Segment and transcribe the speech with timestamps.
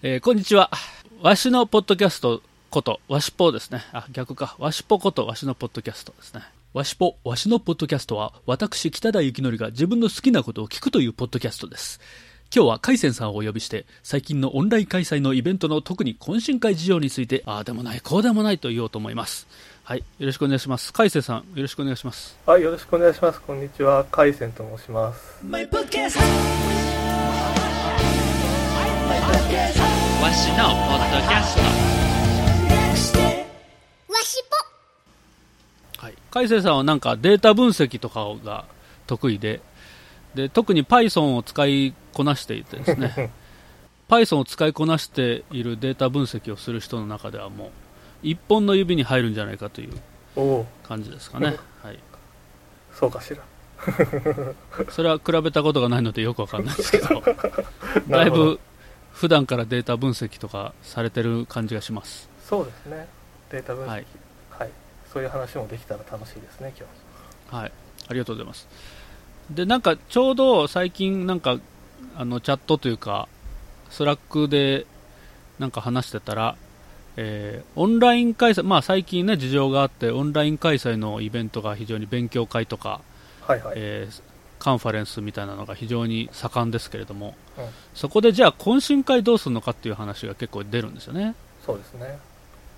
[0.00, 0.70] えーこんにちは。
[1.22, 3.82] わしのポッドキャストこと、わしぽですね。
[3.92, 4.54] あ、逆か。
[4.60, 6.42] わしぽこと、わしのポッドキャストですね。
[6.72, 11.98] わしぽ、わしのポッドキャストは、私、北田幸則が自分の好きなことを聞くというポッドキャストです。
[12.54, 19.48] 今日は海鮮さんをお呼びして、最近のオンライン開催のイベントの特に懇親会事情について、ああでもない、こうでもないと言おうと思います。
[19.82, 20.04] はい。
[20.20, 20.92] よろしくお願いします。
[20.92, 22.38] 海鮮さん、よろしくお願いします。
[22.46, 23.40] はい、よろしくお願いします。
[23.40, 25.40] こんにちは、海鮮と申します。
[30.28, 33.20] わしのポッドキャスト
[34.12, 34.44] わし
[35.96, 36.14] はい。
[36.30, 38.66] 海星さんはなんかデータ分析とかが
[39.06, 39.62] 得意で、
[40.34, 43.30] で、特に Python を使いこなしていてですね、
[44.10, 47.70] Python を使いこなしているデータ分析をする人の中ではもう、
[48.22, 51.56] 一本の指に入るんじゃないかという感じですかね。
[51.82, 51.98] はい。
[52.92, 53.42] そうかしら。
[54.90, 57.22] それは比べたことがないのでよくわかんないですけど、
[58.10, 58.60] だいぶ
[59.18, 62.30] 普段からデータ分析とかされてる感じがします。
[62.48, 63.08] そうですね。
[63.50, 63.88] データ分析。
[63.88, 64.70] ははいい。
[65.12, 66.72] そういう話もできたら楽しいですね、
[67.50, 67.72] 今はい、
[68.06, 68.68] ありがとうございます。
[69.50, 71.58] で、なんかちょうど最近、なんか
[72.16, 73.28] あのチャットというか、
[73.90, 74.86] Slack で
[75.58, 76.54] なんか話してたら、
[77.16, 83.00] えーオンライン開催、まあ最近ね、事情があって、オンライン開催のイベントが非常に勉強会とか、
[83.48, 83.50] 日。
[83.50, 83.74] はいはい。
[83.78, 84.27] えー
[84.58, 87.64] カンファレンスみたいなのが非常に盛んですけれども、うん
[87.94, 91.34] そこでじゃあ懇親会どうするのかっていう話が結構出るんですよね。
[91.66, 92.18] そうですね。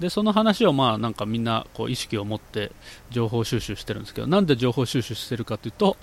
[0.00, 2.72] でその話をまあなんかみんなこう意識を持って
[3.10, 5.98] 情報収集してるんですけどなんで情報収集してるかというと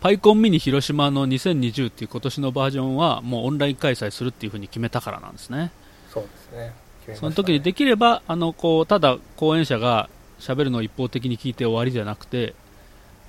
[0.00, 5.72] パイコンミニ広島の2020っていう今年のバージョンはもうオンライン開催するっていうふうに決めたからなんですね
[6.08, 6.72] そうですね。
[7.08, 12.54] ねその時にできればあのこうただ講演者が喋るのを一方的に聞いて終わりじゃなくて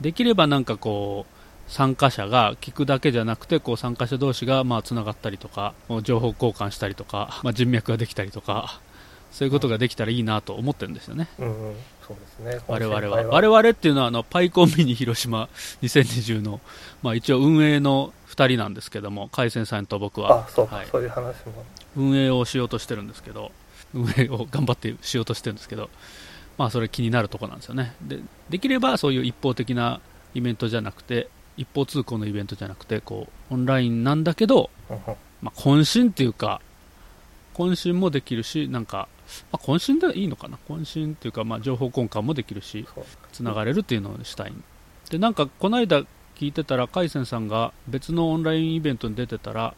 [0.02, 1.35] できればなんかこう
[1.68, 8.80] 参加者が聞くだけじゃなくてこう参加者同士がまあつながったりとか情報交換したりとか、まあ、人脈ができたりとか
[9.32, 11.28] そういうことができたらいいなと思ってるんですよね。
[11.40, 11.76] うんうん。
[12.08, 12.60] そうですね。
[12.68, 13.24] 我々は。
[13.24, 15.50] 我々っていうのはあのパイコンミニ広島
[15.82, 16.62] 2020の、
[17.04, 20.46] まあ、一応運営の2人なんですけども海鮮さんと僕は。
[20.46, 20.88] あ、そうか、はい。
[20.90, 21.66] そういう話も。
[21.98, 23.52] 運営をしようとしてるんですけど
[23.94, 25.90] 運営を頑張ってしようとしてるんですけど
[26.58, 27.96] まあそれ気になるところなんですよね。
[28.02, 30.00] でできればそういう一方的な
[30.34, 34.70] イベントじゃなくて一方通行のイベントじゃなくてこうオンラインなんだけど、
[35.42, 36.62] まあ、懇親っていうか
[37.54, 39.08] 懇親もできるしなんか、
[39.52, 40.58] まあ、懇親でいいのかな？
[40.68, 42.86] 懇親っていうか、まあ、情報交換もできるし
[43.32, 44.54] つながれるっていうのをしたい。
[45.10, 46.02] でなんかこの間
[46.36, 49.74] 聞いてたら海鮮さんが別のオンラインイベントに出てたら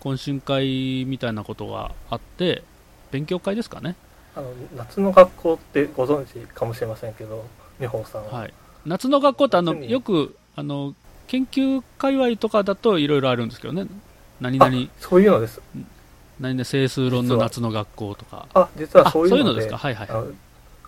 [0.00, 2.62] 懇親会みたいなことがあって
[3.10, 3.94] 勉強会ですかね？
[4.34, 7.44] あの、夏の学校ってご存知かもしれませんけど、
[7.80, 8.40] 美穂さんは。
[8.40, 8.54] はい。
[8.84, 10.94] 夏の学校ってあのよくあの
[11.28, 13.86] 研究界隈とかだといろいろあるんですけどね
[14.40, 15.60] 何々あ、そういうのです。
[16.40, 19.60] 何々整数論の夏の学校とかあ、実はあそういうので。
[19.60, 19.78] ですか？
[19.78, 20.08] はいはい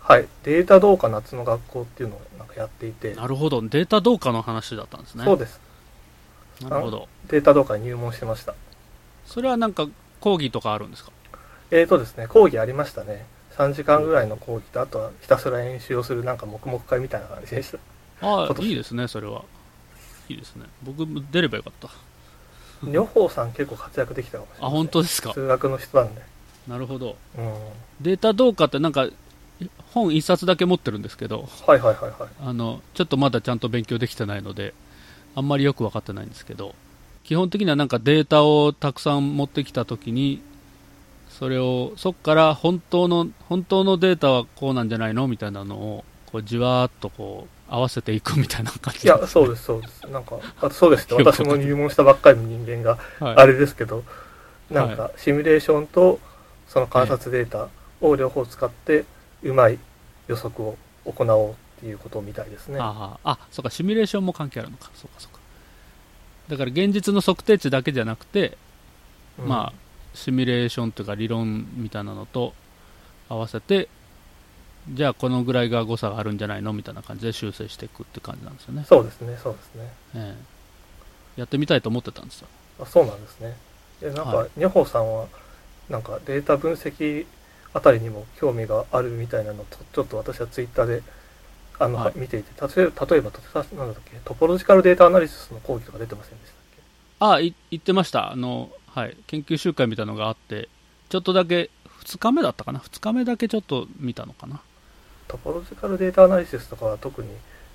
[0.01, 0.27] はい。
[0.43, 3.13] データ同化夏の学校っていうのをなんかやっていて。
[3.15, 5.59] なるほどデータ同化の話だったんですねそうです。
[6.61, 8.53] なるほどデータ同化に入門してました。
[9.25, 9.87] それはなんか
[10.19, 11.11] 講義とかあるんですか？
[11.71, 13.25] えーとですね、講義ありましたね。
[13.57, 17.77] 3時間ぐらいの講義と、あとはひたすら演習をするなんか黙々会みたいな感じでした。
[18.21, 19.43] ああいいですねそれは
[20.29, 21.89] いいですね僕も出ればよかった
[22.81, 25.33] 女宝さん結構活躍できたかもしれない、あ本当ですか？
[25.33, 26.21] 数学の人なんで。
[26.67, 27.53] なるほどうん。
[27.99, 29.09] データ同化ってなんか
[29.93, 32.29] 本一冊だけ持ってるんですけどはいはいはいはい。
[32.41, 34.73] あのちょっとまだちゃんと勉強できてないので
[35.35, 36.73] あんまりよく分かってないんですけど
[37.23, 40.41] 基本的にはなんかデータをたくさん持ってきたときに
[41.29, 45.27] それをそこから本当の本当のデータはこうなんじゃないの？
[45.27, 50.01] みたいなのをこうじわーっとこう合わせていくみたいな感じいや、そうですそうです。
[50.09, 51.17] なんか、あそうですね。
[51.23, 54.03] 私も入門したばっかりの人間がはい、あれですけど、
[54.69, 56.19] なんかシミュレーションと
[56.67, 57.69] その観察データ
[58.01, 59.05] を両方使って、
[59.43, 59.79] うまい
[60.27, 62.79] 予測を行おうっていうことみたいですね。
[62.79, 64.91] ああ、あ、そうか、シミュレーションも関係あるのか。
[64.95, 65.39] そうか、そうか。
[66.49, 68.57] だから現実の測定値だけじゃなくて、
[69.37, 69.73] うんまあ、
[70.13, 72.53] シミュレーションというか理論みたいなのと
[73.29, 73.87] 合わせて、
[74.87, 78.85] じゃあこのぐらいが誤差があるんじゃないのみたいな感じで修正していくって感じなんですよね。
[78.87, 79.93] そうですね、そうですね。
[80.15, 80.35] え
[81.35, 82.47] えやってみたいと思ってたんですよ。
[82.81, 83.55] あそうなんですね。
[84.01, 85.27] でなんか、はいニョホさんは、
[85.89, 87.25] なんかデータ分析
[87.73, 91.03] あたりにも興味があるみたいなのと、ちょっと私はツイッターで
[91.79, 93.39] あの、はい見ていて、例えば、例えば、た
[93.75, 96.81] なんだっけ、トポロジカルデータアナリシスの講義とか出てませんでしたっけ？
[97.19, 98.31] ああ、い言ってました。
[98.31, 99.15] あの、はい。
[99.27, 100.67] 研究集会みたいなのがあって、
[101.09, 101.69] ちょっとだけ、
[102.03, 104.61] 2日目だったかな ?2 日目だけちょっと見たのかな？
[105.29, 107.29] トポロジカルデータアナリシスとかは特に、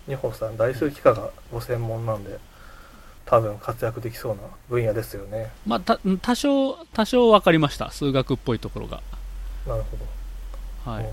[0.06, 2.38] ニホさん、大数幾何がご専門なんで、
[3.24, 5.50] 多分活躍できそうな分野ですよね。
[5.66, 7.90] まあ、た多少、多少分かりました。
[7.90, 9.00] 数学っぽいところが。
[9.66, 9.96] なるほ
[10.84, 10.90] ど。
[10.90, 11.04] はい。
[11.04, 11.10] うん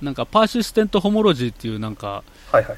[0.00, 2.22] なんか、 persistent homology っていうなんか、
[2.52, 2.76] はいはいはい。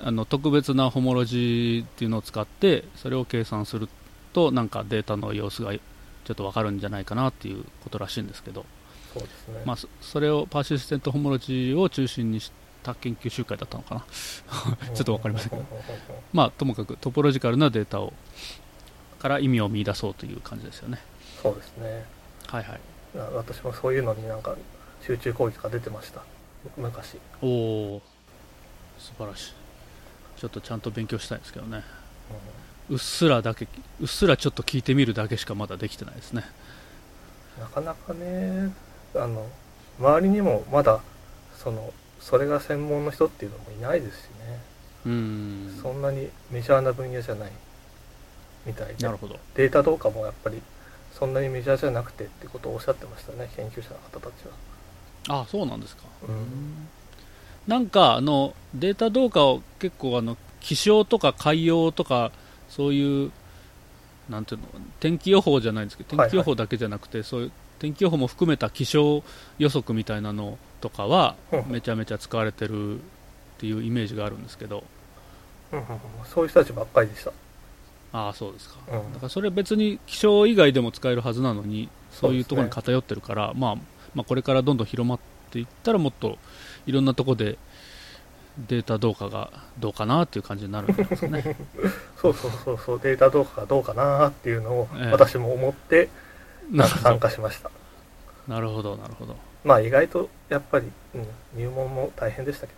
[0.00, 3.88] あの特別なホモロジーっていうのを使ってそれを計算する
[4.34, 8.64] となんかデータの様子がちょっと分かるんじゃないかなっていうことらしいんですけど、
[9.18, 9.62] そうですね。
[9.64, 12.52] まあ、そそれを persistent homology を中心にし
[12.82, 14.04] た研究集会だったのかな。
[14.94, 15.64] ちょっと分かりませんけど。
[16.32, 18.12] まあともかくトポロジカルなデータを
[19.18, 20.98] から意味を見出そうという感じですよね。
[21.42, 22.04] そうですね。
[22.46, 22.80] はいはい。
[23.16, 24.54] な私もそういうのになんか
[25.02, 26.22] 集中攻撃が出てました。
[26.76, 27.18] 昔。
[27.40, 28.02] おお
[28.98, 29.54] 素晴らしい。
[30.38, 31.82] ちょっとちゃんと勉強したいんですけどね。
[32.88, 33.66] うっすらだけ
[34.00, 36.44] うっすらちょっと聞いてみるだけしかまだできてないですね。
[37.58, 38.70] なかなかね、
[39.22, 39.46] あの、
[39.98, 41.00] 周りにもまだ、
[41.56, 44.60] その、それが専門の人っていうのもいないですしね。
[45.06, 45.78] うーん。
[45.80, 47.52] そんなにメジャーな分野じゃない
[48.64, 49.04] みたいで。
[49.04, 49.38] なるほど。
[49.54, 50.60] データどうかもやっぱり
[51.12, 54.44] そんなにメジャーじゃなくてってことをおっしゃってましたね研究者の方たち
[55.28, 55.40] は。
[55.42, 56.02] あそうなんですか。
[56.28, 56.88] うん。
[57.66, 62.32] なんかあのデータ動画を結構あの気象とか海洋とか
[62.68, 63.32] そういう
[64.28, 64.66] なんていうの
[64.98, 66.30] 天気予報じゃないんですけどはいはい。
[66.30, 69.22] 天気予報だけじゃなくて、そういう天気予報も含めた気象
[69.58, 71.64] 予測みたいなのとかはうん。
[71.68, 72.98] めちゃめちゃ使われてるっ
[73.58, 74.84] ていうイメージがあるんですけど。
[75.72, 75.98] うんうんうん。
[76.24, 77.32] そういう人たちばっかりでした。
[78.12, 78.76] ああそうですか。
[78.88, 79.12] うん。
[79.12, 83.76] だからそれ別に気象以外でも使えるはずなのにそういうところに偏ってるから、まあ、
[84.14, 85.18] まあこれからどんどん広まっ
[85.50, 86.38] ていったらもっと
[86.86, 87.58] いろんなところで
[88.68, 91.56] データどうかがどうかなっていう感じになるんじゃないですかね。
[92.20, 93.00] そうそうそうそう。
[93.02, 95.12] データどうかがどうかなっていうのをええ。
[95.12, 96.10] 私も思ってなる
[96.70, 97.70] ほ 参ど加しました。
[98.48, 101.26] なるほどなるほどまあ意外とやっぱり、うん、
[101.56, 102.72] 入門も大変でしたけ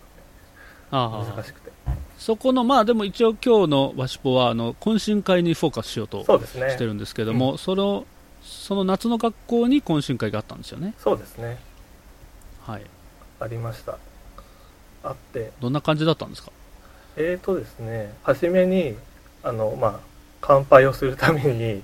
[0.90, 1.70] ああどね難しくて。
[2.18, 6.84] そこのまあでも一応今日のワシポはあの懇親会にフォーカスしようとして。
[6.84, 8.06] るんですけども、その
[8.42, 11.58] その夏の学校に懇親会があったんですよねそうですね。
[12.62, 12.82] はい
[13.40, 13.98] ありました。
[15.04, 16.50] あって、どんな感じだったんですか？
[17.16, 18.96] えーとですね、初めに、
[19.44, 20.00] あの、まあ、
[20.40, 21.82] 乾杯をするために、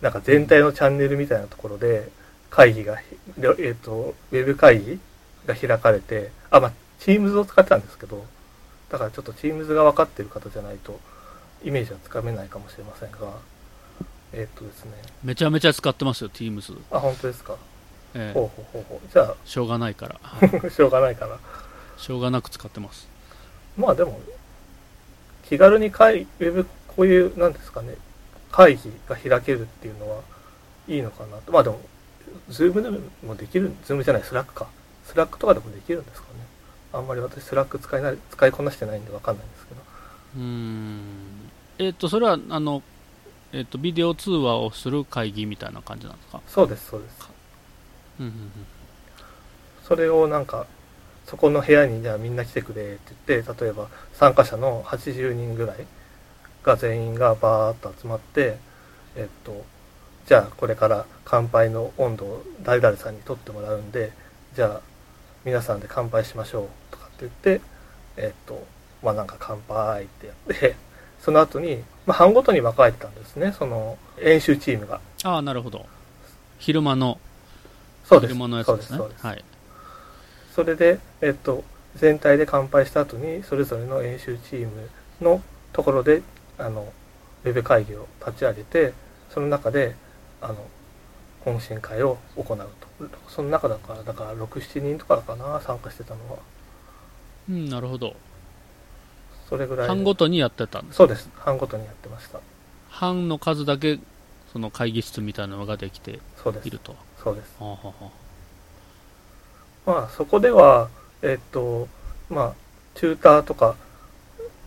[0.00, 2.08] なんか全体のチャンネルみたいなところで、
[2.50, 5.00] 会議が、えーと、ウェブ会議
[5.46, 8.24] が開かれて、あ、まあ、Teams を使ってたんですけど、
[8.90, 10.98] だからちょっと Teams が分かってる方じゃないと、
[11.64, 13.18] イメージはつかめないかもしれませんが、
[14.32, 14.92] えーっとですね、
[15.24, 17.56] めちゃめちゃ使ってますよ Teams、あ、本当ですか？
[18.14, 19.08] ええほうほうほうほう。
[19.12, 21.38] じゃしょうがないからあ、しょうがないか な。
[21.98, 23.08] しょうがなく使ってます
[23.76, 24.20] まあでも、
[25.48, 27.94] 気軽に会ウェブ、こういう、なんですかね、
[28.56, 30.22] 会議が開けるっていうのは
[30.88, 31.52] いいのかなと。
[31.52, 31.78] まあでも、
[32.48, 32.88] Zoom で
[33.26, 34.66] もできる、 Zoom じゃない、 Slack か。
[35.04, 36.46] Slack とかでもできるんですかね。
[36.94, 39.80] あんまり私、 Slack 使いない、使いこなしてないんでわかんないんですけど。
[40.36, 42.82] うーんえっ、とそれはあの、
[43.52, 47.28] えっとビデオ通話をする会議みたいな感じなんですか、そうです、そうです。
[48.20, 48.32] うんうん
[49.86, 50.66] それをなんか、
[51.26, 55.86] そこの部屋にじゃあみんな来てくれって言って、例えば参加者の80人ぐらい
[56.66, 58.58] が全員がバーッと集まって、
[59.14, 59.64] えっと、
[60.26, 64.12] じゃあこれから乾杯の温度を誰々さんに取ってもらうんで、
[64.54, 64.80] じゃあ
[65.44, 67.60] 皆さんで乾杯しましょうとかって言って、
[68.16, 68.66] えっと、
[69.02, 70.74] まあなんか乾杯ってやって、
[71.22, 75.00] その後に、まあ班ごとに分かれてたんですね、その演習チームが。
[75.22, 75.86] ああなるほど
[76.58, 77.20] 昼間の
[78.04, 78.32] そうです。
[78.32, 79.26] 昼間のやつですねそうです。
[79.26, 79.44] はい
[80.56, 81.64] それで、えっと、
[81.96, 84.88] 全体で乾杯した後に、それぞれの演習チーム
[85.20, 85.42] の
[85.74, 86.22] ところで、
[86.58, 86.92] あの、
[87.44, 88.92] ウェブ会議を立ち上げて、
[89.30, 89.94] その中で、
[90.40, 90.56] あの、
[91.44, 92.66] 懇親会を行うと。
[93.28, 96.38] その中だから、だから6、7人とかかな、参加してたのは。
[97.48, 98.14] うんなるほど
[99.48, 99.88] それぐらい。
[99.88, 101.30] 班ごとにやってたんですそうです。
[101.36, 102.40] 班ごとにやってました。
[102.90, 103.98] 班の数だけ
[104.52, 106.70] その会議室みたいなのができてい。
[106.70, 107.56] るとそうです。
[109.84, 110.88] まあ、そこでは、
[111.22, 111.88] えっと、
[112.28, 112.54] まあ、
[112.94, 113.76] チューターとか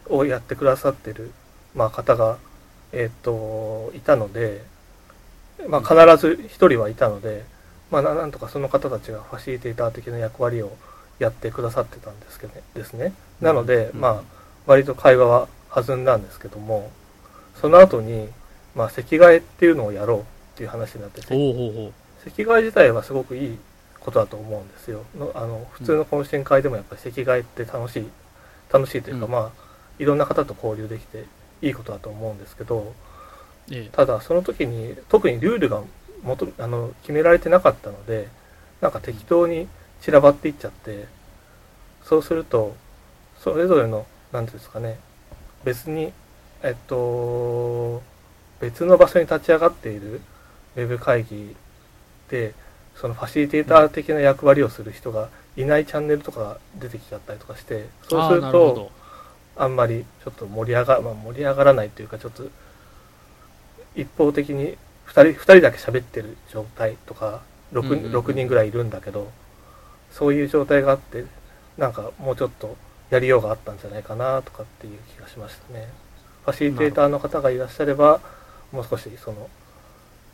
[0.10, 1.32] をやってくださってる、
[1.76, 2.38] まあ、方が、
[2.92, 4.64] えっと、いたので、
[5.68, 7.44] まあ、必ず一人はいたので、
[7.92, 10.72] まあ、ななんとかその方たちがファシリテーター的な役割を
[11.20, 13.14] やってくださってたんですけどね、ですね。
[13.42, 14.02] なので、うん。
[14.02, 14.22] まあ、
[14.66, 16.92] 割と会話は弾んだんですけども、
[17.56, 18.30] その後に、
[18.76, 20.24] まあ、席替えっていうのをやろうっ
[20.56, 21.28] ていう話になってて、
[22.24, 23.58] 席替え自体はすごくいい
[24.00, 25.04] ことだと思うんですよ。
[25.18, 28.10] のあの普通の懇親会でもやっぱり席替えって楽しい、
[28.72, 29.32] 楽しいというか、うん。
[29.32, 29.52] まあ、
[30.00, 31.26] いろんな方と交流できて
[31.62, 32.94] いいことだと思うんですけど、
[33.92, 35.82] ただその時に特にルールが
[36.24, 38.28] 元あの決められてなかったので、
[38.82, 39.68] なんか適当に
[40.02, 41.06] 散らばっていっちゃって、
[42.04, 42.76] そうすると、
[43.40, 45.00] それぞれの、なんていうんですかね、
[45.64, 46.14] 別に
[46.62, 48.02] えっと、
[48.60, 50.22] 別の場所に立ち上がっている
[50.76, 51.56] ウェブ会議
[52.30, 52.54] で、
[52.96, 58.92] そのファシリテーター的な役割をする人がいないチャンネルとかが出てきちゃったりとかして、そうすると、
[59.60, 62.44] あんまりちょっと盛り上が、まあ、盛り上がらないというか、ちょっと
[63.96, 67.42] 一方的に2人 ,2 人だけ喋ってる状態とか
[67.74, 69.30] 6,、うんうんうん6人ぐらいいるんだけど、
[70.12, 71.26] そういう状態があって、
[71.78, 72.78] なんかもうちょっと
[73.10, 75.90] やりようがあったんじゃないかなとかっていう気がしましたね。
[76.46, 78.22] ファシリテーターの方がいらっしゃれば、
[78.72, 79.50] もう少しその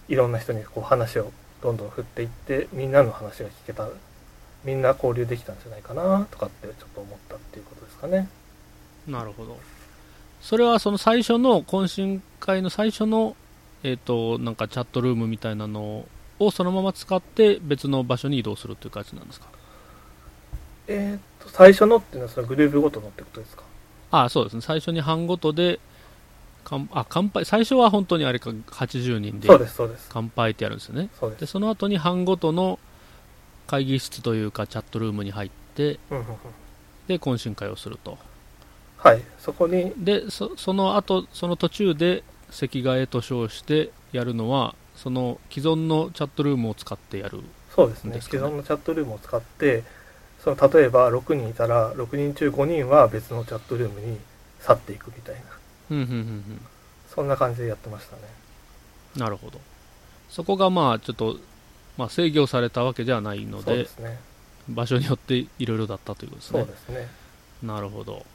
[0.08, 1.32] いろんな人にこう話を
[1.64, 3.90] どんどん振っていって、みんなの話が聞けた、
[4.64, 8.28] みんな交流できたんじゃないかなとかってちょっと思ったっていうことですかね。
[9.08, 9.58] なるほど。
[10.42, 13.36] それはその最初の懇親会の最初の、
[13.84, 16.06] えっ、と、なんかチャットルームみたいなの
[16.40, 19.48] をそのまま使って別の場所に移動するという感じなんですか？
[20.88, 23.64] えーっと、最初のっていうのはそのグループごとのってことですか？
[24.12, 24.62] ああ、そうですね。
[24.62, 25.80] 最初に班ごとで、
[26.64, 29.48] かんあ、乾杯、最初は本当にあれか、80人で。
[30.10, 31.10] 乾杯ってやるんですよね。
[31.20, 31.46] そうで。
[31.46, 32.80] その後に班ごとの
[33.68, 36.36] 会議室というかチャットルームに入って、うんうんうん
[37.08, 38.18] で、懇親会をすると。
[39.06, 47.42] はい、そこに、で、そその後、その途中で席替えと称してやるのは、その既存のチャットルームを使ってやる。
[47.76, 49.84] そうですね、既存のチャットルームを使って、
[50.44, 54.18] その例えば6人いたら、6人中5人は別のチャットルームに
[54.62, 55.42] 去っていくみたいな、
[55.92, 56.62] うん、うん、うん、うん。
[57.14, 58.24] そんな感じでやってましたね。
[59.16, 59.60] なるほど。
[60.32, 61.38] そこがまあ、ちょっと、
[61.96, 64.20] まあ、制御されたわけではないのでそうで、すね。
[64.68, 66.60] 場所によっていろいろだったということですね。
[66.62, 67.08] そうですね。
[67.62, 68.26] なるほど。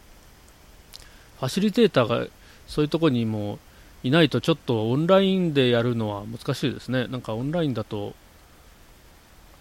[1.40, 2.26] ファシリテーターが
[2.68, 3.58] そういうところにも
[4.02, 7.06] いないとちょっとオンラインでやるのは難しいですね。
[7.08, 8.14] なんかオンラインだと、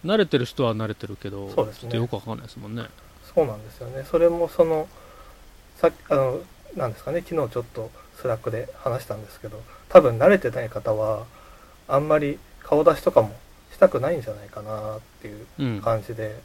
[0.06, 2.86] 慣れてる人は慣れてるけど、そうですねちょっとよくわかんないですもんね。
[3.34, 4.06] そうなんですよね。
[4.10, 4.88] それもその、
[5.78, 6.42] さっき、あの、
[6.76, 11.26] なんですかね、昨日ちょっと Slack で話したんですけど、多分慣れてない方は、
[11.88, 13.36] あんまり顔出しとかも
[13.74, 15.82] したくないんじゃないかなっていううん。
[15.82, 16.40] 感じで、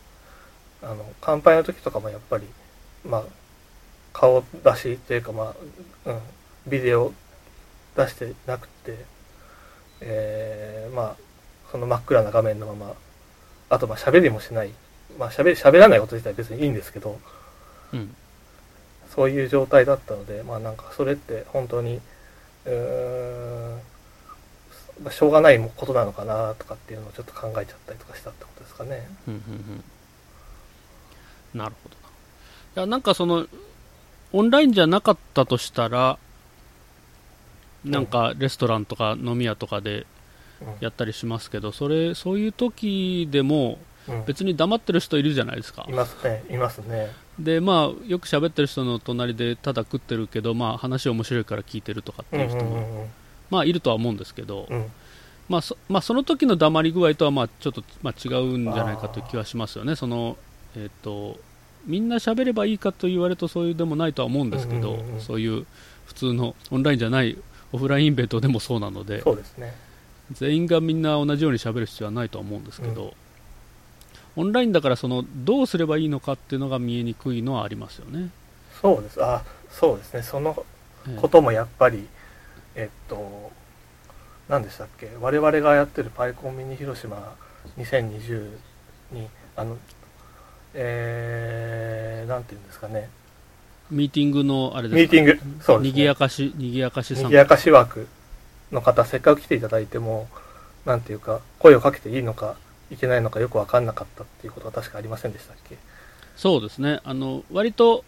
[0.82, 2.46] あの乾杯の時とかもやっぱり、
[3.04, 3.22] まあ、
[4.14, 5.54] 顔出しっていうか、ま
[6.06, 6.18] あうん、
[6.66, 7.12] ビデオ
[7.96, 8.96] 出してなくて、
[10.00, 11.16] えーまあ、
[11.70, 12.94] その真っ暗な画面のまま、
[13.68, 14.70] あとまあ喋りもしない、
[15.18, 17.18] まあ喋り喋らないこと自体別にいいんですけど、
[17.92, 18.14] うん。
[19.14, 22.00] そういう状態だったので、まあなんかそれって本当に、
[22.66, 23.80] うーん、
[25.02, 29.08] まあしょうがないことなのかなとかっていうのをちょっと考えちゃったりとかしたってことですかね。
[29.28, 29.84] うんうんうん
[31.54, 32.82] なるほどな。
[32.82, 33.46] いや、なんかその、
[34.34, 36.18] オンラインじゃなかったとしたら、
[37.84, 40.06] なんかレストランとか飲み屋とかで
[40.60, 44.24] うんやったりしますけど、それ、そういう時でもうん。
[44.26, 45.86] 別に黙ってる人いるじゃないですか。
[45.88, 45.92] い。
[45.92, 47.10] ますね、いますね。
[47.38, 53.08] で、まあ、よく喋ってる人の隣でただ食ってるけど、まあ話面白いから聞いてるとかっていう人も、うん
[53.50, 54.76] まあいるとは思うんですけど、うん。
[54.76, 54.92] うん
[55.48, 60.38] まあそまあ、その時の黙り具合とはまあちょっと、まあ、違うんじゃないかという気はしますよね、その
[60.74, 61.38] えー、と
[61.86, 65.66] みんな喋ればいいかと言われるとそういうでもないとは思うんですけど、うんうんうんそういう
[66.06, 67.36] 普通のオンラインじゃない
[67.72, 69.74] オフラインイベントでもそうなので、そうですね。
[70.32, 73.14] 全員がみんな同じように喋る必要はないとは思うんですけど、
[74.36, 78.30] オンラインだからそのどうすればいいのかっていうのが見えにくいのはありますよね。
[78.80, 79.24] そうです。
[79.24, 80.22] あ、そうですね。
[80.22, 80.64] その
[81.08, 82.06] ええこともやっぱり、
[82.74, 83.50] えっと、
[84.48, 85.10] 何でしたっけ？
[85.20, 87.34] 我々がやってるパイコンミニ広島
[87.78, 88.50] 2020
[89.12, 89.78] に、あの、
[90.74, 93.08] えー、なんていうんですかね。
[93.90, 96.14] ミーティングのあれですミーティング、そうですにぎやね。
[96.16, 98.08] かし、にぎやかしにぎやかし枠
[98.72, 100.28] の方、せっかく来ていただいても、
[100.84, 102.56] なんていうか、声をかけていいのか、
[102.90, 105.76] いけないのかよくわかんなかったっていうことは確かありませんでしたっけ？
[106.36, 108.04] そうですね、あの割と,、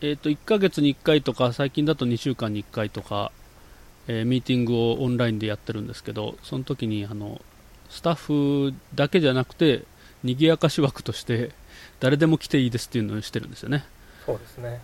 [0.00, 3.32] えー、と1ヶ月に1回とか、最近だと2週間に1回とか、
[4.06, 7.40] えーミーティングをオンラインでやってるんですけど、その時にあの
[7.88, 9.84] スタッフだけじゃなくて、
[10.22, 11.50] 賑やかし枠として、
[12.00, 13.84] 誰でも来ていいですっていうのをしてるんですよね。
[14.26, 14.80] そうですね。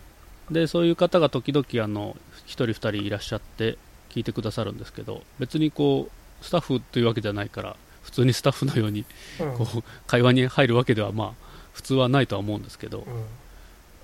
[0.51, 2.17] でそういう方が時々あの
[2.47, 3.79] 1人、2人いらっしゃって
[4.11, 9.05] 聞いてくださるんですけど、別にこうスタッフというわけじゃないから、普通にスタッフのように
[9.41, 9.55] うん。
[9.57, 11.33] こう会話に入るわけでは、まあ、
[11.73, 13.01] 普通はないとは思うんですけど。
[13.01, 13.25] うん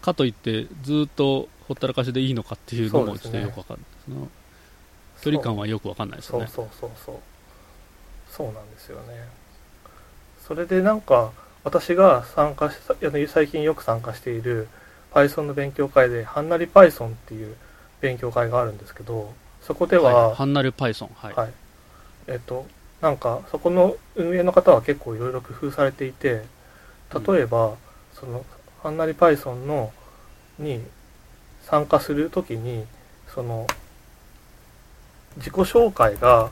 [0.03, 4.29] かといってずっとほったらかしでいいのかっていうのもちょっとよくわかんないですね
[5.23, 7.17] 距離感はよくわかんないですよねそうそうそうそう
[8.29, 9.29] そうなんですよね
[10.53, 11.33] それでなんか
[11.65, 12.77] 私が参加し
[13.29, 14.69] 最近よく参加している
[15.11, 17.57] Python の勉強会でハンナリ Python っていう
[18.03, 19.33] 勉強会があるんですけど
[19.63, 21.53] そこでは、はい、ハンナル Python はい、はい。
[22.27, 22.67] えっと
[23.01, 26.43] なんかそこの運営の方は結構いろいろ工夫されていて
[27.27, 27.75] 例えば、
[28.13, 28.45] その
[28.83, 29.91] ハンナリ Python の
[30.59, 30.83] に
[31.63, 32.85] 参加するときに
[33.35, 33.67] その
[35.39, 36.51] 自己紹介が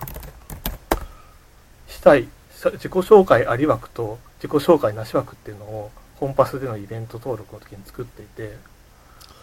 [1.87, 8.57] したいさ自己紹介あり枠と自己紹介なし枠っていうのをコンパスでのイベント登録の時に作っていて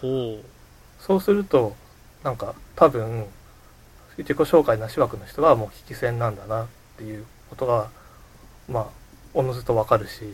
[0.00, 0.38] ほ
[1.00, 1.74] そうすると
[2.22, 3.26] なんか多分
[4.16, 7.88] 自己紹介なし枠の人はもう聞き戦なんだなっていうことが
[8.68, 8.86] まあ
[9.34, 10.24] おのずとわかるし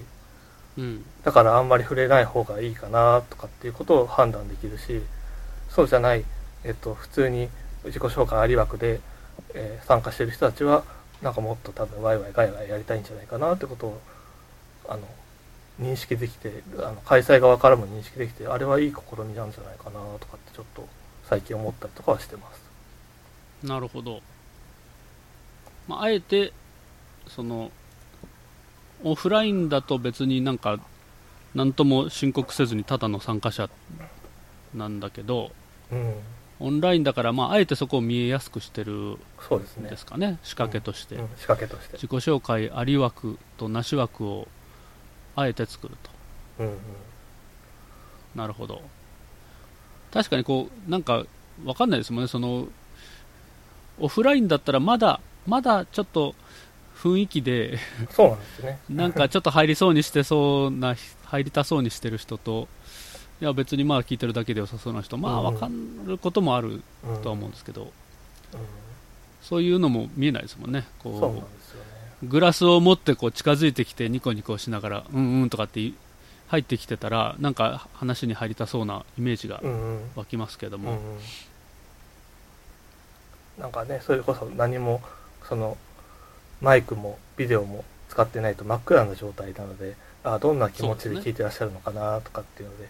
[0.77, 0.83] う。
[0.83, 1.05] うん。
[1.23, 5.03] だからあんまり触れない方がいいかなとかっていうことを判断できるし
[5.69, 6.25] そうじゃない、
[6.65, 7.49] えっと、普通に
[7.85, 9.01] 自己紹介あり枠で、
[9.55, 10.85] えー参加してる人たちは
[11.25, 14.01] なんかもっと多分ワイワイガイガイやりたいんじゃないかなってことを
[14.89, 15.01] あの
[15.81, 20.87] 認識できてあの開催側からも認識できてあれはいい試みなんじゃないかなとかってちょっと
[21.29, 22.65] 最近思ったりとかはしてます。
[23.67, 24.21] なるほど。
[25.89, 26.53] まあ、あえて、
[27.27, 27.71] その、
[29.03, 30.79] オフラインだと別になんか、
[31.55, 33.71] なんとも申告せずにただの参加者
[34.75, 35.51] なんだけど、
[35.91, 36.15] うん、
[36.65, 41.17] オンラインだから、まあ、あえてそこを見えやすくしてるんそうですねですかね、仕掛けとして。
[41.17, 41.99] うん、仕掛けとして。
[41.99, 44.49] 自己紹介あり枠となし枠を
[45.37, 46.11] あえて作ると。
[46.61, 46.77] うんうん
[48.35, 48.83] なるほど。
[50.13, 51.25] 確かにこう、なんか、
[51.65, 52.67] わかんないですもんね、その、
[54.01, 56.35] オフラインだったらまだ、まだちょっと
[56.97, 57.79] 雰囲気で、
[58.11, 58.79] そうなんですよね。
[58.89, 62.69] なんかちょっと入りそうにしてそうな、入りたそうにしてる人と、
[63.41, 65.45] いや別にまあ聞いてるだけで良さそうな人、まあうん。
[65.45, 65.69] わか
[66.07, 67.89] ることもあるうんとは思うんですけど、うん。
[69.43, 70.87] そういうのも見えないですもんね。
[70.99, 71.43] こ。
[72.23, 75.93] う、グラスを持ってこう近づいてきてニコニコしながら、うんうんとかって
[76.49, 80.01] 入ってきてたら、なんか話に入りたそうなイメージがうんうん。
[80.17, 81.03] 湧きますけども、うんうん。
[83.59, 85.01] なんかねそれこそ何も
[85.49, 85.77] その
[86.61, 92.89] マイクもビデオも使ってないと真っ暗な状態なのであどんな気持ちで聞いてらっしゃるのかなとかっていうので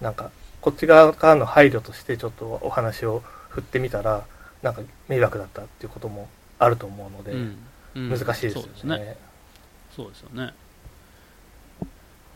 [0.00, 0.30] なんか
[0.60, 4.24] こっち側からの配慮としてちょっとお話を振ってみたら
[4.62, 6.28] なんか迷惑だったっていうことも
[6.58, 7.56] あると思うので、うんうん
[8.08, 9.16] 難しいですよそうですねね。
[9.96, 10.54] そうですよね。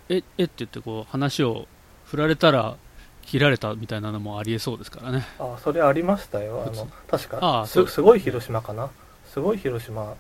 [0.09, 1.68] え、えって言ってこう話を
[2.07, 2.77] 振られたら
[3.22, 5.24] 切られたみたいなのもありえそうですからね。
[5.38, 8.90] あそれありましたよあの確かあすすすごい広島かな？
[9.33, 10.16] すごい広島っ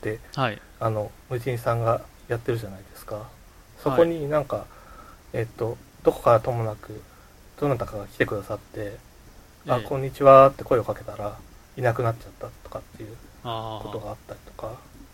[0.00, 0.60] てはい。
[0.80, 3.28] あの無人さんがやってるじゃないですか
[3.78, 4.66] そこになんか、
[5.32, 7.00] えっとどこからともなく
[7.60, 8.98] どなたかが来てくださって
[9.68, 9.80] 「あえ。
[9.80, 11.38] えこんにちは」って声をかけたら
[11.76, 14.66] いなくなっちゃったとかっていうあことがあったりとか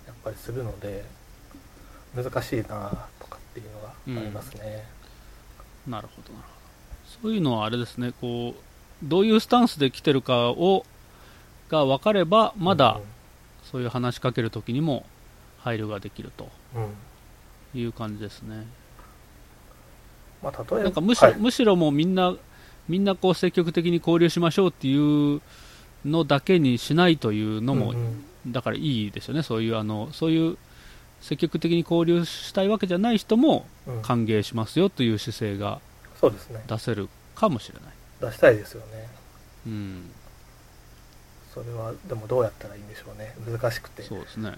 [0.07, 1.05] やっぱりするので
[2.15, 4.87] 難しいなとかっていうのがありますね、
[5.87, 6.59] あ、なるほど、なるほど。
[7.23, 8.63] そういうのはあれですね、こう、
[9.03, 10.85] どういうスタンスで来てるかを、
[11.69, 13.01] が分かれば、まだ
[13.63, 15.05] そういう話しかけるときにも
[15.59, 16.95] 配慮ができるとうん、うん。
[17.75, 18.67] いう感じですね。
[20.43, 21.39] まあ、例えばなんかむしろ、はい。
[21.39, 22.35] むしろもうみんな、
[22.89, 24.97] みんなこう積極的に交流しましょうってい
[25.37, 25.41] う
[26.05, 28.53] のだけにしないというのも、うんうん。
[28.53, 30.57] だからいいですよね、そういうあのそういう
[31.21, 34.03] 積極的に交流したいわけじゃない人もうん。
[34.03, 35.81] 歓迎しますよという姿勢が
[36.67, 38.31] 出せるかもしれない。
[38.31, 39.09] 出したいですよね。
[39.67, 40.11] うん、
[41.59, 43.35] それはでもどうやったらいいんでしょうね。
[43.45, 44.03] 難しくて。
[44.03, 44.53] そうですね。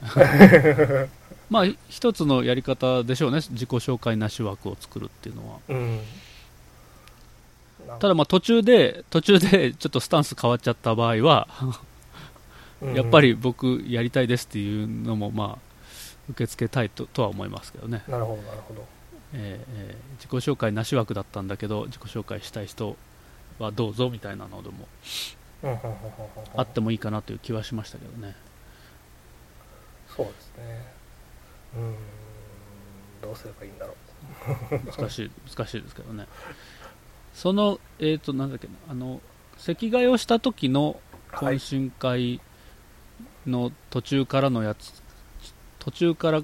[1.48, 5.58] まあ、一つのやり方でしょうね、自己紹介なし枠を作るっていうのは。
[5.68, 6.00] うん。
[7.98, 11.48] ただ、まあ途中で、途中で ちょっとスタンス変わっちゃった場合は、
[12.82, 12.94] うん。
[12.94, 15.58] やっぱり僕、やりたいですっていうのも、まあ、
[16.28, 18.84] 受け付けたいととは思いますけどね、なるほどなるほど。
[19.32, 22.94] えーえー自己紹介なし枠だったんだけど、自己紹介したい人
[23.58, 24.86] はどうぞみたいなのでも
[26.56, 28.34] あってもいいかなという気はしましたけどね。
[30.08, 30.92] そうですね
[31.76, 31.94] うん
[33.22, 33.94] どうすればいいんだろ
[34.98, 36.26] 難しい、難しいですけどね。
[37.34, 39.20] その、えっ、と、なんだっけな、あの、
[39.56, 41.00] 席替えをした時の
[41.40, 42.40] うはい懇親会
[43.46, 44.92] の途中からのやつ、
[45.78, 46.42] 途中から、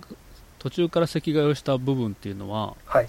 [0.58, 3.08] 途中から席替えをした部分っていうのは、はい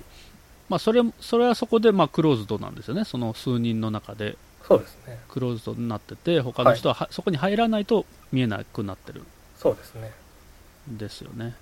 [0.69, 3.05] まあ、それ、それはそこで、まあ、クローズドなんですよね。
[3.05, 5.19] その数人の中で、そうですね。
[5.29, 9.23] クローズドになってて、他の人ははそこに入らないと見えなくなってる。
[9.57, 10.11] そうですね。
[10.91, 11.55] んですよね。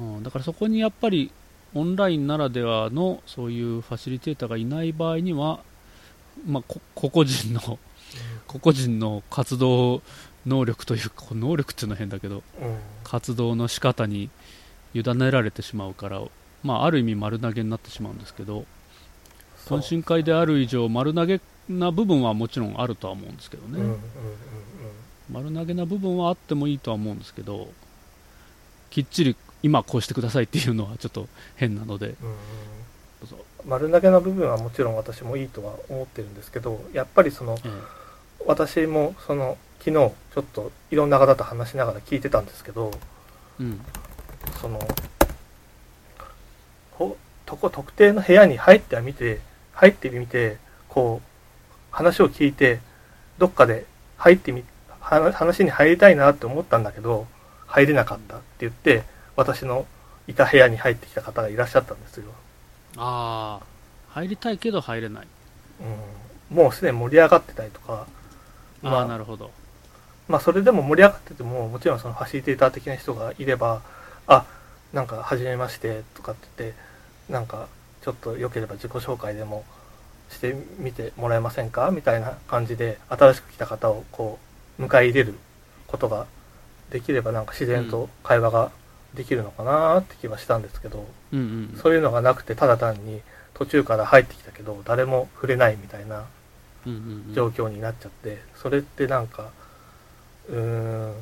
[0.00, 1.30] うん、だからそこにやっぱり、
[1.74, 5.60] オンラインならではのそういうファシリテーターがいない場合には、
[6.46, 7.78] まあ、こ個々人の
[8.46, 10.00] 個々人の活動
[10.46, 14.28] 能力というか能力っていうのは変だけどうん、うん活動の仕方に
[14.92, 16.20] 委ねられてしまうから、
[16.62, 18.66] まあ、ある意味丸投げになってしまうんですけど
[19.64, 23.98] 懇親会である以上丸投げな部分はもちろんあるとは思うんですけどね、うんうんうんうん。
[25.32, 27.68] 丸投げな部分はあってもいいとは思うんですけど
[28.90, 32.14] きっちり今こうしてくださいっていうのはちょっと変なので。
[32.22, 32.36] うんうん。
[33.66, 37.68] 丸投げの部分はもちろん私もいいとは思ってるんですけどやっぱりそのえ
[38.46, 42.92] 私もその昨日ちょっといろんな方と話しながら聞いてたんですけど
[43.58, 43.80] うん。
[44.60, 44.78] その
[46.92, 49.40] ほとこ特定の部屋に入ってはみて
[49.72, 51.28] 入ってみてこう
[51.90, 52.80] 話を聞いて
[53.38, 54.64] どっかで入ってみ
[55.00, 57.26] は話に入りたいなって思ったんだけど
[57.66, 59.04] 入れなかったって言って
[59.36, 59.86] 私の
[60.26, 62.24] いた部屋に入ってきた方がいらっしゃったんですよ、
[62.96, 63.66] ああ、
[64.10, 65.26] 入りたいけど入れない。
[66.50, 68.06] うん、もうすでに盛り上がってたりとか
[68.82, 69.50] ああ、まあなるほど。
[70.28, 73.80] まあそれでも盛り上がっててももちろんそのファシリテーター的な人がいれば
[74.26, 74.44] あ
[74.92, 76.78] なんか初めましてとかって言って
[77.32, 77.68] なんか
[78.02, 79.64] ちょっと良ければ自己紹介でも
[80.30, 81.90] してみてもらえませんか？
[81.90, 84.38] みたいな感じで新しく来た方をこ
[84.78, 85.34] う迎え入れる
[85.86, 86.26] ことが
[86.90, 88.70] できればなんか自然と会話が
[89.14, 91.78] できるのかなって気はしたんですけど、うんうん。
[91.82, 93.22] そういうのがなくてただ単に
[93.54, 96.26] 途中から入ってきたけど誰も触れないみたいな
[96.86, 99.50] うんうんうん状況になっちゃって、それってなんか
[100.48, 101.14] うーん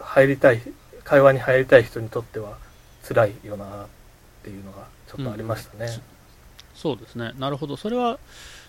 [0.00, 0.62] 入りたい
[1.02, 2.56] 会話に入りたい人にとっては
[3.06, 3.86] 辛いよなっ
[4.44, 5.90] ていうのがちょっとありましたね。
[6.78, 7.32] そうですね。
[7.38, 7.76] なるほど。
[7.76, 8.18] それは、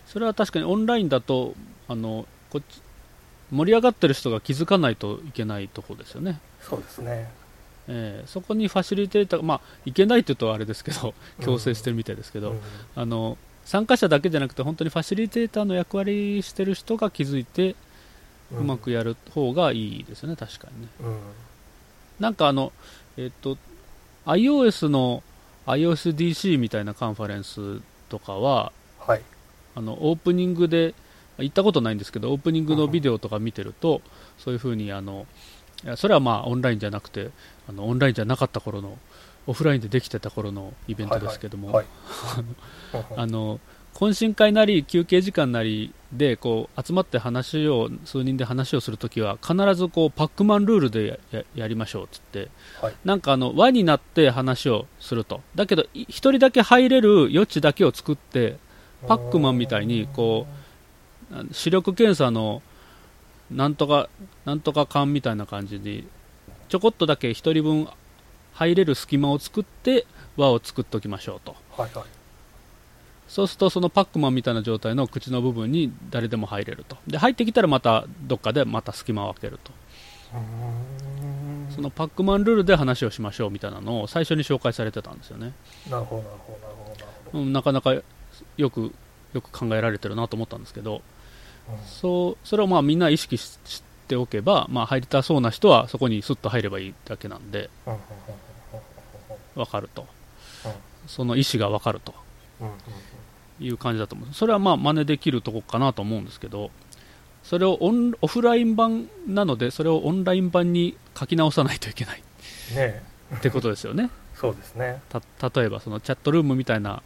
[0.08, 1.54] それは確かにオンラインだと、
[1.88, 2.82] あの、こっち、
[3.52, 6.40] 盛り上がってる人が気づかないといけないとこですよね。
[6.62, 7.30] そうですね。
[7.88, 12.60] えーそこにファシリテーターが、まあ、いけないって言うとあれですけど、うん強制してるみたいですけど、うん
[12.96, 17.76] あの、参加者だけじゃなくて、本当にファシリテーターの役割してる人が気づいて、
[18.52, 20.88] うまくやる方がいいですよね、確かにね。
[21.02, 21.18] うん
[22.20, 22.74] なんかあの、
[23.16, 23.58] えっと、
[24.26, 25.24] iOS の
[25.66, 29.22] iOSDC みたいなカンファレンスとかは、はい。
[29.76, 30.94] あのオープニングで
[31.38, 34.02] 行ったことないんですけどオープニングのビデオとか見てると
[34.38, 35.26] そういうふうにあの
[35.96, 37.30] それはまあオンラインじゃなくて
[37.70, 38.98] あのオンラインじゃなかった頃の
[39.48, 41.86] オフラインでできてた頃のイベントですけども、はい。
[43.16, 43.60] あの
[44.00, 51.20] 懇親会なり休憩時間なりでこう集まって話を数人で話をするときは必ずこうパックマンルールで
[51.54, 52.96] やりましょうって言って、はい。
[53.04, 55.42] なんかあの輪になって話をすると。
[55.54, 58.58] だけどい一人だけ入れる余地だけを作って
[59.06, 60.48] パックマンみたいにこ
[61.34, 62.62] あの視力検査の
[63.52, 64.08] なんとか
[64.46, 66.06] なんとか缶みたいな感じで
[66.70, 67.90] ちょこっとだけ1人分
[68.54, 70.08] 入れる隙間を作って
[70.38, 71.54] 輪を作っておきましょうと。
[71.76, 72.19] はいはい。
[73.30, 76.98] そうするとそのパックマンみたいな状態の口の部分に誰でも入れると。
[77.08, 79.72] で入ってきたらまたどっかでまた隙間を空けると。
[81.74, 85.54] そのパックマンルールで話をしましょうみたいなのを最初に紹介されてたんですよね、
[85.90, 87.40] なるほど、なるほど、なるほど、なるほど。
[87.40, 88.94] うん、なかなかよく
[89.34, 91.02] よく考えられてるなと思ったんですけど。
[91.86, 97.70] そうそれをまあみんな意識ししておけば、まあ、入りたそうな人はそこにスッと入ればいいだけなんで。
[97.86, 98.00] うんうん
[99.56, 100.08] 分かると。
[100.66, 100.72] うん。
[101.08, 102.14] その意思が分かると。
[102.62, 102.74] うんうん
[103.60, 104.34] いう感じだと思う。
[104.34, 106.72] それはまあ真似できるとこかなと思うんですけど
[107.44, 112.24] それをオンオフライン版なのでそれをオンライン版に書き直さないといけない。
[112.72, 113.36] うんねえ。
[113.36, 114.10] ってことですよね。
[114.36, 115.02] そうですね。
[115.10, 115.22] た
[115.54, 117.02] 例えばそのチャットルームみたいな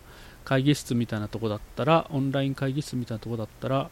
[0.46, 3.90] 会議室みたいなとこだったらオンライン会議室みたいなとこだったら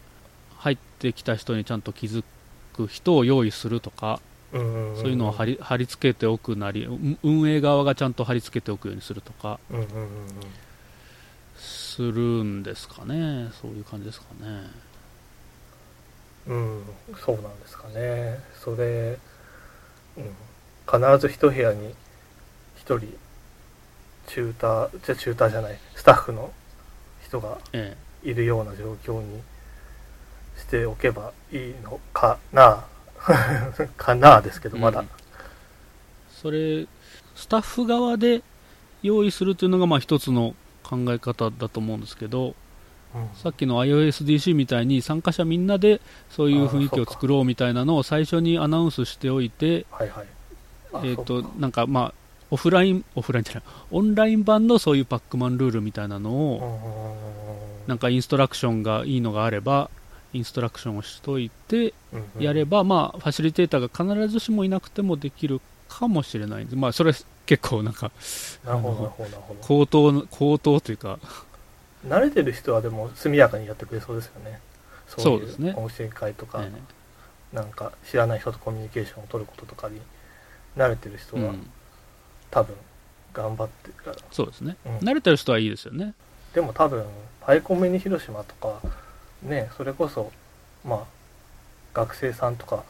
[0.58, 2.24] 入ってきた人にちゃんと気づ
[2.74, 4.19] く人を用意するとか
[4.52, 4.62] そう
[5.08, 9.60] いうのを貼り貼り付けておくなりうん運営側がちゃんと貼り付けておくようにするとか。
[9.69, 9.88] うんうんうん
[11.95, 14.69] するんですかねそういう感じですかね
[16.47, 16.84] うん、うん、
[17.23, 18.39] そうなんですかね。
[18.56, 19.17] それ、
[20.17, 20.23] うん、
[20.88, 21.93] 必ず一部屋に
[22.75, 22.99] 一人、
[24.27, 26.51] チューター、じゃチューターじゃない、スタッフの
[27.23, 29.41] 人がえいるような状況に
[30.58, 32.86] しておけばいいのかな
[33.97, 35.01] かなですけど、まだ。
[35.01, 35.10] うん
[36.41, 36.88] それ
[37.36, 38.41] スタッフ側で
[39.04, 40.56] 用意するというのがまあ一つの
[40.91, 42.56] 考え方だと思うんですけど
[43.15, 43.30] うん。
[43.36, 50.25] さっきの iOSDC みたいに参加者みんなでそういう雰囲気を作ろうみたいなのを最初にアナウンスしておいて、はいはい。
[50.93, 52.13] あえー、となんかまあ
[52.51, 59.89] オフラインオフラインじゃないオンライン版のそういうパックマンルールみたいなのうんをうんうんなんかインストラクションがいいのがあれば
[60.34, 66.65] インストラクションをしといてうんうんやれば、まあ、ファシリテーターが必ずしもいなくてもできるかもしれない。
[66.65, 67.13] んで、まあ、それ
[67.45, 68.12] 結構なんか
[68.63, 69.60] なるほど、なるほど、なるほど。
[69.62, 71.19] 高等の高等というか。
[72.08, 74.60] 慣れてる人はでも速やかにやってくれそうですよね。
[75.08, 75.71] そうですね。
[75.71, 76.71] い懇親会とか、え
[77.56, 79.99] なんか知らない人とコミュニケーションを取ることとかに
[80.77, 81.69] 慣れてる人は、えうん、
[82.49, 82.75] 多分
[83.34, 84.17] 頑張ってるから。
[84.32, 84.97] そうですね、うん。
[84.97, 86.13] 慣れてる人はいいですよね。
[86.54, 87.06] でも多分、
[87.41, 88.82] パイコンミニ広島とか、
[89.43, 90.32] ね、それこそ、
[90.86, 91.06] まあ、
[91.93, 92.84] 学生さんとか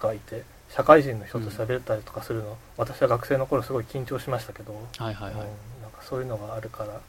[0.00, 0.44] がいて、
[0.76, 5.38] 社会人の人と喋ったりとかするの、私は学生の頃すごい緊張しましたけど、はいはいはい、うん
[5.80, 7.00] なんかそういうのがあるから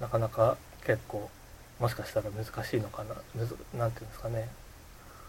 [0.00, 1.28] なかなか結構
[1.80, 4.48] もしかしたら難しいのかなむずなんていうんですかね。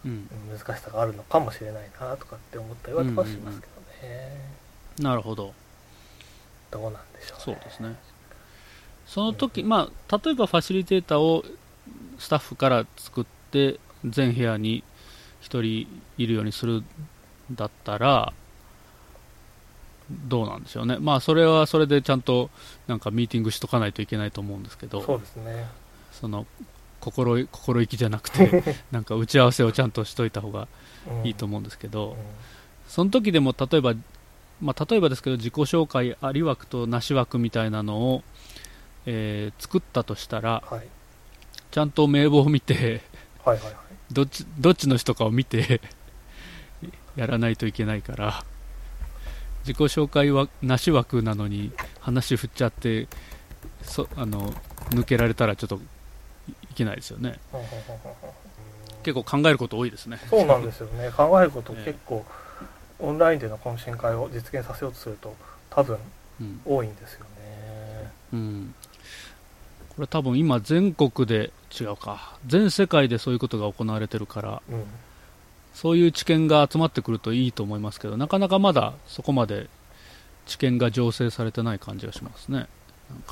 [0.04, 3.52] うん、うん難しさがあるのかもしれないなとかって思ったりはしますけど
[4.08, 4.40] ね、
[5.00, 5.52] なるほど。
[6.70, 7.42] どうなんでしょうね。
[7.44, 7.96] そうですね。
[9.06, 11.44] その時、まあ、例えばファシリテーターを
[12.18, 14.84] スタッフから作って全部屋に
[15.42, 16.84] 1人いるようにするん
[17.52, 18.32] だったら
[20.10, 22.50] どうなんでしょうね、まあ、それはそれでちゃんと
[22.86, 25.66] なんかミーティングしとかないといけないと思うんですけどそうですね。
[26.12, 26.46] その
[27.00, 30.68] 心い心意気じゃなくて なんか打ち合わせをちゃんとしといた方が
[31.22, 32.16] いいと思うんですけど、うん。
[32.88, 33.94] その時でも例えば、
[34.60, 38.22] まあ、例えばですけど自己紹介あり枠となし枠みたいなのを、
[39.06, 40.88] えー作ったとしたらはい。
[41.70, 43.02] ちゃんと名簿を見て
[43.44, 43.74] はいはいはい。
[44.12, 45.80] どっちどっちの人かを見て
[47.16, 48.44] やらないといけないから。
[49.64, 53.08] 自己紹介はなし枠なのに話振っちゃって
[53.82, 54.52] そあの
[54.90, 57.38] 抜けられたらちょっといいけないですよね。
[59.02, 60.18] 結構考えること多いですね。
[60.28, 61.10] そうなんですよね。
[61.16, 62.24] 考えること結構
[62.98, 65.34] オンラインでの懇親会を実現させようとすると
[65.70, 65.98] 多分
[66.40, 66.60] うん。
[66.64, 68.12] 多いんですよね。
[68.34, 68.74] うん、
[69.96, 72.36] これ多分今全国で違うか。
[72.46, 74.84] 全世界でそういうことが行われてるからうん
[75.74, 79.68] そういう知見が集まってくるといいと思いますけどなかなかまだそこまで
[80.46, 82.66] 知見が醸成されてない感じがしますね。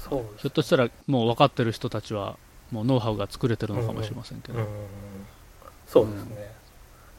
[0.01, 2.37] そうですひょっとしたらもう分かってる人たちは
[2.71, 4.67] もうノウハウが作れてるのかもしれませんけど、うん。
[5.87, 6.53] そうですね、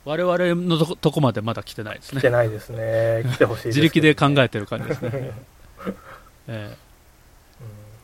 [0.06, 2.20] 我々のとこまでまだ来てないですね。
[2.20, 3.24] 来てないですね。
[3.34, 5.10] 来てほしいです自力で考ええてる感じですね、
[6.48, 6.78] ええ。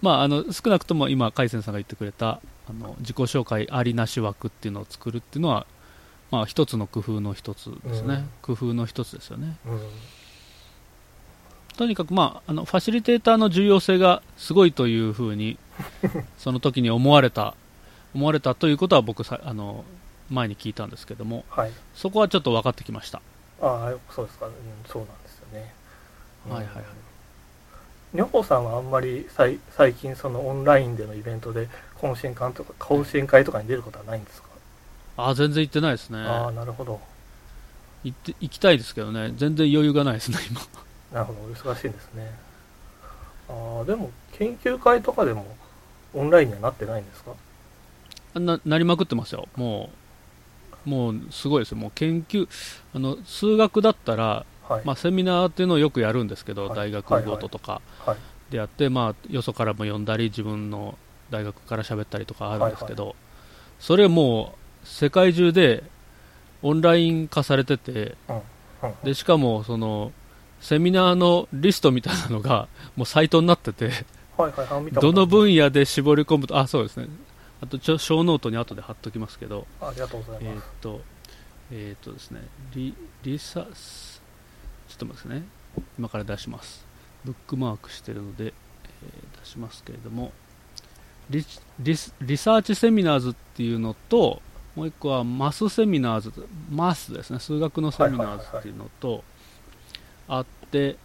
[0.01, 5.65] まあ、あの少なくとも今、海鮮さんが言ってくれたあの自己紹介ありなし枠っていうのを作るっていうのは、
[6.31, 9.57] まあ、一つの工夫の一つですね、工夫の一つですよね。
[9.65, 9.79] うん。
[11.77, 15.57] とにかく、まあ、あのファシリテーターの重要性がすごいというふうに
[16.37, 17.55] その時に思われた
[18.13, 19.85] 思われたということは僕さあの
[20.29, 21.71] 前に聞いたんですけどもはい。
[21.95, 23.21] そこはちょっと分かってきました。
[23.61, 24.53] ああそうですか、うん、
[24.87, 25.73] そうなんですよね、
[26.47, 26.53] うん。
[26.53, 26.85] はいはいはい。
[28.13, 34.48] 女房さんはあんまりさい最近そのオンラインでのイベントで懇親会とか懇親会とかに出ることはないんですか、
[35.27, 36.19] あ全然行ってないですね。
[36.19, 36.99] ああなるほど。
[38.03, 39.33] 行って行きたいですけどね。
[39.35, 40.61] 全然余裕がないですね今。
[41.11, 41.39] なるほど。
[41.39, 42.33] お忙しいんですね。
[43.49, 45.45] ああでも研究会とかでも
[46.13, 47.31] オンラインにはなってないんですか？
[48.39, 49.47] ななりまくってますよ。
[49.55, 49.89] も
[50.85, 51.77] うもうすごいですよ。
[51.77, 52.47] もう研究
[52.95, 56.75] あの数学だったら、はい、まあ、セミナーっていうのをよくやるんですけど、はい。
[56.77, 58.17] 大学ごととかはい
[58.49, 60.97] でやって、まあ、よそからも呼んだり自分の
[61.29, 63.15] 大学から喋ったりとかあるんですけど、
[63.79, 64.58] それもう
[64.89, 65.83] 世界中で
[66.61, 68.15] オンライン化されてて
[69.03, 70.11] でしかもその
[70.59, 73.91] セミナーのリストみたいなのがもうサイトになってて
[74.93, 77.07] どの分野で絞り込むとあそうですね。
[77.61, 79.67] あとちょ show note に後で貼っときますけど。
[79.81, 81.01] ありがとうございえーっます、と、
[81.71, 82.41] えーっとですね、
[82.73, 85.43] リ、リサ、ちょっと待ってね。
[85.97, 86.85] 今から出します。
[87.25, 90.31] ブックマークしてるので、えー出しますけれども、
[91.29, 91.45] リ
[91.79, 94.41] リス Research Seminars っていうのと、
[94.79, 99.25] もう一個は Math Seminars、math ですね、数学の seminars っていうのと、
[100.29, 100.95] あって、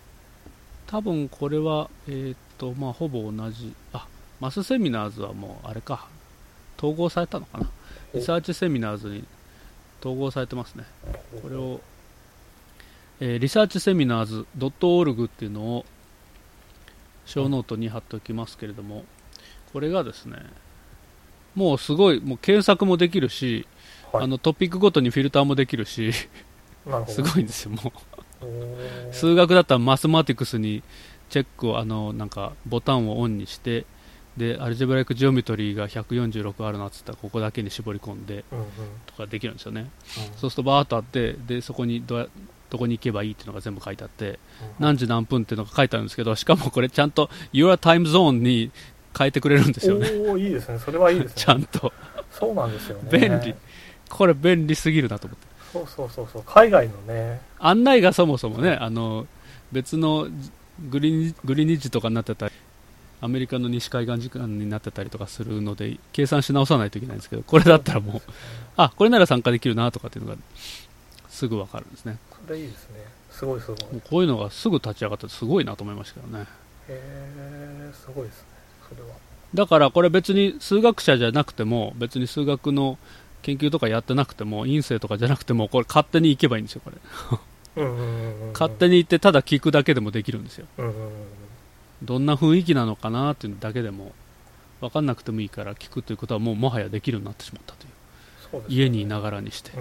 [0.87, 4.06] 多分これは、えーっと、まあ、ほぼ同じ、あ、
[4.38, 6.06] Math Seminars はもう、あれか、
[6.78, 7.68] 統合されたのかな？
[8.14, 9.24] Research Seminars に
[9.98, 10.84] 統合されてますね。
[11.42, 11.80] これを、
[13.18, 15.84] えーリサーチセミナーズ .org っていうのを
[17.26, 19.04] show note に貼っておきますけれども、
[19.72, 20.37] これがですね、
[21.54, 23.66] もうすごい、もう検索もできるし、
[24.12, 24.24] はい。
[24.24, 26.12] あのトピックごとにフィルターもできるし、
[26.86, 29.14] なるすごいんですよ、もう。
[29.14, 30.82] 数学だったら Mathematics に
[31.30, 33.86] チェックを、あの、なんかボタンをオンにして、
[34.36, 38.66] で、 Algebraic Geometry が146あるなっつったら、ここだけに絞り込んで、うんうん。
[39.06, 39.82] とかできるんですよね。
[39.82, 40.38] うん。
[40.38, 42.30] そうするとバーっとあって、で、そこにどう
[42.70, 44.38] どこに行けばいいっていうのが全部書いてあって、うん。
[44.80, 48.72] 何時何分っていうのが書いてあるんですけど、しかもこれちゃんと Your Time Zone に
[49.16, 50.09] 変えてくれるんですよね。
[50.29, 51.92] おおいいですねそれはいいですねちゃんと。
[52.31, 53.55] そうなんですよね便利
[54.09, 55.55] これ便利すぎるなと思って。
[55.72, 59.27] そうそうそうそう海外のね案内がそもそもね、あの、
[59.72, 60.29] 別の
[60.90, 62.53] グリニグリニッジとかになってたり、
[63.22, 68.31] アメリカの西海岸時間になってたりとかするので、計算し直さないといけないんですけど、これだったらもう、
[68.77, 70.38] あ、これなら参加できるなとかっていうのが、
[71.31, 72.18] すぐわかるんですね。
[72.31, 72.96] これいいですね
[73.31, 73.77] すごいすごい
[74.09, 76.46] こういうのがすぐ立ち上がってすごいなと思いましたけどね。
[76.88, 78.53] えすごいですね
[78.88, 79.08] それは。
[79.54, 82.98] だからこれ別に数学者じゃなくても、別に数学の
[83.42, 86.96] 研究とかやってなくても、院生とかじゃなくても、これ勝手に行けばいいんですよ、これ。
[88.52, 90.66] 勝手に行ってただ聞くだけでもできるんですよ。
[92.02, 94.12] どんな雰囲気なのかなっていうだけでも
[94.80, 97.86] 分かんなくてもいいから聞くということはもうもはやできるようになってしまったと
[98.56, 98.62] いう。
[98.62, 98.64] ね。
[98.68, 99.72] 家にいながらにして。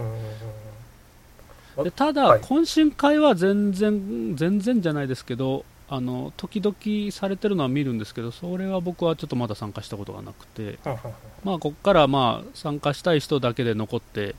[1.84, 2.42] でただ、はい。
[2.42, 10.80] 懇親会は全然全然じゃないですけどあの時々されてるのは見るんですけどそれは僕はちょっとまだ参加したことがなくて。
[11.44, 14.34] まあここからまあ参加したい人だけで残って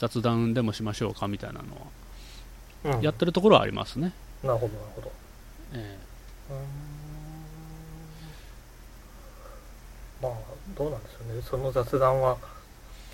[0.00, 5.12] 雑談でもしましょうかみたいなのはやってるところはありますね、なるほどなるほど。
[5.74, 5.98] え
[6.50, 6.56] うー
[10.26, 10.32] ん。
[10.32, 10.40] まあ
[10.76, 11.42] どうなんでしょうね。
[11.42, 12.36] その雑談は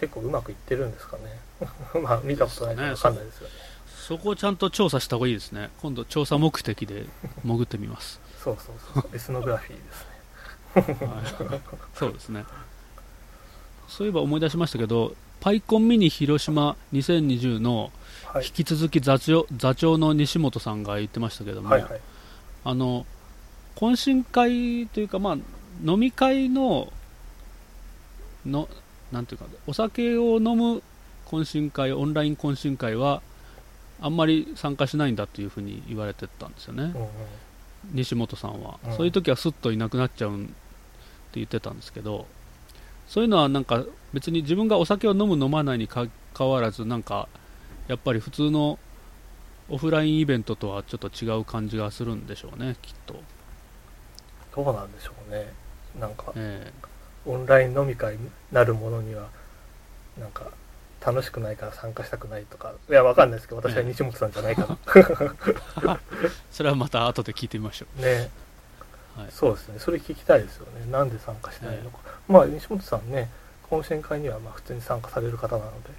[0.01, 1.41] 結構うまくいってるんですかね。
[2.03, 3.55] まあ見たことないから分かんないですよね。
[3.55, 3.72] え
[4.03, 5.71] そこをちゃんと調査した方がいいですね。
[5.81, 7.07] 今度調査目的で
[7.45, 9.11] 潜ってみます、そうそうそう。
[9.15, 11.07] エスノグラフィーですね。
[11.07, 11.61] はい、
[11.95, 12.45] そうですね。
[13.87, 17.93] そういえば思い出しましたけどパイコンミニ広島2020の
[18.27, 18.47] はい。
[18.47, 22.01] 引き続き座長座長の西本さんが言ってましたけども、はいはい。
[22.65, 23.07] あの
[23.77, 25.37] 懇親会というか、まあ、
[25.85, 26.93] 飲み会の
[28.45, 28.69] の
[29.13, 30.83] なんていうかお酒を飲む
[31.27, 33.23] 懇親会オンライン懇親会は
[34.03, 37.09] あんまり参加しないんだというふうに言われてたんですよね、うんうん。
[37.93, 38.97] 西本さんは、うん。
[38.97, 40.53] そういう時はすっといなくなっちゃうんって
[41.35, 42.27] 言ってたんですけど
[43.09, 47.29] そういうのはなんか別に自分がお酒を飲む飲まないにかかわらずなんか
[47.89, 48.79] やっぱり普通の
[49.69, 53.21] オフラインイベントとはちょっと違う感じがするんでしょうねきっと、
[54.55, 55.53] どうなんでしょうね。
[55.99, 56.73] なんかえ。
[57.25, 58.19] オンライン飲み会
[58.51, 59.29] なるものには
[60.19, 60.51] なんか
[61.05, 62.73] 楽しくないから参加したくないとか。
[62.89, 65.99] いやわかんないですけど私は西本さんじゃないから、え
[66.51, 68.31] それはまた後で聞いてみましょね。
[69.17, 69.79] う、はい、そうですね。
[69.79, 70.91] それ聞きたいですよね。
[70.91, 73.31] なんで参加しないのか、まあ西本さんね
[73.69, 75.91] 懇親会にはまあ普通に参加される方なので。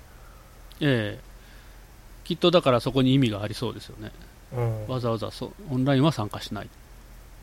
[0.79, 1.19] ええ。
[2.23, 4.11] きっとだからそこに意味がありそうですよね。
[4.55, 4.87] うん。
[4.87, 6.69] わざわざそオンラインは参加しない。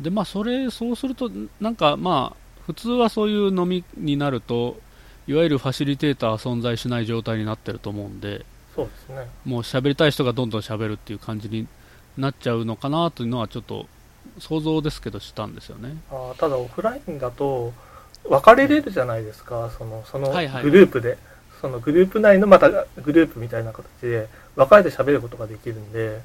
[0.00, 4.78] でまあそれそうするとなんかまあ普通はそういう飲みになると
[5.26, 9.28] いわゆるファシリテーターは存在しない状態になってると思うんでそうですね。
[9.44, 11.66] もう喋りたい人がどんどん喋るっていう感じに
[12.16, 13.86] なっちゃうのかなというのはちょっと
[14.38, 15.96] 想像ですけどしたんですよね。
[16.10, 17.72] あーただオフラインだと
[18.28, 19.70] 別れれるじゃないですか。
[19.76, 21.18] そのそのはいはいグループで、
[21.60, 22.68] そのグループ内のまた
[23.02, 26.20] グループみたいな形で別れて喋ることができるんで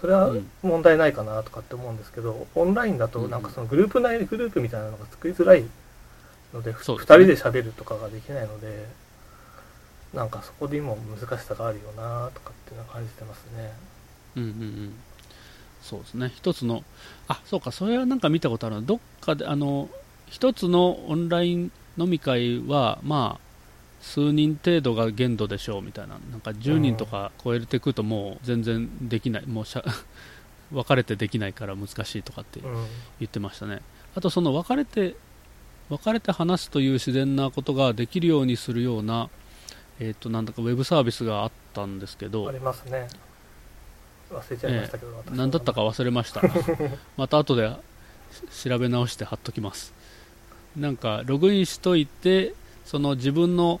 [0.00, 0.50] それはうん。
[0.62, 5.64] 問題ないかなとかって思うんですけど、オンラインだとなんかそのグループ内でグループみたいなのが作りづらい
[6.54, 7.34] ので、ふ2ですね。
[7.36, 8.86] 人で喋るとかができないので
[10.14, 13.72] なんかそこで今難しさがあるよなとかっていうのは感じてますね。
[14.36, 14.92] うんうんうん。
[15.82, 16.32] そうですね。
[16.34, 16.84] 一つの
[17.28, 19.88] あそうかそれはなんか見たことあるのどっかであの
[20.28, 23.44] 一つのオンライン飲み会はまあ
[24.00, 26.18] 数人程度が限度でしょうみたいな。
[26.30, 29.46] なんか10人とか超えてくるともう全然できない。
[29.46, 29.82] もうしゃ
[30.70, 32.86] 分かれてできないから難しいとかってうん。
[33.18, 33.80] 言ってましたね。
[34.14, 35.16] あとその別れて
[35.90, 39.28] 別れて話すという自然なことができるようにするような
[40.00, 43.08] えっ、となんだかウェブサービスがあったんですけどありますね。
[44.30, 45.36] 忘れちゃいましたけど、私は。
[45.36, 46.42] 何だったか忘れました。
[47.16, 47.70] また後で
[48.58, 49.92] し調べ直して貼っときます。
[50.76, 53.80] なんかログインしといてその自分の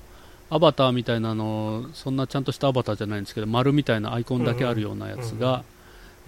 [0.50, 5.64] アバターみたいなのそんなちゃんとしたアバターじゃないんですけど丸みたいなアイコンだけあるようなやつが、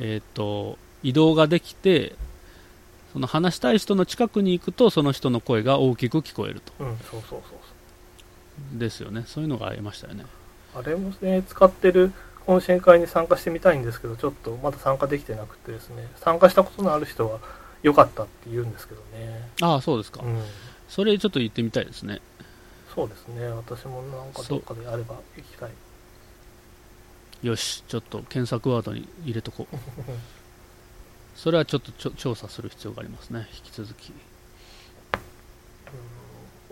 [0.00, 2.16] えっ、と移動ができて
[3.16, 6.84] その話したい人の近くに行くとその人の声が大きく聞こえると。
[6.84, 7.54] うんそうそうそうそ
[8.76, 8.78] う。
[8.78, 9.24] ですよね。
[9.26, 10.26] そういうのがありましたよね。
[10.74, 12.12] あれもね、使ってる
[12.46, 17.40] 懇親会に参加してみたいんですけど、ちょっとまだ参加できてなくてですね、参加したことのある人は
[17.82, 19.48] 良かったって言うんですけどね。
[19.62, 20.42] ああそうですか、うん。
[20.86, 22.20] それちょっと言ってみたいですね。
[22.94, 25.70] そうですね、私もなんかどっかであれば行きたい。
[27.42, 29.76] よしちょっと検索ワードに入れとこう
[31.36, 33.46] それはちょっと調査する必要がありますね。
[33.64, 34.12] 引き続き。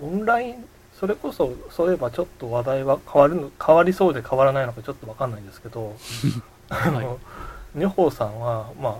[0.02, 0.64] オンライン、
[0.98, 5.94] それこそ、そういえばちょっと話題は変わるの、変わりそうで変わらないのかちょっとわかんないんですけど、
[6.70, 7.04] あはい。
[7.04, 7.20] の、
[7.76, 8.94] 女宝さんは、まあ、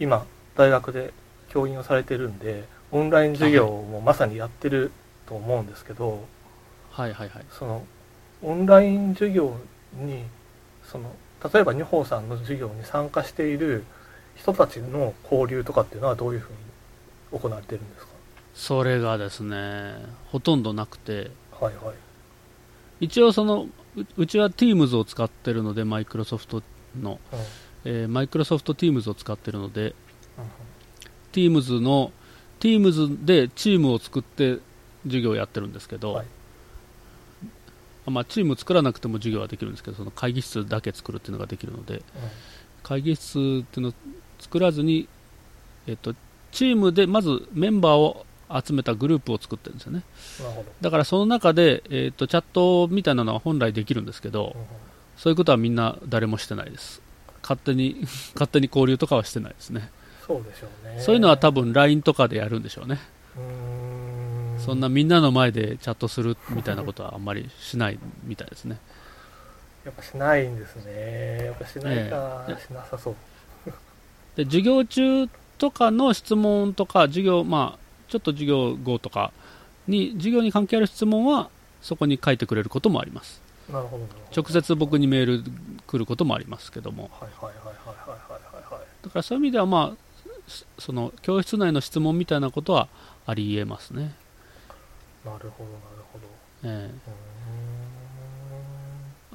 [0.00, 0.24] 今、
[0.56, 1.12] 大学で
[1.50, 4.92] 教員をされてるんで、オンライン授業もまさにやってる
[5.26, 6.24] と思うんですけど、
[6.90, 7.44] はいはいはい。
[7.50, 7.84] その
[8.42, 9.56] オンライン授業
[9.94, 10.24] に
[10.84, 11.10] その
[11.52, 13.84] 例えば女宝さんの授業に参加している
[14.38, 18.08] 人たちの交流とかっていうのはどういうふうに行われてるんです
[18.58, 19.94] それがですね
[20.32, 21.30] ほとんどなくて。
[21.52, 21.94] かはいはい。
[23.00, 26.62] 一応そのううちは Teams を使ってるのでマイクロソフト
[27.00, 27.20] の、
[28.08, 29.94] マイクロソフト Teams を使ってるので。
[30.36, 30.44] うん。
[31.32, 32.10] Teams の
[32.58, 34.58] Teams でチームを作って
[35.04, 36.26] 授業をやってるんですけど、はい。
[38.06, 42.02] あまあ、チーム作らなくても授業はできるんですけどその会議室だけ作るっていうのができるので。
[42.82, 43.92] 会議室っていうのを
[44.38, 45.08] 作らずに、
[45.86, 46.14] えっと、
[46.52, 48.24] チームでまずメンバーを
[48.64, 50.02] 集めたグループを作ってるんですよね。
[50.40, 50.72] なるほど。
[50.80, 54.62] だからその中で、えー、とチャットみたいなのは本来できるんですけどうん
[55.18, 57.02] そういうことはみんな誰もしてないです。
[57.42, 59.90] 勝手に 勝手に交流とかはしてないですね。
[60.26, 61.00] そうでしょうね。
[61.00, 63.00] そういうのは多分 LINE とかでやるんでしょうね。
[63.36, 63.42] うー
[64.56, 64.60] ん。
[64.60, 68.78] そんなみんなの前でチャットするみたいなことはあんまりしないみたいですね。
[69.84, 71.44] やっぱしないんですね。
[71.46, 72.66] やっぱしないか、ええ。
[72.66, 73.16] しなさそう。
[74.38, 75.28] で授業中
[75.58, 77.78] とかの質問とか授業まあ
[78.08, 79.32] ちょっと授業後とか
[79.88, 81.50] に授業に関係ある質問は
[81.82, 84.06] そこに書いてくれることもありますなるほど。
[84.34, 85.44] 直接僕にメール
[85.88, 88.82] 来ることもありますけどもはいはいはいはいはいはいはい。
[89.02, 92.86] だからそういう意味ではまあすその教室内の質問みたいなことは
[93.26, 94.14] ありえますね、
[95.24, 96.24] なるほど、なるほど。
[96.62, 96.94] ええ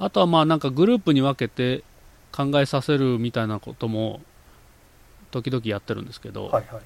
[0.00, 1.84] うあとはまあなんかグループに分けて
[2.32, 4.20] 考えさせるみたいなことも
[5.42, 6.82] 時々やってるんですけど、はいはい。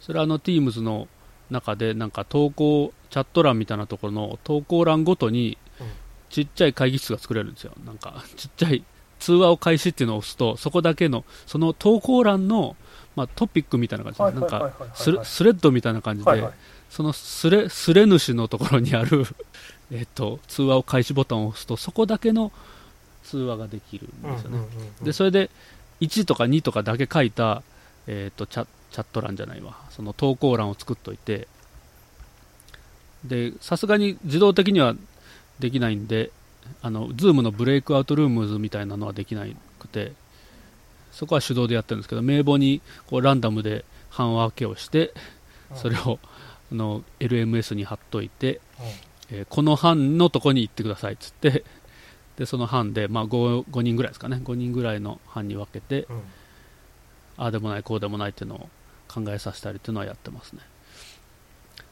[0.00, 1.08] それはあの Teams の
[1.50, 5.86] 中でなんか投稿チャット欄みたいなところの投稿欄ごとにうん。
[6.28, 7.72] ちっちゃい会議室が作れるんですよ。
[7.84, 8.84] なんかちっちゃい
[9.20, 12.76] 通話を開始っていうのを押すとそこだけのその投稿欄の、
[13.14, 16.52] まあ、トピックみたいな感じでなんかスレスレッドみたいな感じで、はいはい。
[16.90, 19.24] そのスレスレ主のところにある
[19.90, 22.52] えっと通話を開始ボタンを押すとそこだけの
[23.22, 25.04] 通話ができるんですよね、うんうんうんうん。
[25.04, 25.50] でそれで
[26.00, 27.62] 1とか2とかだけ書いた、
[28.06, 29.76] えー、とチャチャット欄じゃないわ。
[29.90, 31.48] その投稿欄を作っといて。
[33.24, 34.94] でさすがに自動的には
[35.58, 36.30] できないんで
[36.82, 39.46] あの Zoom のブレイクアウトルームズみたいなのはできな
[39.78, 40.12] くて
[41.12, 45.12] そこは手動でやってるんですけど名簿にこうランダムで半分けをして
[45.74, 46.18] それを
[46.70, 48.60] あの LMS に貼っといて、
[49.30, 51.64] えーこの班のとこに行ってくださいっつって
[52.36, 54.40] でその班で、まあ、5, 5人ぐらいですかね。
[54.42, 56.16] 5人ぐらいの班に分けてうん。
[56.16, 56.22] うん
[57.38, 58.68] ああでもないこうでもないっていうのを
[59.08, 60.62] 考えさせたりっていうのはやってますね。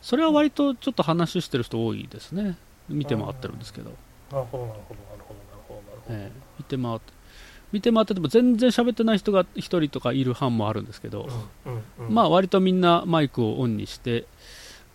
[0.01, 2.57] それは割とちょっと話してる人多いですね。
[2.89, 3.93] 見て回ってるんですけど、
[4.31, 6.15] なるほどなるほどなるほどなるほど。
[6.15, 7.13] ええ見て回って
[7.73, 11.29] 見て回ってても全然喋ってない人が1人とかいる班もあるんですけど、
[11.67, 12.15] うんうんうん。
[12.15, 14.27] まあ割とみんなマイクをオンにして、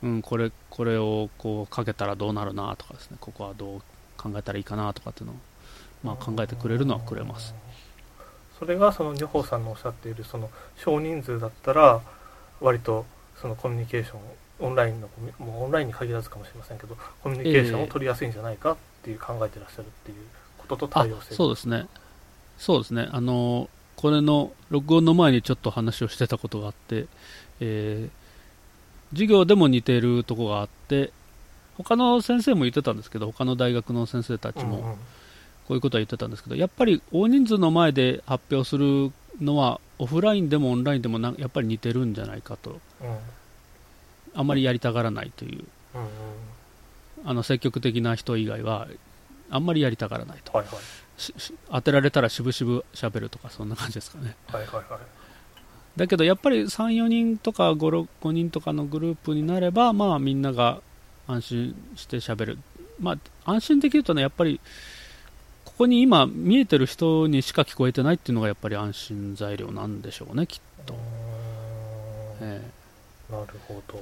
[0.04, 3.18] うん、これこれをこうかけたらどうなるなとかですね。
[3.20, 3.82] ここはどう
[4.20, 5.36] 考えたらいいかなとかっていうのを、
[6.04, 7.56] まあ、考えてくれるのはくれます。
[8.60, 12.02] それがその女宝さんのおっしゃっているその少人数だったら
[12.60, 13.06] 割と
[13.42, 14.20] そのコミュニケーション
[14.60, 20.18] オンラインのコミュもうオンラインに限らずかもしれませんけどコミュニケーションを取りやすいんじゃないかっていう考えてらっしゃるっていう
[20.58, 21.88] こととあ対応してそうですね。
[22.58, 23.08] そうですね。
[23.12, 27.06] あのこれの録音の前にちょっと話をしてたことがあって、
[27.62, 28.20] えー
[29.12, 31.12] 授業でも似ているとこがあって
[31.84, 34.98] 他の先生も言ってたんですけど他の大学の先生たちも、
[35.68, 39.12] こういうことは言ってたんですけど、やっぱり大人数の前で発表する
[39.42, 43.18] のは、オフラインでもオンラインでもなやっぱり似てるんじゃないかと、うん。
[44.34, 45.64] あまりやりたがらないという、
[47.26, 48.88] あの積極的な人以外は、
[49.50, 51.22] あんまりやりたがらないと、はいはい。
[51.22, 54.36] しし当てられたらしぶしぶ喋るとか、そんな感じですかね。
[54.48, 54.86] はいはいはい。
[55.96, 60.82] だけどやっぱり3、4人とか 5, 6 5人とかのグループになれば、まあ、みんなが
[61.30, 62.58] 安心して喋る、
[63.00, 64.60] まあ、安心できるというのはやっぱり、
[65.64, 70.94] ここに今見えてる人にしか聞こえてないっていうのがやっぱり安心材料なんでしょうね、きっと。
[70.94, 72.46] うー。
[72.46, 72.62] んえ。
[73.32, 74.02] なるほど。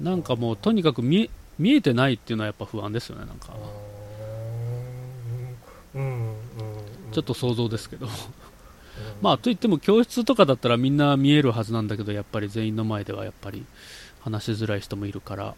[0.00, 3.54] えなんかもうとにかく見え見えてないっていうのはやっぱ不安ですよね、なんか、
[5.94, 6.00] うー。
[6.00, 6.36] んうんうん。
[7.12, 8.12] ちょっと想像ですけど、うん。
[9.22, 13.64] まあといっても教室とかだったらみんな見えるはずなんだけど、やっぱり全員の前ではやっぱり
[14.20, 15.54] 話しづらい人もいるから、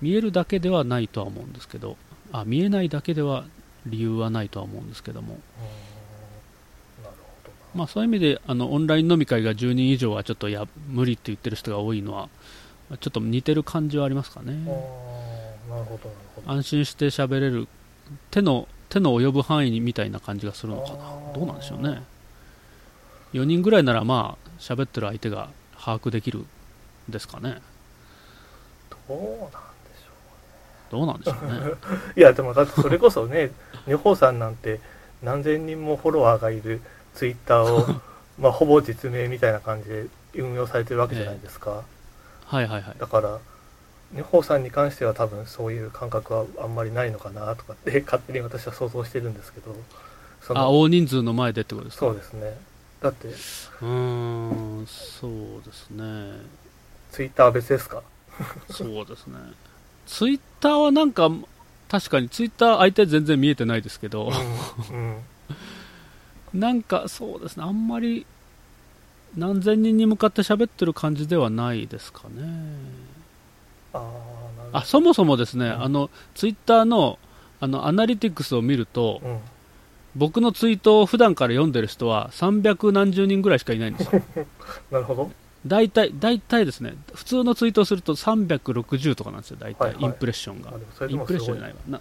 [0.00, 1.96] 見えるだけではないとは思うんですけど、
[2.32, 3.44] あ見えないだけでは
[3.86, 5.38] 理由はないとは思うんですけども、
[7.74, 12.28] まあ、そういう意味であのオンライン飲み会が10人以上はちょっとや無理って言ってる人が多いのは、
[13.00, 14.54] ちょっと似てる感じはありますかね。
[16.46, 17.68] 安心して喋れる
[18.30, 21.32] 手の手の及ぶ範囲にみたいな感じがするのかな。
[21.34, 22.02] どうなんでしょうね。
[23.32, 26.46] 4人ぐらいならまあ喋ってる相手が把握できるん
[27.08, 27.60] ですかね。
[29.08, 29.73] どうなん
[30.94, 31.58] どうなんでしょうね。
[31.58, 31.76] う
[32.18, 33.50] いやでもだってそれこそね
[33.86, 34.80] 女宝さんなんて
[35.22, 36.80] 何千人もフォロワーがいる
[37.14, 37.86] ツイッターを
[38.38, 41.82] まあほぼ実名みたいな感じで運用されてるわけじゃないですか、
[42.46, 42.96] はいはいはい。
[42.98, 43.38] だから
[44.14, 49.74] 女宝さんに関しては多分そういう感覚はあんまりないのかなとかって勝手に私は想像してるんですけど。
[50.42, 52.06] そあ大人数の前でってことですか？
[52.06, 52.56] そうですね。
[53.00, 55.30] だってうーんそう
[55.64, 56.40] ですね。
[57.10, 58.02] ツイッターは別ですか？
[58.70, 59.38] そうですね
[60.06, 61.30] ツイッターはなんか
[61.88, 64.30] 確かにツイッター相手全然見えてないですけど、
[64.90, 65.16] うん、
[66.54, 66.60] うん。
[66.60, 68.26] なんかそうですね、あんまり
[69.36, 73.04] 何千人に向かって喋ってる感じではないですかね。
[74.72, 75.82] あそもそもですね、うん。
[75.82, 77.18] あの、ツイッターの、
[77.60, 79.38] あの、アナリティクスを見ると、うん。
[80.16, 84.22] 僕のツイートを普段から読んでる人は300何十人ぐらいしかいないんですよ。
[84.90, 85.30] なるほど
[85.66, 90.72] 大体、大体ですね、普通のツイートをすると360とかなんですよ、大体、はいはいインプレッションが
[91.08, 91.76] インプレッションじゃないわ。
[91.88, 92.00] な、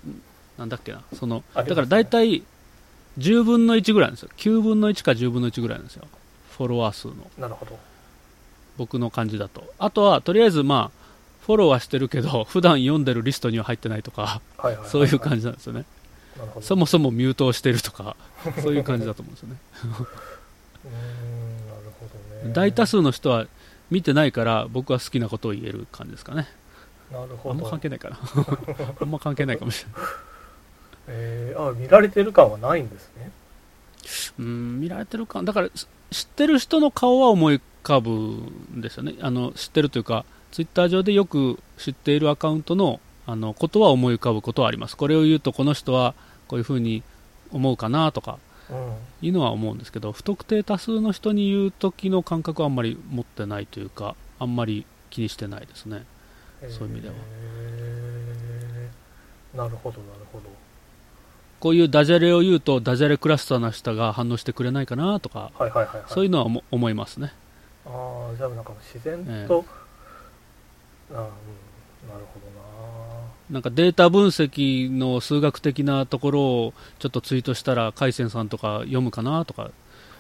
[0.58, 1.02] なんだっけな。
[1.14, 2.44] その、だから大体、
[3.18, 4.30] 10分の1ぐらいなんですよ。
[4.38, 6.08] 9分の1か10分の1ぐらいなんですよ。
[6.58, 7.14] フォロワー数の。
[7.38, 7.78] なるほど
[8.78, 9.72] 僕の感じだと。
[9.78, 11.04] あとは、とりあえずまあ、
[11.46, 15.86] フォローはしてるけど、 普段読んでるリストには入ってないとか、はいはいはいはいそういう感じなんですよね。
[16.62, 18.16] そもそもミュートをしてるとか、
[18.62, 19.58] そういう感じだと思うんですよね。
[22.52, 23.48] 大多数の人は
[23.90, 26.48] 見てないから、僕は好きなことを言える感じですかね。
[27.12, 28.20] なるほどあんま関係ないかな。
[29.02, 30.12] あんま関係ないかもしれない。
[31.08, 33.32] えー、あ見られてる感はないんですね
[34.40, 35.44] うん、見られてるか。
[35.44, 39.16] だから、す知ってる人の顔は思い浮かぶんですよね。
[39.22, 44.98] あの、知ってるというか、ツイッター上でよく知っているアカウントの、あの、ことは思い浮かぶことはあります。
[44.98, 46.14] これを言うと、この人は
[46.48, 47.04] こういうふうに
[47.52, 48.53] 思うかなとか、うん
[49.22, 56.04] いうのは思うんですけど、不特定多数の人に言う時の感覚はあんまり持ってないというか、あんまり気にしてないですね。
[56.70, 57.16] そういう意味では。
[57.18, 60.46] えーなるほどなるほど。
[61.60, 66.04] こういうダジャレを言うと、ダジャレクラスターな人が反応してくれないかなとか、はいはいはいはい。
[66.08, 67.32] そういうのは思思いますね。
[67.86, 69.48] ああじゃあなんか自然ええ。
[69.48, 69.64] と、
[71.12, 71.24] あーうん。
[71.24, 72.40] なるほ
[73.50, 79.72] なんかデータ分析の数学的なところをちょっとツイートしたら、海鮮さんとか読むかなとか、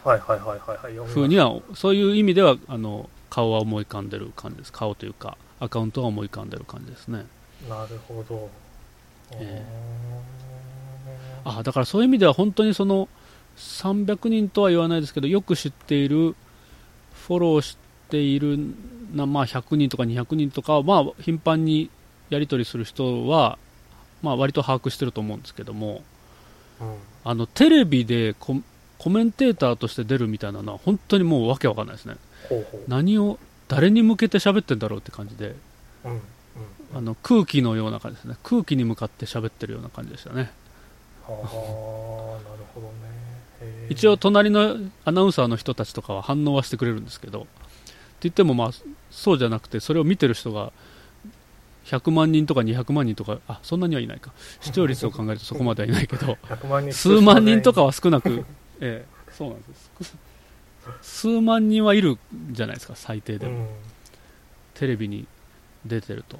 [0.03, 0.97] はいはいはいはい。
[0.97, 4.73] はいふうには、そういう意味では、あの、顔は思い浮かんでる感じです。
[4.73, 7.25] 顔というか、アカウントは思い浮かんでる感じですね。
[7.69, 8.49] なるほど。
[9.33, 9.63] え
[11.45, 11.51] うー。
[11.51, 13.07] んあ、だからそういう意味では本当にその、
[13.57, 16.35] 300人とは言わないですけど、よく知っている、
[17.13, 17.77] フォローし
[18.09, 18.57] ている
[19.13, 21.89] な、まあ100人とか200人とかは、まあ頻繁に
[22.33, 23.57] やり取りする人は、
[24.21, 26.01] まあ割と把握してると思うんですけども、
[26.81, 28.59] うんあの、テレビでコ
[28.97, 32.15] コメンテーターとして出るみたいなのは本当にもうわけわかんないですね。
[32.49, 35.55] ほうほう何を、誰に向けて喋ってんだろうって感じで、
[36.05, 36.21] うんうん
[36.95, 38.35] あの空気のような感じですね。
[38.43, 40.51] 空気に向かって喋ってるような感じでしたね。
[41.25, 42.93] はあなるほどね
[43.89, 47.47] 一応隣のアナウンサーの人たちとかは反応はしてくれるんですけど、って
[48.21, 48.71] 言ってもまあ
[49.09, 50.71] そうじゃなくて、それを見てる人が
[51.85, 54.31] 100万人とか200万人とか、あそんなにはいないか、
[54.61, 58.45] 視聴率を考えるとそこまではいないけど、 100万人数万人とかは少なく、
[58.79, 60.17] ええ、そうなんです。
[61.01, 62.17] 数万人はいるん
[62.51, 63.53] じゃないですか、最低でも。
[63.53, 63.67] うん
[64.73, 65.27] テレビに
[65.85, 66.39] 出てると。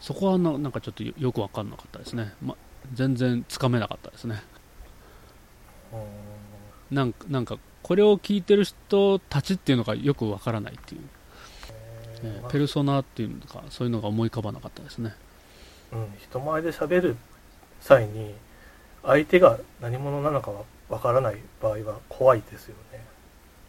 [0.00, 2.34] そこはななんかちょっとよよくわかんなかったですね。
[2.42, 2.54] ま、
[2.92, 4.42] 全然つかめなかったですね。
[5.92, 11.02] うんなんか、なんかこれを聞いてる人たちっていうのがよくわからないっていう、
[12.22, 15.14] えええーまあペルソナっていうのか、そういうのが思い浮かばなかったですね。
[15.92, 17.16] うん、人前で喋る
[17.80, 18.34] 際に
[19.02, 23.04] 相手が何者なのかはわからない場合は怖いですよね。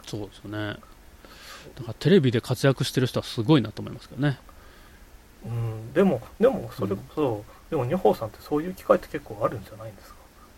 [0.05, 0.77] そうですよね。
[1.75, 4.39] だからテレビで活躍してる人はすごいなと思いますけどね。
[5.45, 10.15] うん、でもでもそれこそ、でも二宝さんってそういう機会って結構あるんじゃないんですか？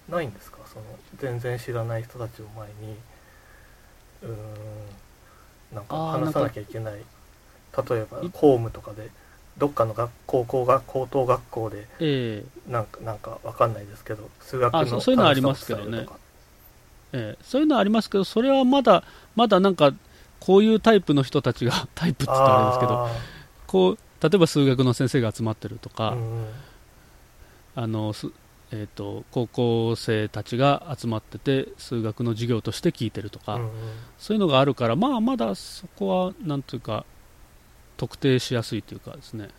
[0.09, 0.57] ないんですか？
[0.65, 0.85] その
[1.19, 2.95] 全然知らない人たちを前に
[4.23, 4.35] うーん
[5.75, 7.01] なんか話さなきゃいけない
[7.77, 9.09] 例えばい公務とかで
[9.57, 12.71] どっかの学高校が高等学校でええ。
[12.71, 15.97] なんかなんかわかんないですけど数学のあそうそういうのはありますけどね。
[15.97, 16.19] えるとか。
[17.13, 17.43] ええ。
[17.43, 19.03] そういうのはありますけど、それはまだ、
[19.35, 19.93] まだなんか、
[20.39, 23.15] こういうタイプの人たちが、 タイプって言ったらあれですけど、あ
[23.67, 26.47] こう、例えば数学の先生が集まってるとか、ーうん。
[27.75, 28.27] あの、す
[28.73, 33.69] えっ、と、高校生たちが集まってて、数学の授業として聞いてるとか、うんうん。
[34.17, 37.05] そういうのがあるから、まあ、まだそこは、なんというか、
[38.01, 39.49] 特定しやすいというかですね、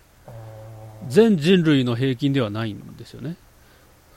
[1.06, 3.36] 全人類の平均ではないんですよね。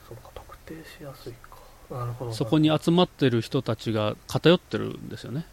[0.08, 1.94] そうか特定しやすいか。
[1.94, 5.46] なるほどそこに集まってる人たちが偏ってるんですよね。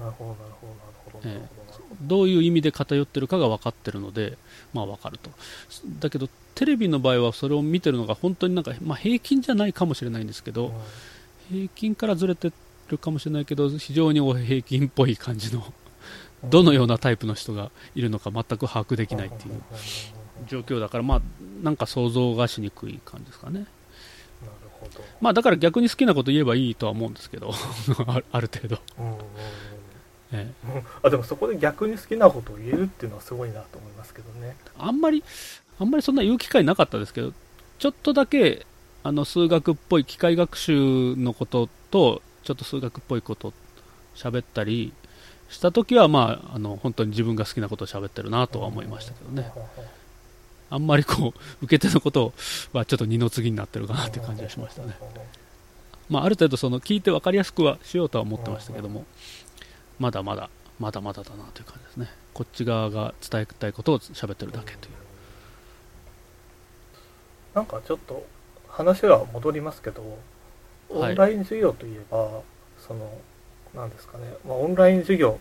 [0.00, 1.62] なるほどなるほどなるほどなるほど。
[1.62, 4.36] なるほどどういう意味で偏ってるかが分かってるので、
[4.74, 5.30] まあ分かると。
[6.00, 10.72] だけど、テレビの場合はそれを見てるのが本当になんか、まあ平均じゃないかもしれないんですけど、
[11.50, 11.58] うん。
[11.60, 12.50] 平均からずれて
[12.88, 15.72] るかもしれないけど、非常に平均っぽい感じの、
[16.44, 19.62] どのようなタイプの人がいるのか全く把握できないっていう。
[20.46, 21.20] 状況だから、まあ、
[21.62, 23.66] なんか想像がしにくい感じですかね。
[25.20, 27.50] まあだから逆に好きなこと言えばいいとは思うんですけど、
[28.06, 28.78] あある程度。
[31.02, 34.56] あでもそこで逆に好きなことを言えるっていうのはすごいなと思いますけどね。
[34.78, 35.24] あんまり、
[35.78, 37.32] あんまりそんな言う機会なかったですけど、
[37.78, 38.66] ちょっとだけ、
[39.02, 43.52] あの、数学っぽい機械学習のことと、ちょっと数学っぽいこと
[44.14, 44.92] 喋ったり、
[45.48, 49.50] した時は、まあ、あの本当に自分が好きなことを喋ってるなとは思いましたけどね、
[50.70, 52.32] あんまりこう 受け手のこと
[52.72, 54.96] はちょっと二の次になってるかなっていう感じがしましたね、
[56.10, 59.04] まあ、ある程度その聞いて分かりやすくはしようとは思ってましたけども、
[59.98, 64.94] まだまだ、まだまだだなという感じですね、こっち側が伝えたいことを喋ってるだけという。
[67.54, 68.26] なんかちょっと
[68.68, 70.18] 話は戻りますけど、
[70.90, 71.12] オはい。
[71.12, 72.42] ンライン授業といえば、
[72.86, 73.10] その
[73.74, 75.38] なんですかね、まあ、オンライン授業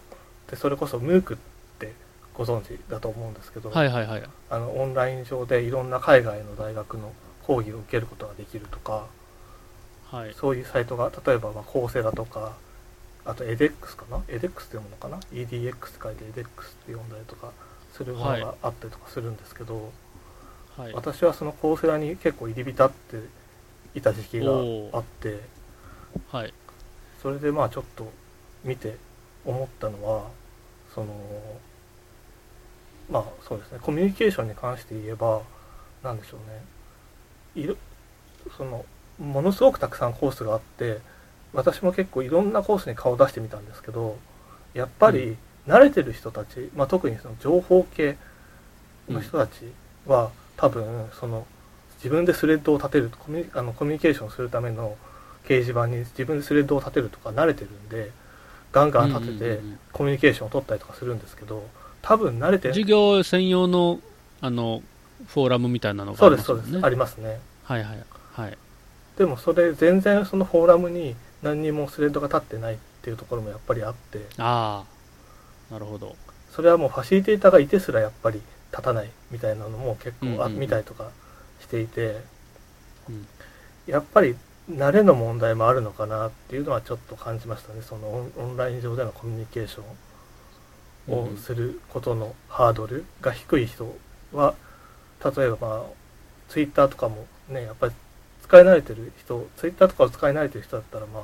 [0.47, 1.39] ってそれこそ MOOC っ
[1.79, 1.93] て
[2.33, 7.11] ご存知だと思うんですけど、はいはいはい、あのオンライン上でいろんな海外の大学の
[7.43, 9.05] 講義を受けることができるとか
[10.11, 12.53] はい、そういうサイトが例えばまあコーセラとか
[13.25, 17.51] あと edX かな？edX って読むのかな？EDX って書いて edX って読んだりとか
[17.91, 19.91] するものがあったりとかするんですけど、
[20.77, 23.17] はい、私はそのコーセラに結構入り浸って
[23.95, 24.53] いた時期が
[24.93, 25.41] あって
[26.31, 26.53] はい、
[27.21, 28.11] それでまあちょっと
[28.63, 28.97] 見て
[29.45, 30.25] 思ったのは
[30.93, 31.13] その
[33.09, 33.79] まあそうですね。
[33.81, 35.41] コミュニケーションに関して言えば
[36.03, 36.39] なんでしょう
[37.59, 37.63] ね。
[37.63, 37.75] いろ
[38.57, 38.85] その
[39.19, 40.99] ものすごくたくさんコースがあって
[41.53, 44.17] 私も結構いろんなコースに顔を出してみたんですけど
[44.73, 45.37] やっぱうり
[45.67, 48.17] 慣れてる人たち、まあ、特にその情報系
[49.09, 49.63] の人たち
[50.05, 51.45] は、多分その
[51.97, 53.11] 自分でスレッドを立てる
[53.53, 54.95] あのコミュニケーションするための
[55.47, 58.11] 掲示板に自分でスレッドを立てるとか慣れてるんで
[58.71, 59.59] ガンガン立てて
[59.93, 61.65] コミュニケーションを取ったりとかするんですけど
[62.01, 63.99] 多分慣れて授業専用の
[64.41, 64.81] あの
[65.27, 66.61] フォーラムみたいなのがそうありますもんね。
[66.61, 66.85] ですそうです。
[66.85, 67.39] ありますね。
[67.63, 68.57] はいはいはい。
[69.17, 74.19] でもそれ全然そのフォーラムに何にもスレッドが立ってないっていうところもやっぱりあって。
[74.37, 74.83] あ
[75.69, 76.15] あ、なるほど。
[76.51, 78.41] それはもうファシリテーターがいてすらやっぱり
[78.71, 80.59] 立たないみたいなのも結構あ、うんうんうん。
[80.59, 81.09] 見たりとか
[81.61, 82.21] していて。
[83.09, 83.27] うん。
[83.87, 84.35] やっぱり
[84.69, 87.81] 慣れの問題もあるのかなっていうのはちょっと感じましたね。
[87.81, 89.85] そのオンライン上でのコミュニケーション
[91.13, 93.97] をすることのハードルが低い人
[94.33, 94.55] は
[95.23, 95.83] 例えばまあ
[96.49, 97.93] ツイッターとかもねやっぱり
[98.43, 101.23] 使い慣れてる人ツイッターとかを使い慣れてる人だったらまあ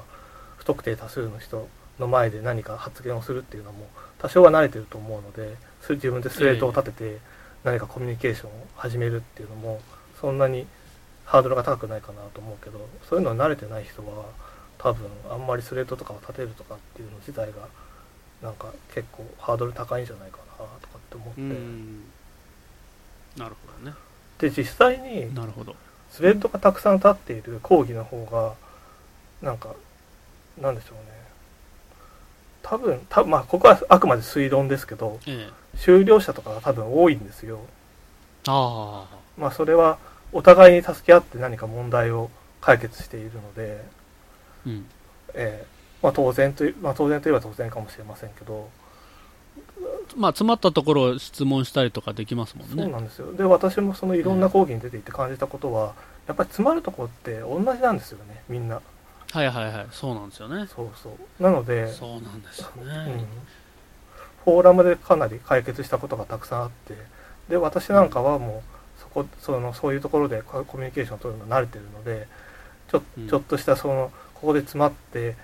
[0.58, 1.68] 不特定多数の人
[2.00, 3.88] の前で何か発言をするっていうのも
[4.20, 5.56] 多少は慣れてると思うので
[5.90, 7.18] 自分でスレートを立てて
[7.64, 9.82] 何かコミュニケーションを始めるっていうのも
[10.20, 10.66] そんなに
[11.26, 14.26] ハードルが高くないかなと思うけどそういうの慣れてない人は
[14.78, 17.68] 多分あんまりスレートとかを立てるとかっていうの自体が
[18.42, 22.04] なんか結構ハードル高いんじゃないかなとかって思って、うん。
[23.38, 23.96] なるほどね。
[24.38, 25.76] で実際になるほど。
[26.12, 28.54] スレッドがたくさん立っている講義の方が
[29.42, 29.70] なんか
[30.62, 31.02] なんでしょうね
[32.62, 35.78] 多分たまあここはあくまで推論ですけどええ。
[35.78, 37.62] 修了者とかが多分多いんですよ
[38.48, 39.98] ああ、まあそれは
[40.34, 42.30] お互いに助け合って何か問題を
[42.62, 43.84] 解決しているので、
[44.66, 44.86] うん。
[45.34, 45.68] ええ
[46.02, 48.70] まあ、当然といまあ、当然といえば当然かもしれませんけど、
[50.18, 52.88] まあ、詰まったところを質問したりとかできますもんそうね。
[52.88, 55.94] なんですよで私もそのいろんな講義に出ていて感じたことは、
[56.28, 58.82] やっぱり詰まるところって同じなんですよねみんな
[59.32, 59.88] はいはいはい。
[59.92, 60.68] そうなんですよね。
[60.68, 61.10] そうそ
[61.40, 63.26] うなのでそうなんですようんね。
[64.44, 66.96] フォーラムでかなり解決したことがたくさんあって
[67.50, 72.28] で私なんかはもうそこそのそういうところでココミュニケーションを取るの慣れてるので
[72.90, 73.28] ちょうん。
[73.28, 75.36] ちょっとしたそのここで詰まって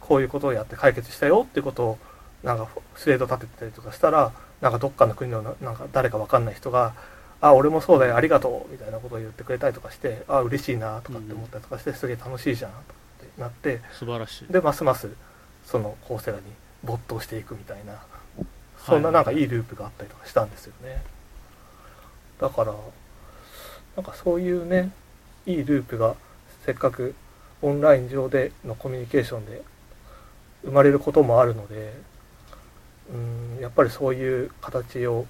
[0.00, 1.98] こういうことをやって解決したよっていうことを
[2.42, 6.94] なんかスレード立ててたりとかしたらなんかどっかの国のななんか誰かわかんない人が
[7.40, 13.80] 「あ俺もそうだよありがとう」みたいなことを言ってくれたりとかして「あ嬉しいな」とかって思ったりとかしてすげえ楽しいじゃんってなって。
[13.92, 14.52] 素晴らしい。
[14.52, 15.10] でますます
[15.64, 16.42] そのコーセラに
[16.82, 17.98] 没頭していくみたいな。
[18.86, 21.02] そんななんかいいループがあったりとかしたんですよね
[22.40, 22.74] だから
[23.96, 24.90] なんかそういうね
[25.46, 26.14] いいループが
[26.64, 27.14] せっかく
[27.62, 29.62] オンライン上でのコミュニケーションで
[30.64, 31.92] 生まれることもあるので
[33.12, 35.26] うんやっぱりそういう形を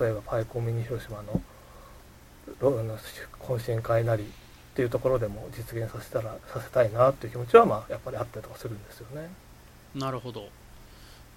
[0.00, 1.40] 例えばパイコンミニ広島の
[2.60, 2.96] ロあの
[3.40, 4.26] 懇親会なりっ
[4.74, 9.28] ていうところでも実現させたらさせたいなっていう気持ちはまあやっぱりあったりとかするんですよね。
[9.94, 10.48] なるほど。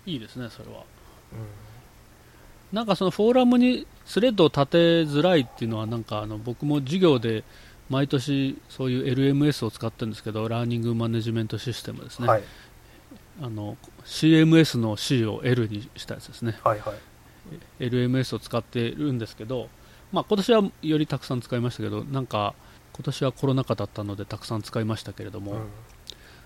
[0.06, 0.84] いいですね、それは。
[1.34, 1.71] うん
[2.72, 7.44] なんかそのフォーラムにスレッドを立てづらいっていうのは、なんかあの僕も授業で
[7.90, 12.28] 毎年そういう LMS を使ってるんですけど、ラーニングマネジメントシステムですね。
[12.28, 12.44] はい
[13.42, 16.60] あの CMS の C を L にしたやつですね。
[16.64, 16.96] はいはい
[17.80, 19.68] LMS を使ってるんですけど、
[20.12, 22.54] まあ、今年はよりたくさん使いましたけど、なんか
[22.94, 25.60] 今年はコロナ禍だったのでたくさん使いましたけれども、うん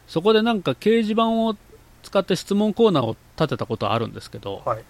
[0.08, 1.56] そこでなんか掲示板を
[2.04, 4.84] 使って質問コーナーを立てたことはあるんですけど、はい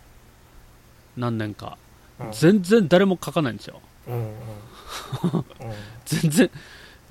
[1.18, 1.78] 何年か、
[2.20, 2.32] うん。
[2.32, 3.82] 全然誰も書かないんですよ。
[4.08, 4.24] うんうん。
[4.24, 4.34] うん。
[6.06, 6.50] 全然、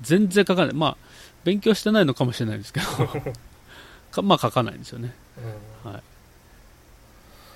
[0.01, 0.75] 全然書かない。
[0.75, 0.97] まあ、
[1.43, 2.85] 勉強してないのかもしれないですけど、
[4.11, 5.13] かまあ書かないんですよね。
[5.83, 5.91] うん。
[5.91, 6.03] はい。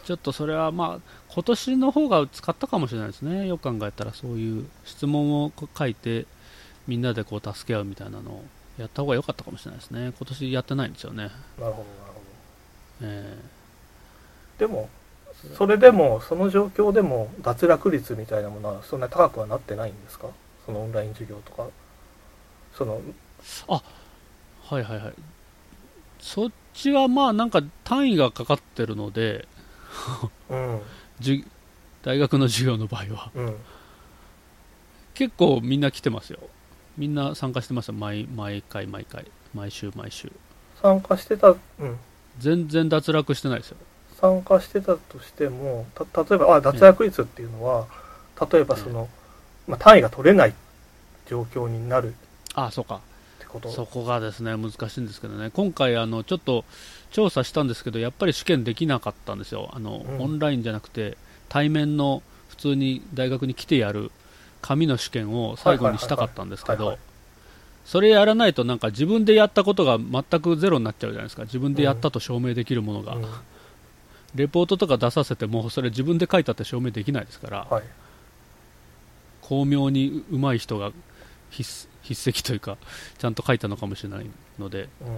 [0.06, 1.00] ちょっとそれはまあ
[1.32, 3.48] 今年の方が使ったかもしれないですね。
[3.48, 6.26] よく考えたらそういう質問を書いて
[6.88, 8.46] みんなでこう助け合うみたいなのを
[8.80, 10.12] やった方が良かったかもしれないですね。
[10.18, 11.86] 今年やってないんですよね、なるほどなるほ
[13.02, 13.38] え
[14.58, 14.90] どでも
[15.58, 20.28] それでもその状況でも脱落率みたいなものはそんなに高くはなってないんですか？
[20.66, 21.68] そのオンライン授業とか。
[22.76, 23.74] そのー
[24.64, 25.14] はいはいはい。
[26.20, 29.48] そっちはまあなんか単位がかかってるので
[30.50, 30.82] うん。
[32.04, 33.32] 大学の授業の場合は。
[33.36, 33.56] うん。
[35.14, 36.40] 結構みんな来てますよ。
[36.98, 37.94] みんな参加してますよ。
[37.96, 39.26] 毎毎回毎回。
[39.54, 40.32] 毎週毎週。
[40.82, 41.98] 参加してた、うん、
[42.38, 43.78] 全然脱落してないですよ
[44.20, 47.88] 参加してたとしてもた例えばあ脱落率っていうのは、
[48.52, 49.08] 例えばその、
[49.68, 50.54] まあ、単位が取れない
[51.28, 52.12] 状況になるっ
[52.56, 53.02] ああそうか。
[53.40, 53.70] てこと。
[53.70, 55.52] そこがですね難しいんですけどね。
[55.52, 56.66] 今回あのちょっと
[57.12, 59.70] 調査したんですけどやっぱり試験できなかったんですよ。
[59.74, 60.22] あの、うん。
[60.22, 61.18] オンラインじゃなくて
[61.48, 64.12] 対面の普通に大学に来てやる
[64.62, 66.98] 紙の試験を最後にしたかったんですけど
[67.86, 71.44] それやらないとなんか自分でやったことが全くゼロになっちゃうじゃないですか。
[71.44, 73.26] 自分でやったと証明できるものが、うん
[74.36, 77.84] レポートとか出させてもそれ自分で書いたって証明できないですから、はい。
[79.42, 80.92] 巧妙に上手い人が
[81.52, 82.78] 筆筆跡というか
[83.18, 84.28] ちゃんと書いたのかもしれない
[84.60, 85.18] のでうん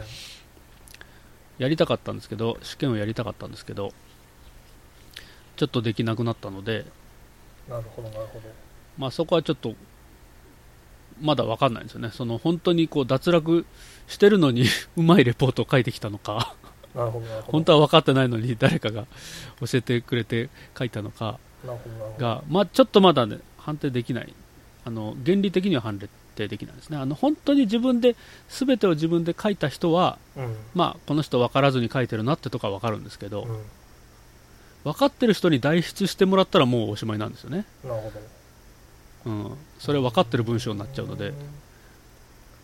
[1.57, 3.93] やりたかったんですけど試験をやりたかったんですけど
[5.57, 6.85] ちょっとできなくなったので、
[7.69, 8.49] なるほどなるほど。
[8.97, 9.75] まあ、そこはちょっと
[11.19, 12.09] まだ分かんないんですよね。
[12.11, 13.67] その本当にこう脱落
[14.07, 14.65] してるのに
[14.97, 16.55] うまいレポートを書いてきたのか
[16.95, 19.05] なるほど本当は分かってないのに誰かが
[19.59, 21.39] 教えてくれて書いたのか。
[22.17, 24.33] が、まあ、ちょっとまだね判定できない。
[24.83, 25.99] あの原理的には判
[26.35, 26.97] 定できないですね。
[26.97, 28.15] あの本当に自分で
[28.49, 30.55] 全てを自分で書いた人は、うん。
[30.73, 33.61] まあ、この人分からずに書いてるなってとか分かるんですけど、うん。
[34.83, 37.65] 分かってる人に代筆してもらったらもうおしまいなんですよね、
[39.25, 41.33] うん、それ分かってる文章になっちゃうのでん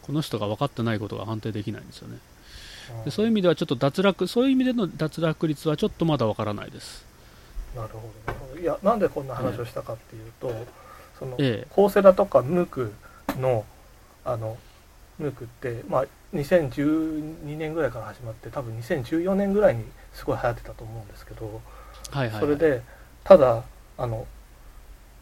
[0.02, 2.16] この人が分かってないことが判定できないんですよね。
[2.16, 2.37] うん
[3.06, 7.06] でそういう意味ではちょっと脱落そういう意味での脱落率はちょっとまだ分からないです。
[7.76, 8.34] なるほど。
[8.34, 10.52] なるほどいやなんでこんな話をしたかっていうと、
[11.20, 11.68] そのええ。
[11.70, 12.94] コーセラとかムーク
[13.40, 13.66] の
[14.26, 14.58] あの
[15.20, 19.84] ムークって、まあ、2012年ぐらいから始まって多分2014年ぐらいに
[20.14, 21.62] すごい流行ってたと思うんですけど、
[22.12, 22.82] はいはい、はい、それで
[23.24, 23.64] ただ
[23.98, 24.28] あの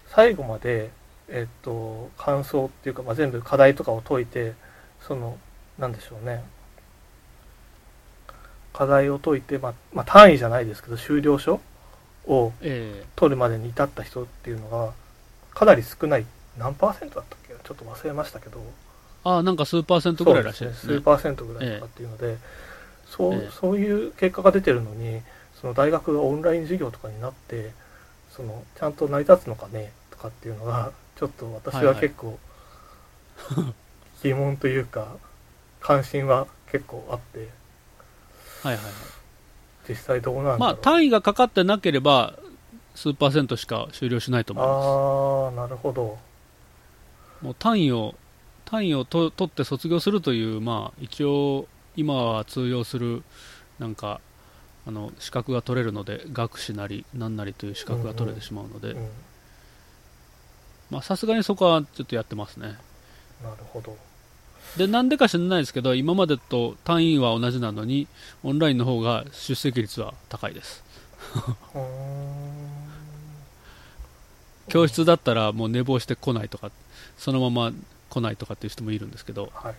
[0.08, 0.92] 最後まで、
[1.30, 4.54] えっと感想っていうか、まあ、全部課題とかを解いて
[5.02, 5.38] その
[5.80, 6.44] なんでしょうね
[8.76, 11.62] 課題を解いて、まあまあ、単位じゃないですけど終了書
[12.28, 13.06] をええ。
[13.16, 14.92] 取るまでに至った人っていうのが
[15.54, 16.26] かなり少ない。
[16.58, 17.54] 何パーセントだったっけ？
[17.54, 18.60] ちょっと忘れましたけど。
[19.24, 20.90] ああなんか数パーセントぐらいらしいですね。
[20.90, 22.38] そう数パーセントぐらいとかっていうので、
[23.08, 23.50] そうええ。
[23.52, 25.22] そういう結果が出てるのに
[25.62, 27.72] その大学がオンライン授業とかになって
[28.32, 29.92] そのちゃんと成り立つのかね？
[30.12, 32.38] とかっていうのがちょっと私は結構
[34.22, 35.08] 疑問というか
[35.80, 37.48] 関心は結構あって
[38.66, 38.94] はいはいはい。
[39.88, 42.34] 実際どうなんまあ単位がかかってなければ
[42.96, 45.58] 数パーセントしか終了しないと思います。
[45.58, 46.18] ああなるほど。
[47.42, 48.16] もう単位を
[48.66, 53.22] 単位をと取って卒業するという、まあ、一応今は通用する
[53.78, 54.20] なんか
[54.88, 58.96] あの資格が取れるので学士なり何なりという資格が取れてしまうので。
[61.02, 62.78] さすがにそこはちょっとやってますね。
[63.44, 63.98] なるほど
[64.78, 68.08] でなんでか知らないですけど今までと単位は同じなのに
[68.44, 70.84] オンラインの方が出席率は高いです。
[74.68, 76.72] 教室だったらもう寝坊して来ないとか
[77.18, 77.72] そのまま
[78.10, 79.76] 来ないとかっていう人もいるんですけどはい。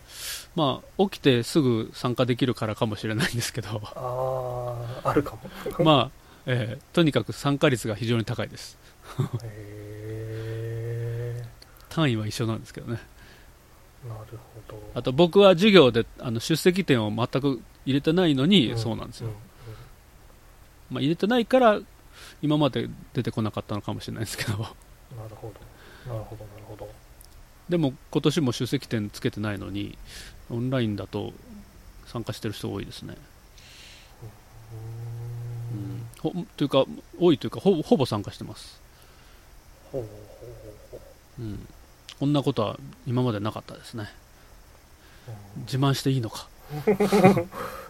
[0.55, 5.41] まあ起きてすぐ参加できるからかもしれないんですけどあああるかも。
[5.85, 6.13] まあ、
[6.47, 8.79] えーとにかく参加率が非常に高いです。
[9.43, 11.43] へ
[11.89, 13.01] 単位は一緒なんですけどね
[14.95, 19.33] あと僕は授業であの出席点を全く入れてないのに、んそうなんですよ、ん
[20.91, 21.81] まあ、入れてないから
[22.43, 24.55] 今まで出てこなかったのかもしれないですけど。
[24.55, 24.63] うん
[25.17, 25.53] なるほ
[26.07, 26.13] ど。
[26.13, 26.89] なるほどなるほど。
[27.69, 29.99] でも今年も出席点つけてないのに
[30.51, 31.33] オンラインだと
[32.07, 33.17] 参加してる人多いですね、
[35.73, 35.79] うん。
[35.79, 36.85] ん、ほというか
[37.19, 38.81] 多いというかほぼほぼ参加してます、
[39.91, 40.11] ほうほう
[40.93, 40.97] ほ
[41.41, 41.43] う。
[41.43, 41.69] うん、
[42.19, 44.11] こんなことは今までなかったですね。
[45.59, 46.49] 自慢していいのか。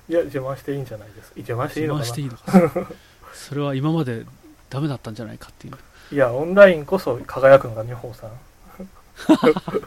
[0.08, 1.30] いや自慢していいんじゃないです。
[1.30, 2.04] か自慢していいのかな。
[2.04, 2.36] 自慢していいの
[2.84, 2.92] か。
[3.34, 4.24] それは今まで
[4.70, 5.74] ダメだったんじゃないかっていう。
[6.12, 8.30] いやオンラインこそ輝くのが女宝さん。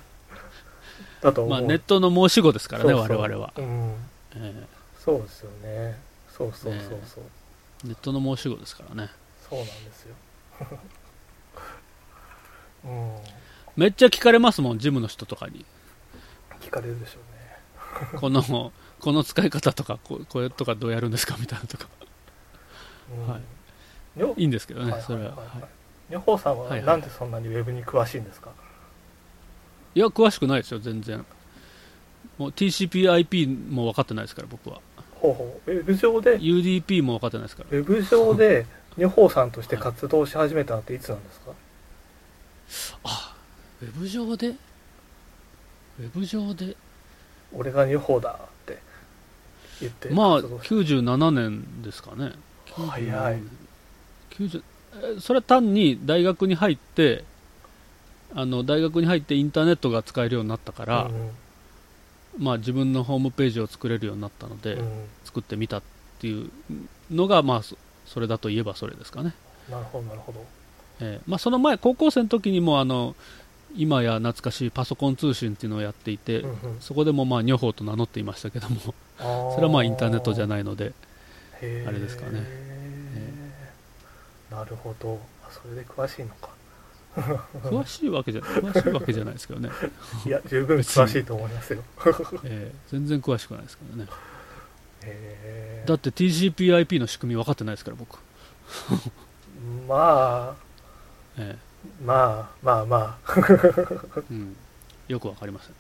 [1.22, 3.18] だと思う、まあネットの申し子ですからねそうそう。
[3.18, 3.94] 我々は、うん。
[4.36, 4.68] え
[5.04, 6.00] そうですよね。
[6.30, 7.24] そうそうそうそう、
[7.86, 7.88] え。
[7.90, 9.10] ネットの申し子ですからね。
[9.50, 10.16] そうなんですよ。
[12.86, 13.18] うん
[13.80, 15.66] めっちゃ聞かれますもん、ジムの人とかに。
[16.60, 17.20] 聞かれるでしょ
[18.12, 21.88] うねこの、この使い方とか、ここれとかどうやるんですかみたいなとか。
[23.18, 23.42] うんはい
[24.38, 25.30] いいんですけどね、はいそれは。
[25.30, 25.70] はいはいはい
[26.10, 28.52] 女宝さんはいははいなんでそんなにウェブに詳しいんですか、
[29.96, 31.26] いや、詳しくないですよ、全然。
[32.38, 34.82] もう TCP/IP も分かってないですから、僕は。
[35.22, 37.78] ほうほうウェブ上で？UDP も分かってないですから。
[37.78, 38.66] ウェブ上で
[38.98, 41.52] 女宝さんとして活動し始めたのっていつなんですか、
[43.06, 43.29] あ、
[43.82, 44.50] ウェブ上で？
[44.50, 46.76] ウェブ上で？
[47.54, 48.80] 俺が女宝だって
[49.82, 52.34] 言ってまあ、活動し97年ですかね。
[52.72, 52.98] 早
[53.32, 53.42] い。
[54.38, 54.64] 97年90
[55.18, 57.24] えそれは単に大学に入って、
[58.34, 61.32] あの大学に入ってインターネットが使えるようになったから、うん
[62.44, 65.08] まあ、自分のホームページを作れるようになったので、うん。
[65.26, 65.82] 作ってみたっ
[66.20, 66.50] ていう
[67.12, 67.76] のが、まあ、そ
[68.06, 69.34] それだといえばそれですかね。
[69.70, 70.44] なるほどなるほど。
[71.02, 73.16] えーまあ、その前、高校生の時にもあの
[73.76, 76.58] 今や懐かしいパソコン通信っていうのをやっていて、うんうん。
[76.80, 80.94] そこでもまあ女宝と名乗っていましたけども、それはまあインターネットじゃないので、
[81.62, 82.44] あれですかね。
[84.50, 85.20] なるほど。
[85.44, 86.50] あそれで詳しいのか。
[87.64, 89.70] 詳しいわけじゃ詳しいわけじゃないですけどね、
[90.26, 91.84] いや十分詳しいと思いますよ。
[92.44, 94.08] えー全然詳しくないですけどね、
[95.86, 98.20] だって TCP/IP の仕組み分かってないですから、僕、
[99.88, 100.56] まあ。
[101.38, 101.58] え
[102.04, 103.32] まあまあまあ。
[103.32, 104.56] ーうん、
[105.08, 105.72] よく分かりません、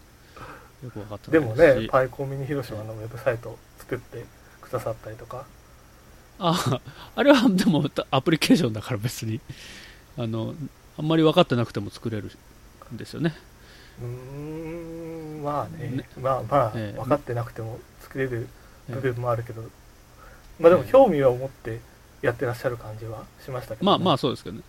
[0.86, 4.26] よく分かってでもねパイコンミニ広島のウェブサイト作って
[4.62, 5.45] くださったりとか。
[6.39, 6.80] あ
[7.16, 9.41] あれはでもアプリケーションだから別に。
[10.18, 10.54] あの
[10.97, 12.30] あんまり分かってなくても作れる
[12.93, 13.34] んですよね。
[14.02, 15.91] うーんまあね。
[15.91, 16.10] ね。
[16.22, 17.00] まあまあ、ええ。
[17.00, 18.50] 分かってなくても作れる
[18.89, 18.95] ええ。
[18.95, 19.62] 部分もあるけど、
[20.60, 21.80] まあでも興味を持って
[22.22, 24.64] やってらっしゃる感じはしましたけど、ね、まあまあそうですけどね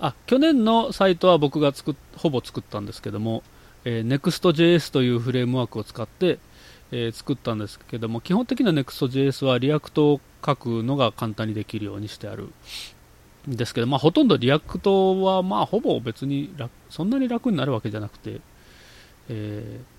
[0.00, 3.42] あ去年のサイトは僕が作っほぼ作ったんですけども、
[3.84, 6.38] えー Next.js というフレームワークを使って、
[6.92, 12.50] えー作ったんですけども基本的な Next.js は React を書くのが簡単にできるようにしてある
[13.48, 18.40] んですけど、まあ、ほとんど React はまあほぼ別に楽そんなに楽になるわけじゃなくて、
[19.28, 19.96] えー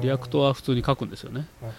[0.00, 1.46] React はは普通に書くんですよね。
[1.62, 1.70] うん、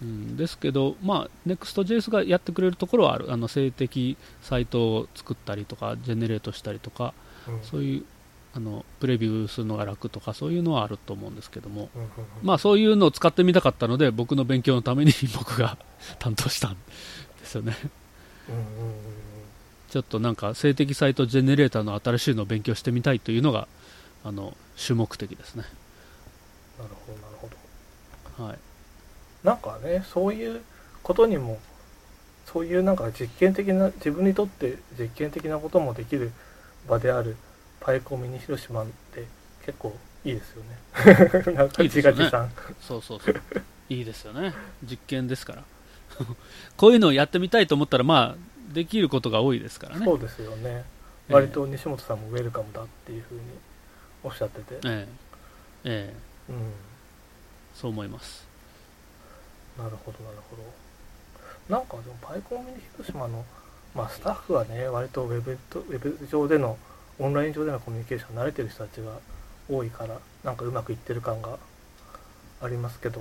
[0.00, 3.32] ですけど、まあ、Next.js がやってくれるところはある。
[3.32, 7.14] あの、静的サイトを作ったりとか、ジェネレートしたりとか、
[7.62, 8.04] そういう、
[8.54, 11.90] あの、プレビューするのが楽とか、そういうのはあると思うんですけども、
[12.42, 15.76] まあ、そういうのを使ってみたかったので、僕の勉強のために 僕が
[16.20, 16.76] 担当したん
[17.40, 17.76] ですよね。
[19.90, 23.66] ちょっとなんか、静的サイトジェネレーターの新しいのを勉強してみたいというのが、
[24.22, 25.64] あの、主目的ですね。
[26.78, 27.48] なるほどなるほ
[28.38, 28.58] どはい。
[29.44, 30.60] なんかねそういう
[31.02, 31.58] ことにも
[32.46, 36.32] そういうなんか実験的な自分にとって実験的なこともできる
[36.88, 37.36] 場である
[37.80, 39.24] パイコンミニ広島って
[39.64, 43.34] 結構いいですよね なんか自画自賛そうそうそう。
[43.88, 44.54] いいですよね。
[44.82, 45.64] 実験ですから。
[46.76, 50.04] こういうのをやってみたいと思ったら、まあ、できることが多いですからね。
[50.04, 50.84] そうですよね
[51.28, 53.40] ええ割と西本さんもウェルカムだっていうふうに
[54.22, 55.08] おっしゃってて、ええ
[55.84, 56.14] え
[56.48, 56.72] えうん
[57.74, 58.47] そう思います。
[59.78, 60.62] なるほどなるほど。
[61.74, 63.44] なんかでもパイコンミニ広島の、
[63.94, 66.76] まあ、スタッフはね割とウェブとウェブ上での
[67.18, 69.12] オンライン上でのコミュニケーション慣れてる人たちが
[69.70, 71.58] 多いからなんかうまくいってる感が
[72.60, 73.20] ありますけど。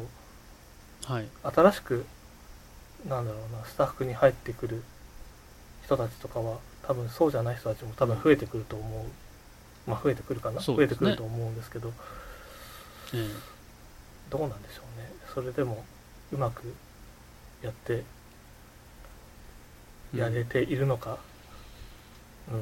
[1.05, 1.27] はい。
[1.43, 2.05] 新しく
[3.07, 4.83] なんだろうなスタッフに入ってくる
[5.85, 9.05] 人たちとかは多分そうじゃない人たちも多分増えてくると思
[9.85, 9.89] う。
[9.89, 11.93] まあ増えてくるかな、増えてくると思うんですけど。
[13.13, 13.29] ええ。
[14.29, 15.11] どうなんでしょうね。
[15.33, 15.85] それでも
[16.31, 16.73] うまく
[17.61, 18.03] やって
[20.15, 21.17] やれているのか。
[22.51, 22.61] うん、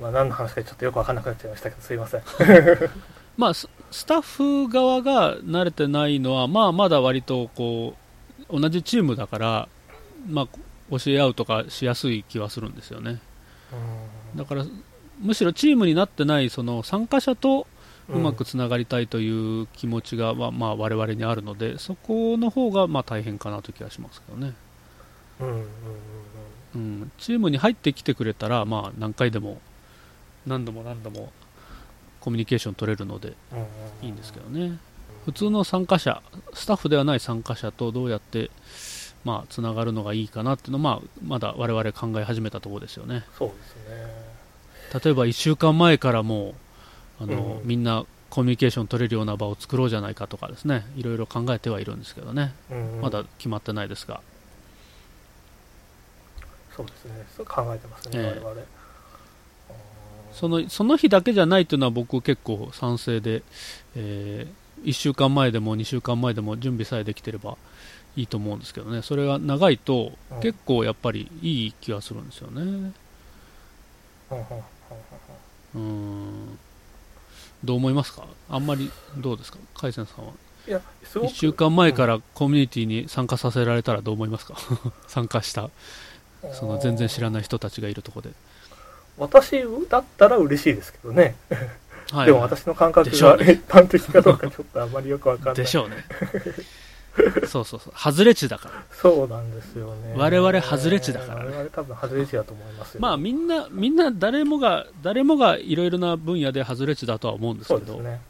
[0.00, 2.22] まあ何の話かちょっとよく分かんなくなっちゃいましたけどすいません。
[3.36, 7.94] まあ、ススタッフ側が慣れてないのは、まあ、まだ割とこ
[8.50, 9.68] う同じチームだから、
[10.28, 10.48] まあ、
[10.98, 13.20] 教え合うとかしやすい気はするんですよね。
[14.34, 14.64] だから
[15.20, 17.66] むしろチームになってないその参加者と
[18.08, 24.54] うまくつながりたいという気持ちが、まあ、まあ我々にあるのでそこの方がまあ大変かなという気がしますけどね、
[25.40, 25.64] うんうんうん
[26.74, 29.60] うん、チームに入ってきてくれたら、まあ、何回でも
[30.46, 31.32] 何度も何度も
[32.20, 33.34] コミュニケーション取れるので
[34.02, 34.78] いいんですけどね。
[35.24, 36.22] 普通の参加者
[36.54, 38.50] スタッフではない参加者とどうやって
[39.24, 43.24] まあつながるのがいいかなっていうのは、まあ、まだ我々考え始めたところですよね。
[43.38, 43.76] そうです
[45.02, 45.02] ね。
[45.04, 46.54] 例えば1週間前からもう
[47.20, 47.68] あの、うん。
[47.68, 50.86] みんなコミュニケーション取れるような場を作ろうじゃないかとかですね。
[50.96, 52.54] いろいろ考えてはいるんですけどね。
[52.70, 52.94] うん。
[52.96, 54.20] うんまだ決まってないですが、
[56.76, 57.26] そうですね。
[57.36, 58.44] そう考えてますね、ええ。
[58.44, 58.66] 我々。
[60.32, 63.42] そのその日だけじゃないというのは僕結構賛成で、
[63.96, 64.46] え
[64.84, 67.56] 1週間前でも2週間前でも準備さえできてれば
[68.14, 69.02] いいと思うんですけどね。
[69.02, 70.40] それが長いとうん。
[70.40, 72.92] 結構やっぱりいい気がするんですよね。
[75.74, 76.58] うん
[77.64, 78.24] どう思いますか？
[78.48, 79.58] あんまりどうですか？
[79.74, 80.32] 海鮮さんは。
[80.66, 84.54] いやすご1く週間前からコミュニティに参加させられたらどう思いますか？
[85.08, 85.70] 参加した。
[86.52, 88.36] その全然知らない人たちがいるところで、
[89.16, 91.34] 私だったら嬉しいですけどね、
[92.12, 92.26] はい。
[92.26, 95.54] でも私の感覚が一般的かどうかちょっとあまりよくわかんない。
[95.56, 95.96] でしょうね
[97.46, 97.92] そうそうそう。
[97.96, 98.84] 外れ値だから。
[98.90, 100.14] そうなんですよね。
[100.16, 101.50] 我々外れ値だからね。
[101.50, 103.00] 我々多分外れ値だと思いますよ。
[103.00, 107.94] まあみんなみんな誰もが誰もがいろいろな分野で外れ値だとは思うんですけど。
[108.00, 108.20] ね。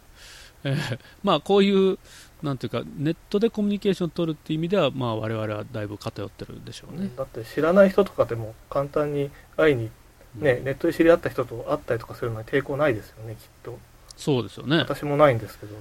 [0.64, 1.98] えーまあこういう
[2.42, 9.90] なんていうかネットでコミュニケーションを取るっていう意味ではまあ我々はだいぶ偏ってるんでしょうね、だって知らない人とかでも簡単に会いに、
[10.36, 13.78] ね、ネットで知り合った人と会ったりとかするのに抵抗ないですよねきっと。
[14.16, 14.78] そうですよね。
[14.78, 15.74] 私もないんですけど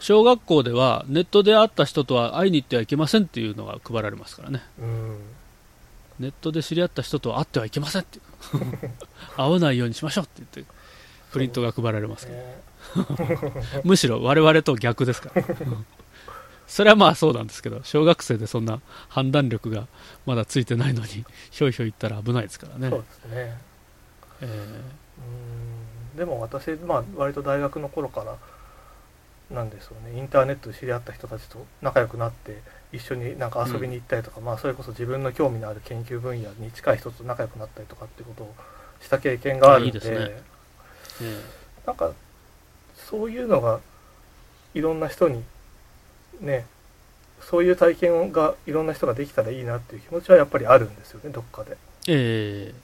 [0.00, 4.62] 小学校ではネットで会った人とは会いに行ってはいけませんっていうのが配られますからね。
[4.80, 5.18] うん。
[6.20, 8.20] ネットで知り合った人とは会ってはいけませんって
[9.36, 10.72] 会わないようにしましょうって言って
[11.32, 12.38] プリントが配られますけど。
[12.38, 13.38] ね。
[13.84, 15.42] むしろ我々と逆ですから。
[15.42, 15.86] う ん
[16.68, 19.88] それはまあそうなんですけど小学生でそんな判断力が
[20.26, 22.90] まだついてないのにひょいひょい言ったら危ないですからね。
[22.90, 23.58] そうですね。
[24.42, 24.76] え。
[26.12, 26.18] うん。
[26.18, 28.36] でも私、まあ、割と大学の頃から
[29.50, 30.18] なんでしょうね。
[30.18, 32.58] インターネットで知り合った人たちと仲良くなって
[32.92, 38.54] 一緒になんか遊びに行ったりとか、まあ、それこそ自分の興味のある研究分野に近い人と仲良くなったりとかってことを
[39.00, 40.42] した経験があるんであいね。
[41.22, 41.42] え
[41.86, 42.12] なんか
[42.96, 43.80] そういうのが
[44.74, 45.42] いろんな人に
[46.40, 46.66] ね
[47.40, 51.76] そういう体験がいろんな人ができたらいいなっていう気持ちはやっぱりあるんですよねどっかで。
[52.08, 52.74] ええ。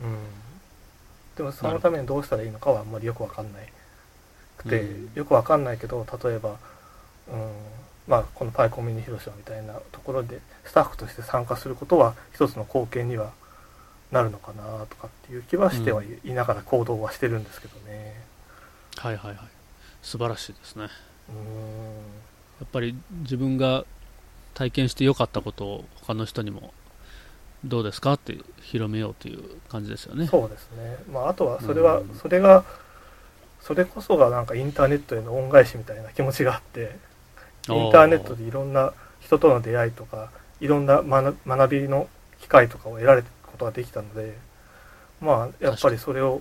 [0.00, 0.16] うん、
[1.36, 3.72] でもそのためにどうしたらいいのかはあんまりよくわかんない
[4.58, 5.10] くて、うん。
[5.14, 6.56] よくわかんないけど例えば、
[7.28, 7.52] うん
[8.06, 13.32] まあ、このパイコミュニ広島みたいなところでスタッフとして参加することは一つの貢献には
[14.10, 18.14] なるのかなとかっていう気はしてはい,、ながら行動はしてるんですけどね。
[18.96, 19.38] はいはいはい。
[20.02, 20.84] 素晴らしいですね。
[20.84, 20.88] や
[21.28, 22.64] うん。
[22.64, 23.84] っぱり自分が
[24.54, 26.72] 体験して良かったことを他の人にも
[27.64, 30.26] どうですかって広めようという感じですよね。
[30.26, 32.14] そうですね、まあ、あとはそれは、うん。
[32.14, 32.64] それが
[33.60, 36.96] それこそがなんかインターネットへの恩返しみたいな気持ちがあって
[37.68, 40.30] インターネットでいろんな人との出会いとか
[40.60, 42.08] いろんな学学びの
[42.40, 44.36] 機会とかを得られることができたので
[45.20, 46.40] まあやっぱりそれを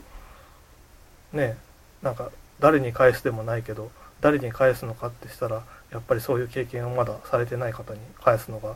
[1.34, 1.58] ね
[2.02, 3.92] なんか誰に返すでもないけど
[4.22, 8.76] 誰に返すのかってしたらやっぱりそういう経験をまだされてない方に返すのが、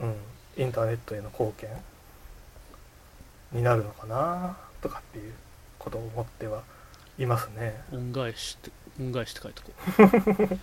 [0.00, 0.14] うん、
[0.56, 1.68] インターネットへの貢献
[3.52, 5.32] になるのかなとかっていう
[5.78, 6.62] ことを思っては
[7.18, 7.82] いますね。
[7.92, 9.62] 恩返しって恩返しって書いて
[9.98, 10.58] おこう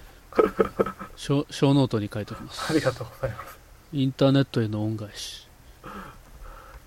[1.16, 3.58] ショー show note に書いておきますありがとうございます。
[3.94, 5.48] インターネットへの恩返し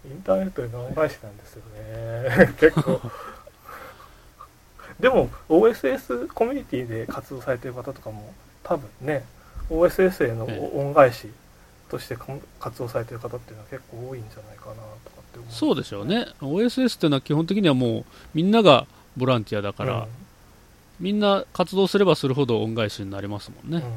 [0.04, 2.54] インターネットへの恩返しなんですよね。
[2.58, 3.00] 結構。
[5.00, 8.32] でも OSS コミュニティで活動されてる方とかも
[8.62, 9.24] 多分ね
[9.68, 11.28] OSS へのええ恩返し
[11.88, 12.16] として
[12.60, 14.86] 活動されてる方っていうのは結構多いんじゃないかなとか
[15.20, 18.04] って思うそうでしょうね OSS っていうのは基本的にはもう
[18.34, 18.86] みんなが
[19.16, 20.08] ボランティアだから、
[21.00, 23.92] みんな活動すればするほど恩返しになりますもんね、うん。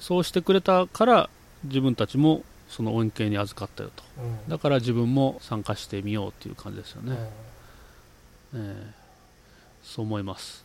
[0.00, 1.30] そうしてくれたから
[1.64, 4.02] 自分たちもその恩恵に預かったよと。
[4.18, 4.48] うん。
[4.48, 7.16] だから自分も参加してみようっていう感じですよね、
[8.54, 8.60] うん。
[8.60, 8.94] ええ。
[9.82, 10.64] そう思います。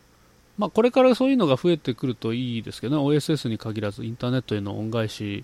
[0.58, 3.04] まあこれからそういうのが増えてくるといいですけどね。
[3.04, 5.44] OSS に限らずインターネットへの恩返し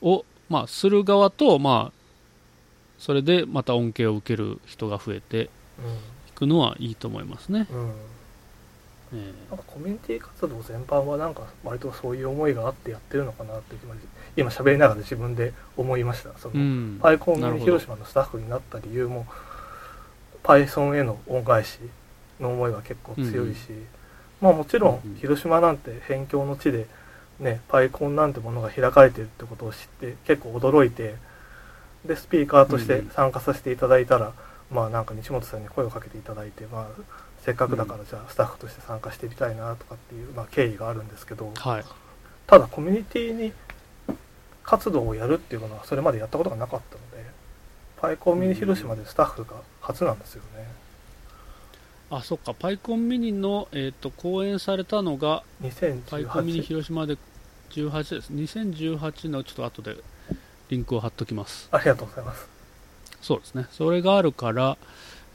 [0.00, 2.00] を、まあ、する側と、まあ、
[2.98, 5.48] それでまた恩恵を受ける人が増えてい
[6.40, 7.86] くのはいいと思いますね、うん。
[9.50, 13.94] なんかコミュニティ活動全般はなんか割とそういう思いがあってやってるのかなっていう気も
[14.36, 16.30] 今喋りながら自分で思いました。
[16.38, 16.98] その、えうん。
[17.00, 19.26] パイコン広島のスタッフになった理由も
[20.42, 21.78] Python への恩返し
[22.40, 23.58] の思いは結構強いし、
[24.40, 25.16] まあもちろうんうん。
[25.16, 26.86] ん広島なんて辺境の地で
[27.38, 31.16] ねパイコンなんてものが開かれてるってことを知って結構驚いて
[32.06, 34.32] でスピーカーとして参加させていただいたら、
[34.70, 37.02] まあなんか西本さんに声をかけていただいてまあ
[37.44, 41.84] せっかくだからじゃあスタッフとして参加してみたいなとかっていう、まあ、経緯があるんですけどはい。
[42.46, 43.52] ただコミュニティに
[44.64, 47.30] 活動をやるっていうのはそれまでやったことがなかったので
[48.00, 50.66] パイコンミニ広島でスタッフが初なんですよね。
[52.10, 52.54] あそっか。
[52.54, 55.44] パイコンミニの、えー、と講演されたのが
[56.08, 57.16] パイコンミニ2018広島で
[57.70, 58.32] 18です。
[58.32, 59.96] 2018のちょっと後で
[60.70, 61.68] リンクを貼っときます。
[61.70, 62.59] ありがとうございます
[63.20, 63.66] そうですね。
[63.70, 64.76] それがあるから、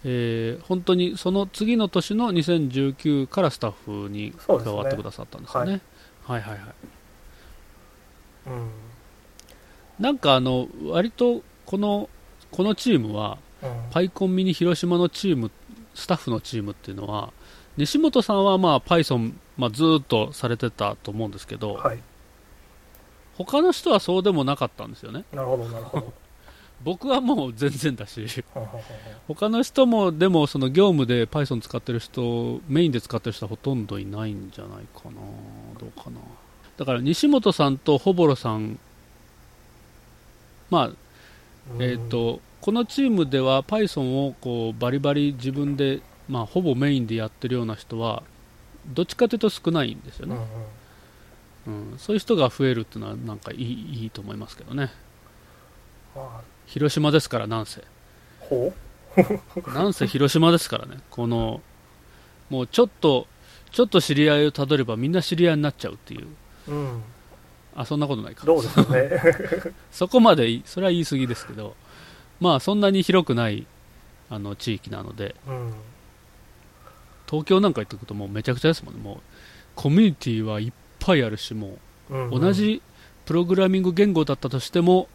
[0.04, 5.82] えー本当にその次の年の2019からスタッフに加わってくださったんですよね。
[6.24, 6.70] はい、はいはいはい。
[8.48, 8.70] うん。
[10.00, 12.10] なんかあの、割とこの、
[12.52, 13.70] このチームは、うん。
[13.92, 15.52] パイコンミニ広島のチーム、
[15.94, 17.32] スタッフのチームっていうのは、
[17.78, 22.00] 西本さんはまあ Python、まあ、ずーっとされてたと思うんですけど、はい。
[23.38, 25.26] 他の人はそうでもなかったんですよね。
[25.34, 26.14] なるほどなるほど
[26.84, 28.28] 僕はもう全然だし、
[29.28, 35.16] 他の人もでもその業務で Python 使ってる人、メインで使ってる人はほとんどいないんじゃないかな、
[35.80, 36.20] どうかな。
[36.78, 38.78] だから西本さんとほぼろさん、
[40.70, 41.82] まあ、うん。
[41.82, 48.24] えー、とこのチームでは Python をこうバリバリ自分で、まあ、ほぼメインでやってるような人は
[48.88, 50.42] どっちかというと少ないんですようんうね、
[51.68, 51.92] ん。
[51.92, 54.92] うんそういう人が増えるっていうのはなんかいいいいと思いますけどね。
[56.16, 57.82] まあ広島ですからなんせ。
[58.42, 58.74] ほ
[59.74, 60.98] なんせ広島ですからね。
[61.10, 61.62] この
[62.50, 63.28] もうちょっと
[63.72, 66.28] ちょっと知り合いをたどればみんな知り合いになっちゃうっていう。
[66.68, 67.02] ううん。
[67.78, 68.46] あそんなことないか。
[68.46, 69.10] どうですかね。
[69.90, 71.78] そこまでいそれは言い過ぎですけど。
[72.42, 73.66] まあそんなに広くない
[74.30, 75.34] あの地域なので。
[75.48, 75.74] うん。
[77.26, 79.00] 東京なんか行ってくるともうめちゃくちゃですもんね。
[79.00, 79.18] もう
[79.76, 81.78] コミュニティはいっぱいあるしも
[82.10, 82.82] うんう同じ
[83.26, 85.08] プログラミング言語だったとしても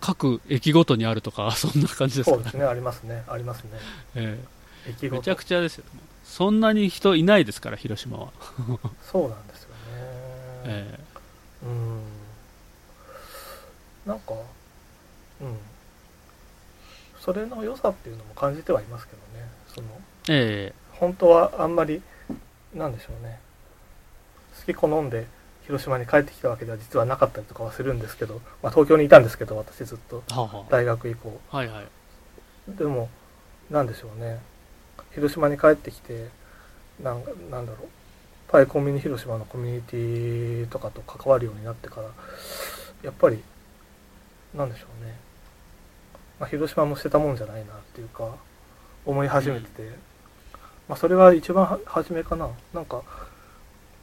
[0.00, 2.64] 各駅ごとにあるとか そんな感じですからそうですね。
[2.64, 3.24] ありますね。
[3.28, 3.70] ありますね。
[4.14, 4.38] え
[4.86, 5.16] 駅ごと。
[5.16, 5.84] えめちゃくちゃですよ。
[6.24, 8.28] そんなに人いないですから広島は、
[9.02, 9.74] そうなんですよね。
[10.64, 10.98] え。
[11.64, 12.02] うん。
[14.06, 14.34] なんか
[15.40, 15.58] うん。
[17.20, 19.48] それの良さっていうのも感じてはいますけどね。
[19.68, 19.88] その
[20.28, 20.74] ええ。
[20.92, 22.02] 本当はあんまり
[22.74, 23.40] なんでしょうね。
[24.66, 25.26] 好き好んで
[25.70, 30.24] 広島に帰ってきたわけでは実はなかったりとかはするんですけど、まあ、東京にいたんですけど私ずっと。
[30.68, 31.40] 大学以降。
[31.52, 32.76] あはいはい。
[32.76, 33.08] でも
[33.70, 34.40] なんでしょうね。
[35.14, 36.28] 広島に帰ってきて
[37.00, 37.88] なんなんだろう。
[38.48, 42.08] パイコンビニ広島のコミュニティとかと関わるようになってから
[43.04, 43.40] やっぱり
[44.52, 45.14] なんでしょうね、
[46.40, 48.34] まあ、広島も捨てたもんじゃないなっていうか
[49.06, 49.88] 思い始めてて、
[50.88, 52.48] まあ、それは一番は初めかな。
[52.74, 53.04] なんか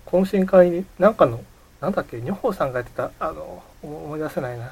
[0.05, 1.43] 懇親会になんかの
[1.81, 4.71] なんだっけ女宝さんがやってたあの思思い出せないな。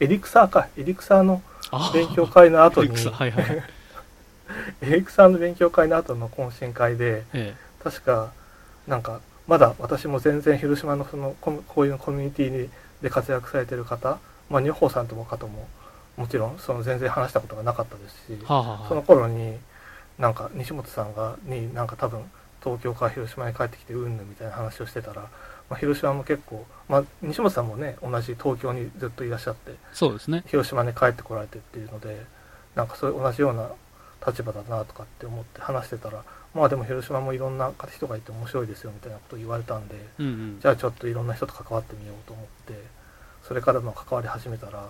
[0.00, 0.68] エリクサーか。
[0.76, 2.90] エリクサーのあ勉強会の後に。
[2.90, 3.64] エリクサはいはい。
[4.82, 8.32] エリクサーの勉強会の後の懇親会でえ確か
[8.88, 12.68] なんかまだ私も全然広島のそのこういうコミュニティに
[13.00, 15.68] で活躍されてる方まあ女宝さんともかとも
[16.16, 18.88] もちろんその全然話したことがなかったですしえはあはあ。
[18.88, 19.56] その頃に
[20.18, 22.20] なんか西本さんがになんか多分
[22.62, 25.28] 東京から広島に帰ってきてうんぬんみたいな話をしてたら、
[25.70, 30.42] まあ、広島も結構、まあ、西本さんもね同じ東京にずっといらっしゃってそうですね。
[30.48, 32.26] 広島に帰ってこられてっていうので
[32.74, 33.70] なんかそういう同じような
[34.26, 40.60] 立場だなとかって思って話してたらまあでも広島もいろんな人がいて面白いですよみたいなことを言われたんでうんうん。
[40.60, 42.74] じゃあちょっといろんな人と関わってみようと思って
[43.46, 44.84] それからの関わり始めたら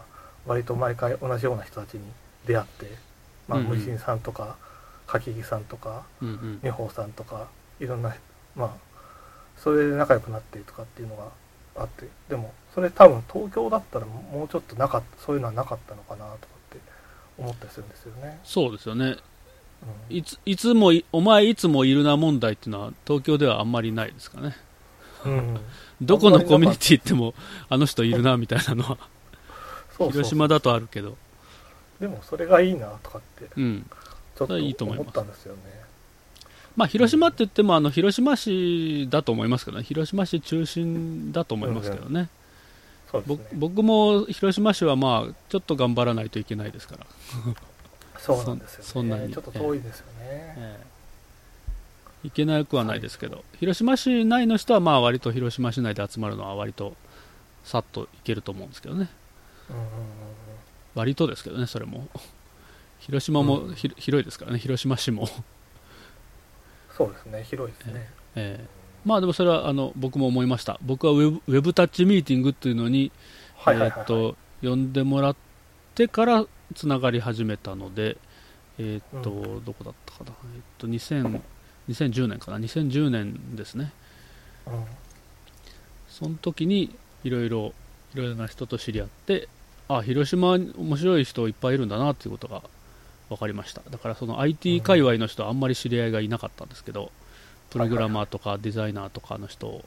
[0.47, 2.01] 割と毎回同じような人たちに
[2.47, 2.91] 出会って、
[3.47, 3.71] まあ、うんうん。
[3.73, 4.57] 無人さんとか
[5.07, 6.61] 柿木さんとかうんうん。
[6.63, 8.15] 女宝さんとかいろんな
[8.57, 8.90] まあ
[9.63, 11.29] それで仲良くなってとかっていうのが
[11.77, 16.37] あってでもそれ多分東京だったらもうちょっとなかったそういうのはなかったのかなとかっ
[16.71, 16.79] て
[17.39, 18.41] 思ったりするんですよね。
[18.45, 19.17] そうですよね。
[20.09, 20.17] うん。
[20.17, 24.57] いついつもいお前いつもいるな問題っていうのは東京ではあんまりないですかね。
[25.25, 25.61] うん、
[26.01, 27.35] どこのコミュニティ行っても
[27.69, 28.99] あの人いるなみたいなのは。
[29.99, 31.17] 広島だとあるけど。
[32.01, 33.87] でもそれがいいなとかってうん。
[34.37, 35.80] ちょっそれはいいと思いますと思ったんですよね。
[36.77, 39.85] まあ広島って言ってもあの広島市だと思いますけどね。
[39.85, 42.29] 広島市中心だと思いますけどね。
[43.19, 43.47] うですね。
[43.55, 47.07] 僕も広島市はまあちょっと頑張らないといけないですから、
[48.19, 48.85] そうなんですよね。
[48.85, 49.33] そそんなに。
[49.33, 50.15] ちょっと遠いですよね。
[50.23, 50.81] え
[52.25, 52.29] え。
[52.29, 56.95] いけなくはないですけど、広島市内の人はまあ割と広島市内で集まるのは割と
[57.65, 59.09] さっといけると思うんですけどね。
[59.71, 59.91] うんうんうん。
[60.95, 62.09] 割とですけどねそれも。
[63.01, 63.75] 広島もうん。
[63.75, 64.59] ひ、広いですからね。
[64.59, 65.29] 広島市も、
[66.97, 67.45] そうですね。
[67.45, 68.09] 広いですね。
[68.37, 68.67] ええ。
[69.05, 70.79] まあでもそれはあの僕も思いました。
[70.83, 73.11] 僕はウェブウェブタッチミーティングっていうのに
[73.57, 73.99] はいはいはい、はい。
[73.99, 75.37] えーっと呼んでもらっ
[75.95, 76.45] てから
[76.75, 78.19] つながり始めたので、
[78.79, 81.41] えーっとうどこだったかな、えーっと2000
[81.89, 82.59] 2010年かな。
[82.59, 83.93] 2010年ですね。
[84.67, 84.85] うん。
[86.09, 86.95] その時に
[87.25, 87.73] いろいろ
[88.15, 89.49] いろいろな人と知り合って
[89.89, 92.63] あ広島に面白い人いっぱいいるんだなっていうことが
[93.31, 93.81] 分かりました。
[93.89, 97.11] だからその IT 界隈の人はあんまり知り合いがいなかったんですけど、
[97.71, 99.83] プログラマーとかデザイナーとかの人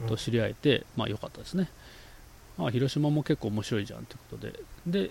[0.00, 0.06] うん。
[0.06, 1.68] と知り合えて、まあ良かったですね、
[2.56, 4.60] まあ、広島も結構面白いじゃんということで。
[4.86, 5.10] で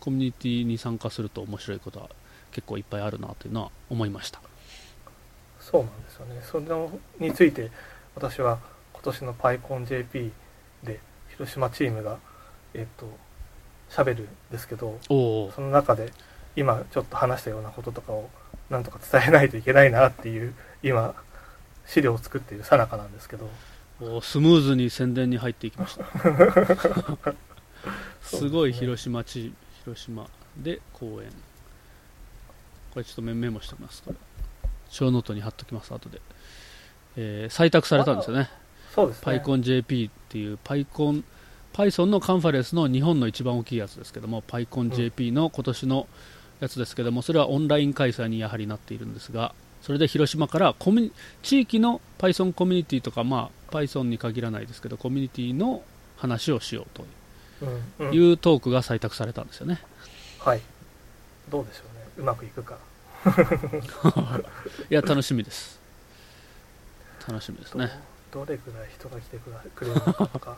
[0.00, 2.10] コミュニティに参加すると面白いことは
[2.52, 4.40] 結構いっぱいあるなというのは思いました。
[5.58, 6.40] そうなんですよね。
[6.42, 7.70] それのについて
[8.14, 8.58] 私は
[8.92, 10.30] 今年の PyConJP
[10.82, 12.18] で広島チームが
[12.74, 13.08] えっと
[13.88, 16.12] 喋るんですけどその中で
[16.56, 18.30] 今ちょっと話したようなこととかを
[18.70, 21.14] なんとか伝えないといけないなっていう今
[21.86, 23.48] 資料を作っている最中なんですけど。
[24.00, 26.04] おスムーズに宣伝に入っていきました。
[28.22, 29.52] すごい広島地
[29.84, 30.26] 広島
[30.56, 31.30] で公演。
[32.92, 34.16] これちょっとメメモしておきますこれ。
[34.88, 36.20] show note に貼っときます後で、
[37.16, 38.50] えー採択されたんですよね。
[38.94, 39.40] そうですね。
[39.40, 41.22] PyConJP っていう Python,
[41.72, 46.06] Python のカンファレンスの日本の一番大きいやつですけども PyConJP の今年の
[46.64, 51.12] やつですけどもそれはオンライン開催にやはりなっているんですがそれで広島からコミ
[51.42, 55.82] 地域の Python コミュニティとか、まあ、Python に限らないですけどコミュニティの
[56.16, 57.04] 話をしようと
[58.00, 58.06] うん。
[58.08, 58.14] うん。
[58.14, 59.80] いうトークが採択されたんですよね、
[60.38, 60.60] はい。
[61.50, 62.04] どうでしょうね。
[62.18, 62.78] うまくいくか。
[64.90, 65.78] いや楽しみです。
[67.28, 67.90] 楽しみですね。
[68.34, 69.50] どれぐらい人が来てく
[69.84, 70.56] れるのかとか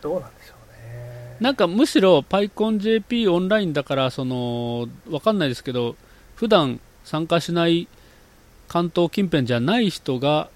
[0.00, 5.96] どうなんでしょうねなんかむしろ PyConJP オンラインだからそのわかんないですけど
[6.34, 7.88] 普段参加しない
[8.68, 10.50] 関東近辺じゃない人が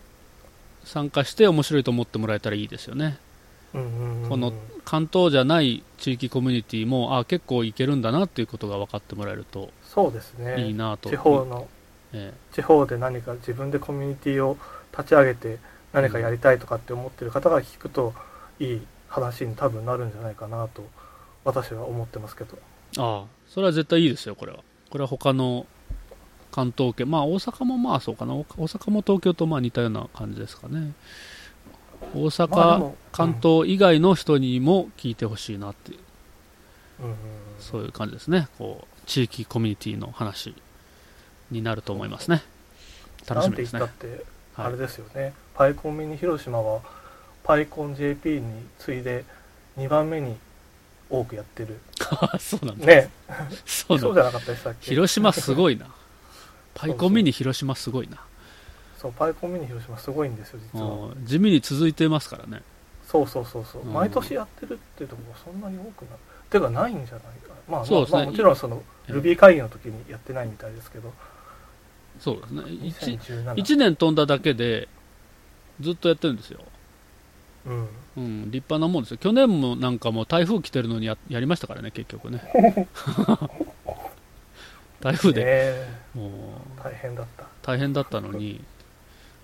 [0.85, 3.19] 参加して面白いと思ってもらえたらいいですよね。
[3.73, 4.29] うんうんうん。
[4.29, 4.53] この
[4.85, 10.67] 関東じゃない地域コミュニティもあ結構いけるんだなっていうことが分かってもらえるとそうですね。
[10.67, 11.69] いいなと、地方の
[12.13, 12.33] え。
[12.53, 14.57] 地方で何か自分でコミュニティを
[14.93, 15.59] 立ち上げて
[15.93, 18.15] 何かやりたいとかって思ってる方が聞くと
[18.61, 18.81] いい
[19.13, 20.83] 話に多分なるんじゃないかなと
[21.45, 22.57] 私は思ってますけど。
[22.57, 24.61] えああそれは絶対いいですよこれは。
[24.91, 25.67] これは他の
[26.51, 28.35] 関東圏まあ大阪もまあそうかな。
[28.35, 30.93] 大阪も東京とまあ似たような感じですかね。
[32.15, 35.99] 大阪、まあでも関東以外の人にも聞いてほしいなっていう、
[37.01, 37.19] うんうんうん。
[37.61, 38.49] そういう感じですね。
[38.59, 40.55] こう地域コミュニティの話
[41.51, 42.43] になると思いますね。
[43.27, 43.81] 楽しみですね。
[43.81, 44.73] なんて言ったってあはい。
[44.73, 46.81] れですよね、パイコンミニ広島は
[47.45, 49.25] パイコン JP に次いで
[49.79, 50.37] 2番目に
[51.11, 51.79] 多くやってる。
[52.39, 53.11] そうなんだ、ね。
[53.67, 54.09] そうなんだ。
[54.09, 54.87] そうじゃなかったでしたっけ？
[54.91, 55.87] 広島すごいな。
[56.75, 58.19] パイコンミニ広島すごいな。
[58.99, 61.11] そうパイコンミニ広島すごいんですよ実は。
[61.25, 62.63] 地味に続いてますからね。
[63.07, 63.93] そうそうそうそう、うん。
[63.93, 66.19] 毎年やってるっていうところがそんなに多くない
[66.51, 67.55] てかないんじゃないかな。
[67.69, 68.19] まあ、そうですね。
[68.19, 71.13] まあ、もちろんそのええ Ruby 会議の時にやってないみたいですけど。
[72.21, 72.63] そうですね。
[72.63, 74.89] 1, 2017 1年飛んだだけで
[75.81, 76.61] ずっとやってるんですよ、
[77.67, 77.89] うん。
[78.17, 79.19] うん、立派なもんですよ。
[79.19, 82.43] 去年もなんかもう台風来てるのにややりましたからね結局ね。
[85.01, 85.41] 台風で。
[85.41, 85.89] ねえ。
[86.15, 86.31] もう。
[86.83, 87.47] 大変だった。
[87.63, 88.63] 大変だったのに。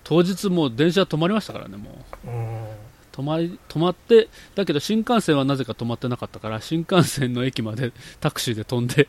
[0.05, 2.29] 当日もう電車止まりましたからねもう。
[2.29, 2.67] うん。
[3.13, 9.09] 止まり止まってだけど新幹線はなぜか止まってなかったから新幹線の駅まで タクシーで飛んで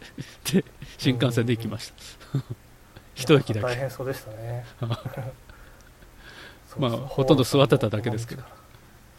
[0.52, 0.65] で
[0.98, 1.94] 新幹線で行きまし
[2.34, 2.40] た。
[3.14, 3.68] 一駅だけ。
[3.68, 4.65] 大変そうでしたね。
[4.80, 6.80] そう。
[6.80, 8.44] まあほとんど座ってただけですけど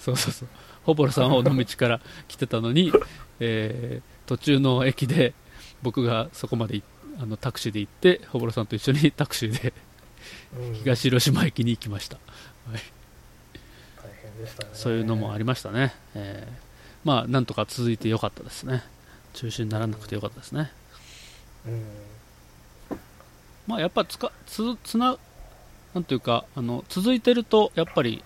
[0.01, 0.48] そうそうそう。
[0.85, 2.93] ほぼろさんは尾道から来てたのに、
[3.39, 5.35] えー途中の駅で
[5.82, 6.82] 僕がそこまでい
[7.20, 9.72] あのタクシーで行ってほぼろさんと一緒にタクシーで
[10.56, 10.74] うん。
[10.74, 12.16] 東広島駅に行きました、
[12.70, 12.81] はい、
[13.97, 14.70] 大変でしたね。
[14.72, 16.70] そういうのもありましたね、えー
[17.05, 18.85] まあなんとか続いてよかったですね。
[19.32, 20.70] 中止にならなくてよかったですね。
[21.66, 21.85] うん。
[23.66, 25.16] まあやっぱつかつつな
[25.94, 28.22] なんていうかあの続いてるとやっぱり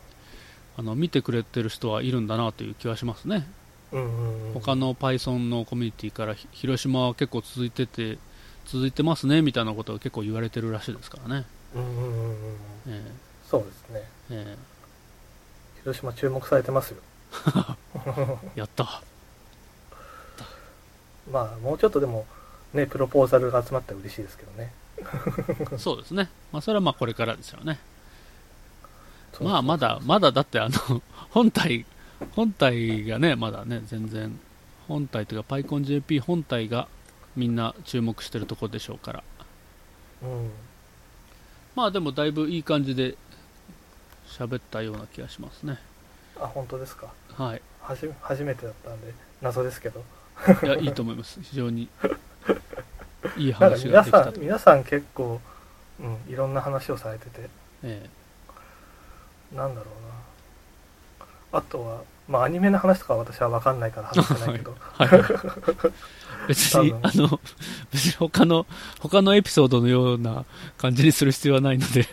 [0.76, 3.46] あの見てくれてる人はいるんだなという気はしますね。
[3.92, 4.54] うんうんうん。
[4.54, 8.18] 他の Python のコミュニティからひ広島は結構続いてて
[8.66, 11.44] 続いてますねみたいなことが結構言われてるらしいですからね、
[11.74, 12.56] うんうんうんうん。
[12.88, 13.02] え
[13.48, 14.02] そうですね。
[14.30, 14.56] ーえ。
[15.82, 16.96] 広島注目されてますよ。
[17.32, 19.02] ー やった。
[21.30, 22.26] まあもうちょっとでも
[22.72, 24.72] ねプロポーザルが集まったら嬉しいですけどね。
[25.78, 27.80] そうですね、まあ、それはまあこれからですよね
[29.40, 31.84] まあまだまだだってあの 本体
[32.32, 34.38] 本体がねまだね全然
[34.88, 36.88] 本体というか PyConJP 本体が
[37.36, 39.22] みんな注目してるところでしょうから。
[40.22, 40.50] うん。
[41.74, 43.16] まあでもだいぶいい感じで
[44.28, 45.78] 喋ったような気がしますね。
[46.40, 47.08] あ本当ですか。
[47.32, 47.62] はい。
[47.80, 49.12] はじ初めてだったんで
[49.42, 50.04] 謎ですけど。
[50.62, 51.40] いやいいと思います。
[51.42, 51.88] 非常に
[53.36, 55.40] いい話が皆さんできたと、皆さん結構、
[56.00, 57.48] うん、いろんな話をされてて。
[57.82, 58.08] え
[59.54, 59.86] なんだろ
[61.20, 61.58] うな。
[61.58, 64.74] あとはまあアニメの話とかは私は分かんないから話してないけど。
[65.00, 65.24] えはい、
[66.48, 67.40] 別にあの
[67.92, 68.66] 別に他の
[69.00, 70.44] 他のエピソードのような
[70.78, 72.06] 感じにする必要はないので。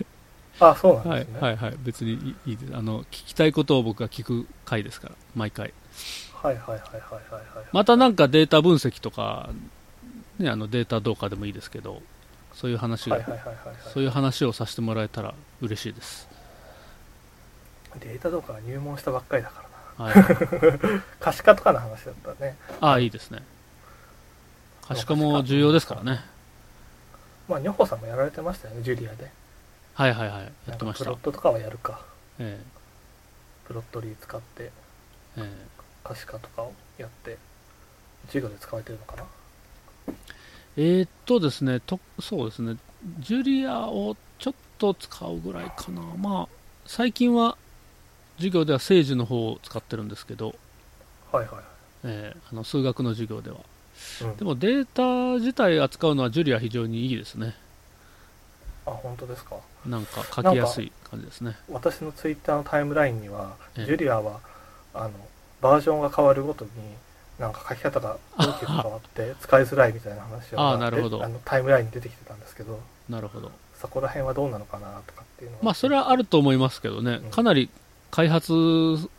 [0.59, 1.57] あそうなんはいですね、はい。
[1.57, 2.75] はい別にいいいいです。
[2.75, 5.15] あの聞きたいことを僕が聞く回ですから。
[5.35, 5.73] 毎回。
[6.33, 9.49] はいはいはいはいはいはいまたなんかデータ分析とか
[10.41, 12.01] ね、あのデータどうかでもいいですけど、
[12.53, 16.27] そういう話が、はいはいはいはい、はい、そういう話をさせてもらえたら嬉しいです。
[17.99, 19.63] データどうかは入門したばっかりだか
[19.99, 20.25] らなはい。
[21.19, 23.43] 可視化とかの話だったらねああ、いいですね。
[24.87, 26.21] 可視化も重要ですからね。
[27.47, 29.29] まあ女房さんもやられてましたよねジュリアで
[29.93, 30.51] はいはいはい。
[30.67, 31.19] やってましたプロッ。
[31.19, 31.99] トとかはやるか
[32.39, 32.61] え
[33.65, 34.71] プロットリー使ってえ
[35.37, 35.51] え
[36.03, 37.37] 可視化とかをやって
[38.27, 39.23] 授業で使われてるのかな？
[40.77, 42.77] ええーっとですねと、そうですね、
[43.19, 46.01] ジュリアをちょっと使うぐらいかな。
[46.17, 46.47] まあ、
[46.85, 47.57] 最近は
[48.41, 50.55] 授業では政治の方を使ってるんですけど、
[51.31, 51.63] はいはい
[52.03, 53.57] ええあの数学の授業では。
[53.57, 57.55] うんでもデータ自体扱うのはジュリア非常にいいですね。
[58.87, 59.57] あ本当ですか？
[59.85, 61.55] なんか書きやすい感じですね。
[61.69, 64.39] 私のツイッターのタイムラインにはええジュリアは
[64.95, 65.11] あの
[65.61, 66.71] バージョンが変わるごとに
[67.37, 73.51] なんか書き方が大きく変わって 使いづらいみたいな話あがなるほどあのタイムラインに出てきてたんですけどなるほど。
[73.75, 77.67] そこら辺はどうなのかなとかっていうのはまあ、それはあると思いますけどねうん、かなり
[78.11, 79.09] 開発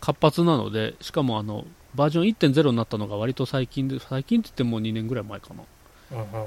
[0.00, 1.64] 活発なので、しかもあの
[1.94, 5.62] バージョン1.0になったのが割と最近で、最近って言っても2年ぐらい前かな。
[6.12, 6.46] うんうん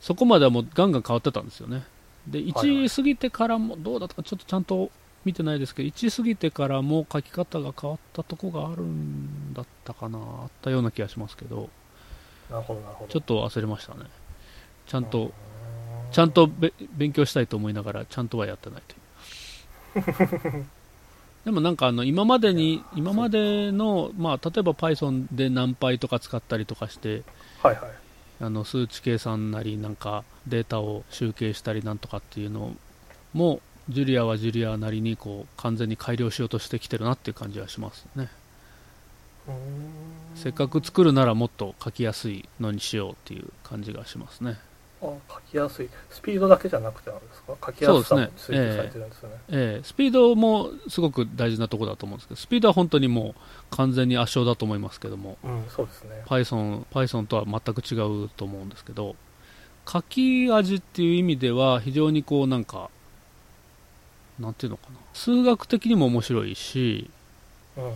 [0.00, 1.82] そこまではもうガンガン変わってたんですよね。
[2.26, 4.92] で、はい1過ぎてからも、どうだったかちょっとちゃんと
[5.24, 11.68] 見てないですけど、1過ぎてからも書き方が変わったとこがあるんだったかな、あったような気がしますけど、
[12.48, 14.04] なるほどなるほどちょっと忘れましたね。
[14.86, 15.30] ちゃんと、うん
[16.10, 18.82] ちゃんとべ勉強したいと思いながら、ちゃんとはやってない
[19.94, 20.66] という。
[21.48, 27.22] でもなんかあの今までに、今までの、まあ、例えば Python で何倍とか使ったりとかして、
[27.62, 27.90] はいはい。
[28.42, 32.76] あの数値計算なりなんかデータを集計したりなんとかっていうの
[33.32, 38.28] もジュリアはジュリアなりにこう完全に改良しようとしてきてるなっていう感じはしますね。
[40.34, 44.58] せっかく作るならもっと書きやすいのにしようっていう感じがしますね
[45.00, 45.88] あ書きやすい。
[46.10, 47.56] スピードだけじゃなくてなんですか？
[47.66, 48.58] 書きやすさも追そうですね。
[48.58, 49.36] 求されてるんですよね。
[49.48, 49.84] ええ。
[49.84, 53.34] スピードもすごく大事なところだと思うんですけどスピードは本当にも
[53.72, 56.22] う完全に圧勝だと思いますけどもうんそうですね。
[56.26, 57.94] Python, Python とは全く違
[58.24, 59.14] うと思うんですけど
[59.86, 62.90] 書き味っていう意味では非常にこうなんか
[64.38, 64.96] なんていうのかな。
[65.14, 67.08] 数学的にも面白いし
[67.76, 67.92] うん。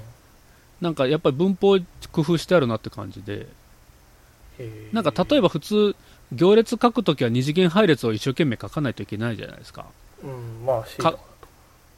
[0.80, 1.78] なんかやっぱり文法
[2.10, 3.46] 工夫してあるなって感じで
[4.92, 5.96] なんか例えばば普通
[6.32, 9.86] 行列書くときは二次元配列を一生懸命書かないといけないじゃないですか。
[10.22, 11.18] うんまあかだ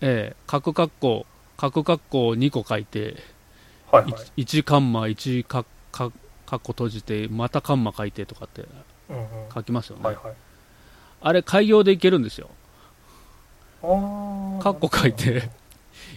[0.01, 3.23] ええ角括弧角括弧2個書いて
[3.90, 4.43] とはいはい。
[4.43, 6.11] 1カンマ1カカ
[6.47, 8.65] カッコ閉じてまたカンマ書いてとかって
[9.09, 9.27] うんうん。
[9.55, 10.35] 書きますよね、はいはい。
[11.20, 12.51] あれ開業でいけるんですよ。
[13.82, 14.59] あー。
[14.62, 15.48] カッコ書いて、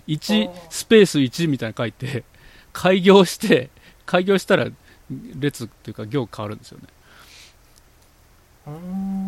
[0.08, 0.62] 1あー。
[0.70, 2.24] スペース1みたいなの書いて、
[2.74, 3.70] 開業して、
[4.06, 4.70] 開業したら
[5.36, 6.88] 列っていうか行変わるんですよね。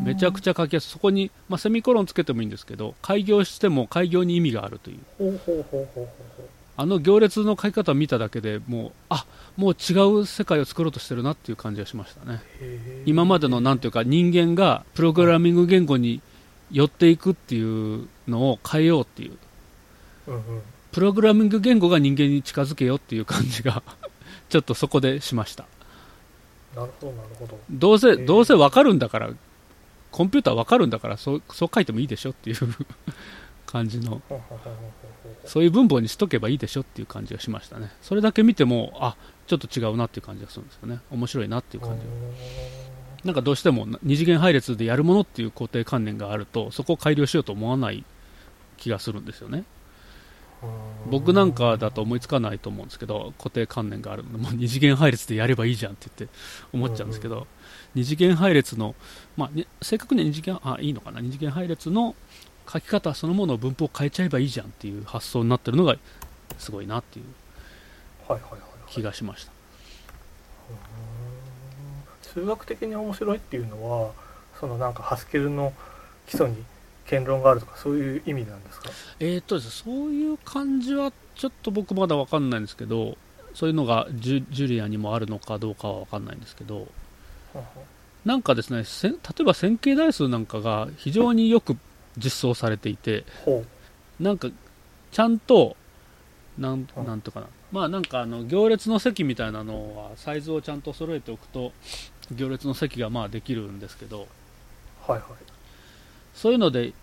[0.03, 0.89] めちゃくちゃ書きやすい。
[0.89, 4.99] そこに、まあ、セミコロンつけてもいいんですけど、開業しても開業に意味があるという。
[6.77, 9.25] あの行列の書き方を見ただけでもう、あ、
[9.57, 12.41] もう違う世界を作ろうとしてるなっていう感じがしましたね。
[13.05, 16.21] 今までのなんていうか人間がプログラミング言語に
[16.71, 19.37] 寄っていくっていうのを変えようっていう。
[20.27, 20.41] うんうん
[20.91, 23.83] プログラミング言語が人間に近づけよっていう感じが
[24.49, 25.65] ちょっとそこでしました
[26.79, 27.59] なるほどなるほど。
[27.69, 28.25] どうせ、ー。
[28.25, 29.31] どうせわかるんだから
[30.11, 32.57] コンピューターわかるんだからそうそう書いてもいいでしょっていう
[33.65, 34.21] 感じの。
[35.45, 37.91] そういう文法にしとけばいいでしょっていう感じがしましたね。
[38.01, 39.15] それだけ見てもあ
[39.47, 40.99] ちょっと違うなっていう感じがするんですよね。
[41.11, 42.11] 面白いなっていう感じが。
[43.23, 48.05] なんかどうしても二次元配列でやるものっていう固定観念があるとそこを改良しようと思わない
[48.77, 49.65] 気がするんですよね
[51.09, 54.23] 僕なんかだと思いつかないと思うんですけど固定観念がある。
[54.23, 56.37] のでもう二次元配列でやればいいじゃんって言って
[56.73, 57.45] 思っちゃうんですけど、うん
[57.95, 58.93] 二次元配列の、
[59.35, 61.21] まあね、正確には二次元あいいのかな？
[61.21, 62.15] 二次元配列の
[62.71, 65.95] 書き方そのものを文法を変えちゃえばいいじゃんっていう発想になってるのが
[66.59, 67.25] すごいなっていう
[68.87, 69.51] 気がしました。
[72.21, 74.11] 数学的に面白いっていうのは
[74.59, 75.73] そのなんかハスケルの
[76.27, 76.63] 基礎に
[77.09, 78.89] 剣論があるとかそういう意味なんですか？
[79.19, 83.17] えーっとですねそういう感じはちょっと僕まだ分かんないんですけど
[83.53, 86.87] そういうのがジュジュリアにもあるのかどうかは分かんないんですけど
[88.25, 91.77] なんかですね例えば線形代数なんかが非常によく
[92.17, 93.23] 実装されていて
[94.19, 94.49] なんか
[95.11, 95.75] ちゃんと
[96.57, 97.47] なんうんなんとかな。
[97.71, 101.71] まあなんかあの行列の席みたいなのはサイズをちゃんと揃えておくと
[102.31, 104.27] 行列の席がまあできるんですけど
[105.07, 105.29] うはいはい
[106.39, 106.93] そういうので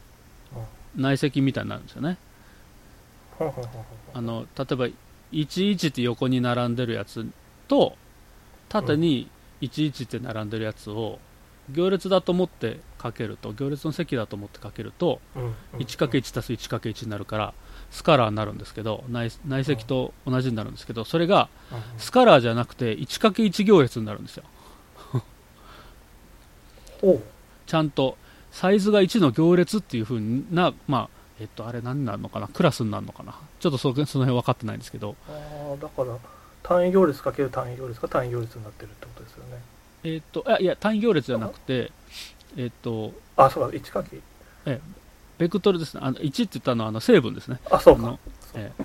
[0.97, 2.17] 内積みたいになるんですよね。
[4.15, 4.89] あの例えば
[5.31, 7.27] 11って横に並んでるやつ
[7.69, 7.97] と
[8.71, 9.29] 縦に
[9.61, 11.19] 11って並んでるやつを
[11.71, 15.53] 行列だと思ってかけると行列の席だと思ってかけるとうんうん。
[15.81, 17.53] 1×1 足す 1×1 になるから
[17.91, 21.51] スカラーになるんですけど内内積と同じになるんですけどそれが
[21.99, 24.45] スカラーじゃなくて 1×1 行列になるんですよ。
[27.67, 28.17] ちゃんと
[28.57, 30.19] サイズが1の行列っていう風
[30.51, 31.09] なまあ
[31.39, 32.49] えっとあれ何になるのかな？
[32.49, 33.35] クラスになるのかな？
[33.61, 35.15] ちょっとそその辺分かってないんですけど。
[35.29, 35.33] あ
[35.75, 36.17] あだから
[36.63, 39.63] 単位行列かける単位行列が単位行列になってるってことですよね。
[40.05, 41.93] えっといやいや単位行列じゃなくて
[42.57, 44.21] えっとあそうか1かけ
[45.37, 46.01] ベクトルですね。
[46.03, 47.61] あの1って言ったのはあの成分ですね。
[47.71, 48.19] あそうか。
[48.55, 48.85] ええ。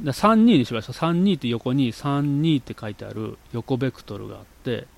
[0.00, 0.92] で32にしました。
[0.92, 4.88] 32って横に32って書いてある横ベクトルがあって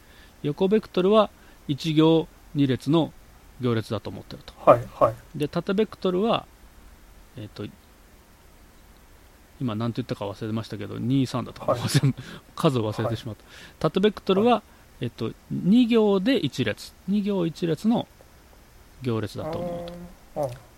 [0.43, 1.29] 横ベクトルは
[1.69, 2.27] 1行
[2.57, 3.13] 2列の
[3.61, 4.53] 行列だと思ってると。
[4.65, 5.39] はいはい。
[5.39, 6.47] で縦ベクトルは
[7.37, 7.67] えっ、と
[9.61, 11.81] 今何て言ったか忘れましたけど23だとか、はい。
[12.55, 13.45] 数を忘れてしまった、
[13.79, 14.63] 縦ベクトルは、
[15.01, 16.95] えっと2行で1列。
[17.11, 18.07] 2行1列の
[19.03, 20.17] 行列だと思うと。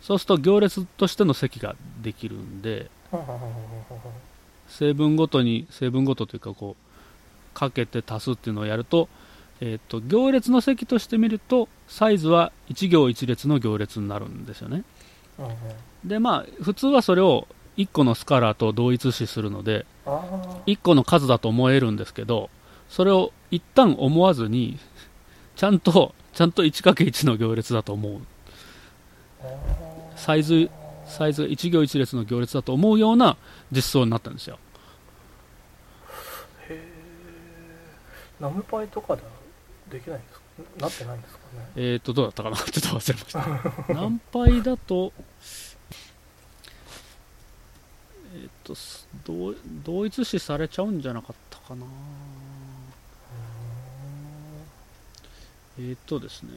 [0.00, 2.90] そうすると行列としての積ができるんで
[4.68, 9.08] 成分ごとに成分ごとというかこうかけて足すっていうのをやると,、
[9.60, 14.84] えー、と行列の積としてみるとサイズは1行1列の行列になるんですよね。
[15.38, 15.52] うんうん。
[16.04, 22.50] でまあ普通はそれを1個のスカラーと同一視するのでああ1個の数だと思えるんですけど
[22.88, 24.78] それを一旦思わずに
[25.56, 28.20] ちゃんとちゃんと 1×1 の行列だと思う。
[30.16, 30.70] サイズ
[31.06, 33.36] サイズが1行1列の行列だと思うような
[33.72, 34.58] 実装になったんですよ。
[36.68, 36.82] へえ
[38.40, 39.28] ナムパイとかでは
[39.90, 40.40] できないんですか？
[40.80, 41.70] なってないんですかね？
[41.76, 42.56] えーとどうだったかな？
[42.56, 43.32] ちょっと忘れまし
[43.86, 43.94] た。
[43.94, 45.12] 何杯だと
[48.34, 49.54] えっ、とす同
[49.84, 51.86] 同一視されちゃうんじゃなかったかな？
[55.78, 56.50] えーとですね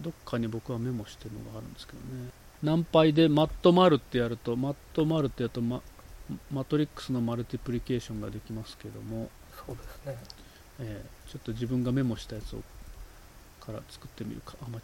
[0.00, 2.30] どっかに僕はメモしてるのがあるんですけどね。
[2.62, 5.82] 何杯でマットマルってやるとマットマルってやるとマ
[6.50, 9.30] マトリックスのマルティプリケーションができますけども、
[9.66, 10.18] そうですね
[10.80, 12.62] えーちょっと自分がメモしたやつを
[13.60, 14.54] から作ってみるか。
[14.62, 14.80] あ、ま、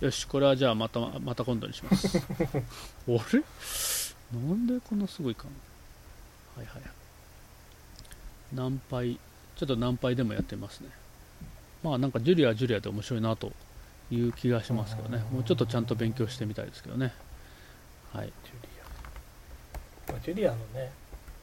[0.00, 2.16] よしこれはじゃあまたまた今度にします。
[2.16, 2.20] あ
[3.08, 3.42] れ？
[4.32, 5.46] なんでこんなすぐいか
[6.56, 6.82] はいはい
[8.54, 9.18] 何杯
[9.56, 10.90] ちょっと何杯でもやってみますね。
[11.82, 13.52] まあなんかジュリアはジュリアで面白いなと
[14.12, 15.24] いう気がしますけどね。
[15.32, 17.12] もうちょっとちゃんと勉強してみたいですけどね。
[18.12, 18.32] はい。
[18.44, 18.68] ジュリ
[20.08, 20.12] ア。
[20.12, 20.92] まあジュリアのね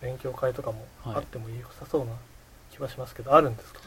[0.01, 2.13] 勉強会とかもはいあっても良さそうな
[2.71, 3.81] 気はしますけど、あるんですか？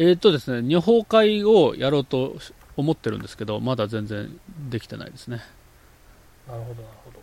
[0.00, 2.36] えーとですね、女法会をやろうと
[2.76, 4.38] 思ってるんですけど、まだ全然
[4.70, 5.42] できてないですね。
[6.46, 7.20] なるほどなるほど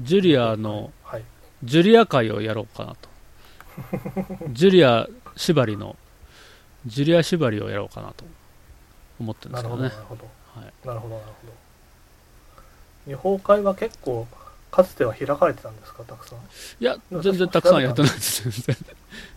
[0.00, 1.24] ジュリアの、はい
[1.64, 3.08] ジュリア会をやろうかなと。
[4.52, 5.96] ジュリア縛りの、
[6.86, 8.24] ジュリア縛りをやろうかなと
[9.20, 10.06] 思ってるんでなるすけどね。
[10.08, 11.52] ほどなるほどはい、なるほどなるほど
[13.06, 14.26] 日本会は結構
[14.70, 16.38] かつては開かれてたんですかたくさん
[16.80, 18.48] いや、全然たくさんやってないです。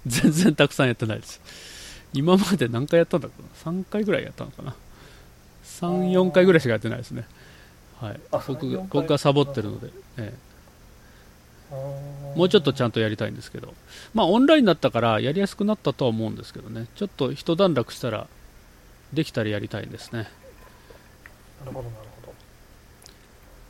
[0.06, 1.42] 全然たくさんやってないです。
[2.14, 4.76] 今まで何回やったんだろうな ?3 回ぐらいやったのかな
[5.66, 7.26] ?3、4回ぐらいしかやってないですね。
[8.00, 8.44] はいあ。
[8.48, 10.52] 僕3 4回僕がサボってるので、ええ
[12.36, 13.74] もうちょっとちゃんとやりたいんですけど、
[14.14, 18.28] まあオンラインだったからやりやすくなったとは思うんですけどね、ちょっと一段落したら、
[19.14, 20.30] できたらやりたいですね。
[21.60, 22.34] なるほどなるほど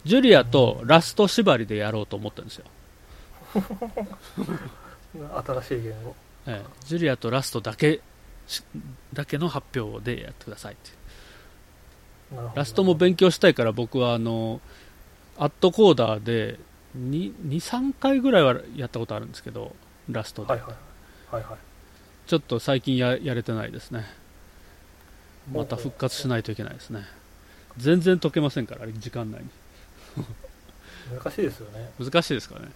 [0.05, 2.65] ジュリアとラスト縛りでやろうと思ってるんですよ。
[5.45, 6.15] 新しい言語
[6.47, 8.01] ええジュリアとラストだけし
[9.14, 10.91] だけの発表でやってくださいって
[12.56, 14.61] ラストも勉強したいから僕はあの
[15.38, 16.60] アットコーダーで
[16.98, 19.76] 23回ぐらいはやったことあるんですけど
[20.10, 21.60] ラストで、はいはいはいはい
[22.28, 24.06] ちょっと最近ややれてないですね。
[25.52, 27.02] また復活しないといけないですね。
[27.78, 29.49] 全然解けませんから時間内に。
[31.19, 31.91] 難しいですよね。
[31.99, 32.72] 難しいですからね。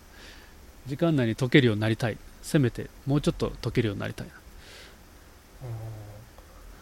[0.87, 2.17] 時間内に解けるようになりたい。
[2.41, 4.33] せめてもうちょっと解けるようになりたいな。
[4.33, 4.44] うん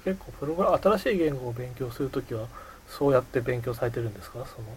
[0.05, 2.47] 結構プログラ新しい言語を勉強するときは
[2.88, 4.45] そうやって勉強されてるんですか？
[4.45, 4.68] その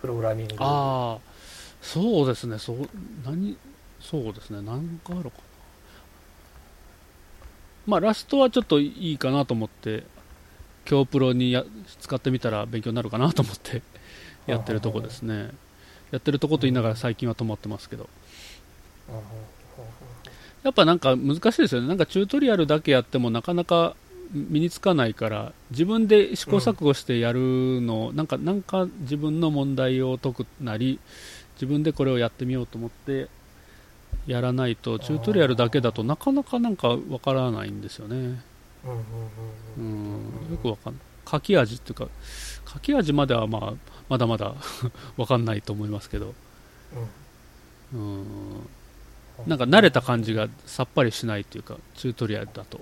[0.00, 0.54] プログラミング。
[0.58, 1.18] ああ
[1.80, 2.58] そうですね。
[2.58, 2.88] そう
[3.24, 3.56] 何
[4.00, 4.60] そうですね。
[4.62, 5.42] 何かあるかな。
[7.86, 10.04] まあラストはちょっといいかなと思って
[10.88, 11.64] 今日プロにや
[12.00, 13.82] 使ってみたら勉強になるかなと思って
[14.46, 15.50] やってるとこですね。
[16.10, 18.08] やってるとこと言いながら最近は止まってますけど。
[19.08, 19.16] うん
[20.62, 21.88] やっぱなんか難しいですよね。
[21.88, 23.96] なんかチュートリアルだけやってもなかなか
[24.32, 31.00] 身につかないから自分で試行錯誤してやるの、なんかなんか自分の問題を解くなり
[31.54, 33.28] 自分でこれをやってみようと思って
[34.26, 38.16] やらないとチュートリアルだけだとなかなかなんかわからないんですよね。
[38.16, 39.00] うんうんう
[39.78, 40.48] うん。
[40.48, 40.52] ん。
[40.52, 41.02] よくわかんない。
[41.30, 42.08] 書き味っていうか
[42.72, 44.54] 書き味まではまあまだまだ
[45.16, 46.34] わかんないと思いますけど。
[47.92, 48.66] うん
[49.46, 52.80] なんか慣れた感じがさっぱりしないっていうかチュートリアルだと。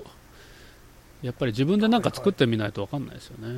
[1.23, 3.49] やっぱり自分でなんか作ってみないとわかんないですよね、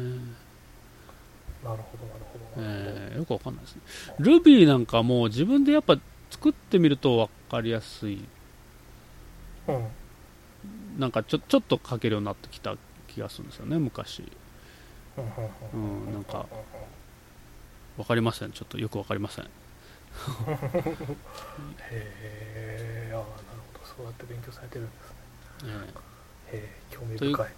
[1.63, 2.45] なるほどなるほど。
[2.57, 3.83] えーよくわかんないですね。
[4.19, 5.99] Ruby なんかもう自分でやっぱ
[6.31, 8.25] 作ってみるとわかりやすい。
[9.69, 9.85] うん。
[10.99, 12.77] なんかちょちょっと書けるようになってきた
[13.09, 14.25] 気がするんですよね昔。
[15.75, 16.47] うんなんか
[17.99, 18.53] わかりません。
[18.53, 19.49] ちょっとよくわかりません
[21.91, 23.27] へえああなる
[23.73, 23.87] ほど。
[23.87, 25.15] そうやって勉強されてるんですね。
[25.65, 26.11] えー
[26.53, 27.49] へえ興味という深い。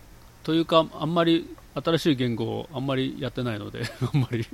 [0.42, 4.46] というかあんまり新しい言語をあんまりやってないので あんまり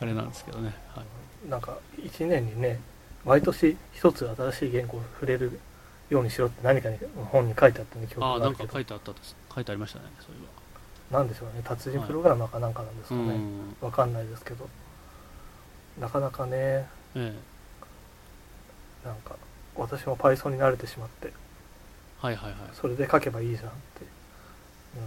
[0.00, 1.02] あれなんですけどね、は
[1.46, 2.80] い、なんか1年にね
[3.24, 5.60] 毎年一つ新しい言語を触れる
[6.08, 6.98] ようにしろって何かに
[7.30, 10.38] 本に書いてあったね記憶ああなんか書いてあったです書いてありましたねそうい
[11.12, 13.74] なんでしょうね達人プログラマーかなんかなんですかね、うん。
[13.82, 14.68] わかんないですけど。
[16.00, 17.34] なかなかねえ
[19.04, 19.06] え。
[19.06, 19.36] なんか
[19.76, 21.32] 私も Python に慣れてしまって
[22.20, 22.60] はいはいはい。
[22.74, 24.04] それで書けばいいじゃんって、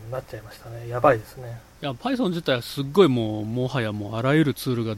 [0.06, 0.88] うん、なっちゃいましたね。
[0.90, 1.60] やばいですね。
[1.82, 4.96] いや Python 自体はすっごいもうもはやもうあらゆるツールが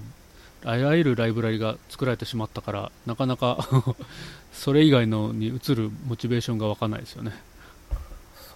[0.63, 3.67] あらゆるライブラリが作られてしまったからなかなか
[4.51, 7.31] それ以外のに移るモチベーションがわかんないですよね。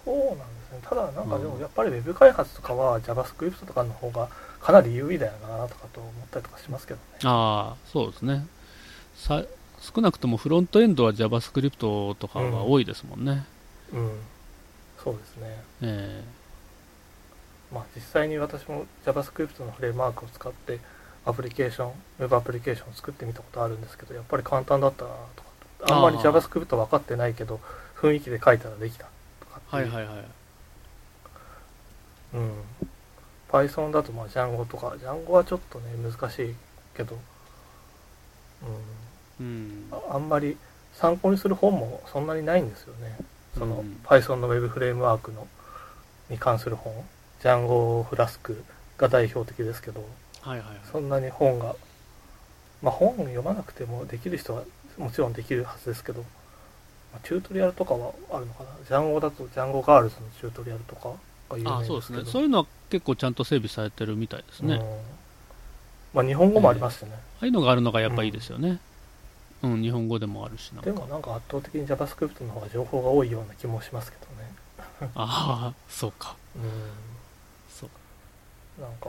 [0.04, 0.78] そうなんですね。
[0.82, 1.50] ただなんかでうん。
[1.52, 4.28] もやっぱり Web 開発とかは JavaScript とかの方が
[4.62, 7.02] かなり優位だよなとかと思ったりとかしますけどね。
[7.24, 8.46] ああそうですね。
[9.16, 9.44] さ
[9.80, 13.44] 少なくともフロントエンドは JavaScript とかは多いですもんね、
[13.92, 14.20] うん。
[15.02, 15.62] そうですね。
[15.82, 16.24] え
[17.72, 20.78] まあ実際に私も JavaScript のフレームワークを使って
[21.24, 27.58] アプリケーション Web アプリケーションを作ってみたことあるんですけどやっぱり簡単だったなとかあんまり JavaScript 分かってないけど
[27.96, 29.06] 雰囲気で書いたらできた
[29.40, 30.24] とかってえはいはいはい。
[32.34, 32.52] うん、
[33.52, 36.54] Python だとまあ Django とか Django はちょっとね難しい
[36.96, 37.18] けど、
[39.38, 39.46] うん。
[39.46, 40.56] うん、ああんまり
[40.94, 43.18] 参考にする本もそんなにないんですよね。
[43.58, 44.00] その、うん。
[44.04, 45.46] Python の Web フレームワークの
[46.30, 46.94] に関する本。
[47.42, 48.62] Django フラスク
[48.98, 50.04] が代表的ですけど。
[50.40, 50.76] はいはいはい。
[50.90, 51.76] そんなに本が
[52.82, 54.62] まあ本読まなくてもできる人は
[54.96, 58.70] もちろんできるはずですけど、まあチュートリアルとかはあるのかな。
[58.88, 61.10] Django だと Django ガールズのチュートリアルとか
[61.50, 62.00] が有名ああですけど。
[62.00, 62.32] そうですね。
[62.32, 64.86] そういうのは結構ちゃんと整備されてるみたいですね、あうん。
[66.12, 68.80] まあ日本語もありますしね、あいうのがあるのがやっぱいいですよね。
[69.62, 70.90] うん、日本語でもあるしなんか。
[70.90, 75.10] でもなんか圧倒的に JavaScript の方が情報が多いような気もしますけどね。
[75.16, 76.36] ああそうか。
[76.54, 76.62] うん。
[77.70, 79.08] そうなんか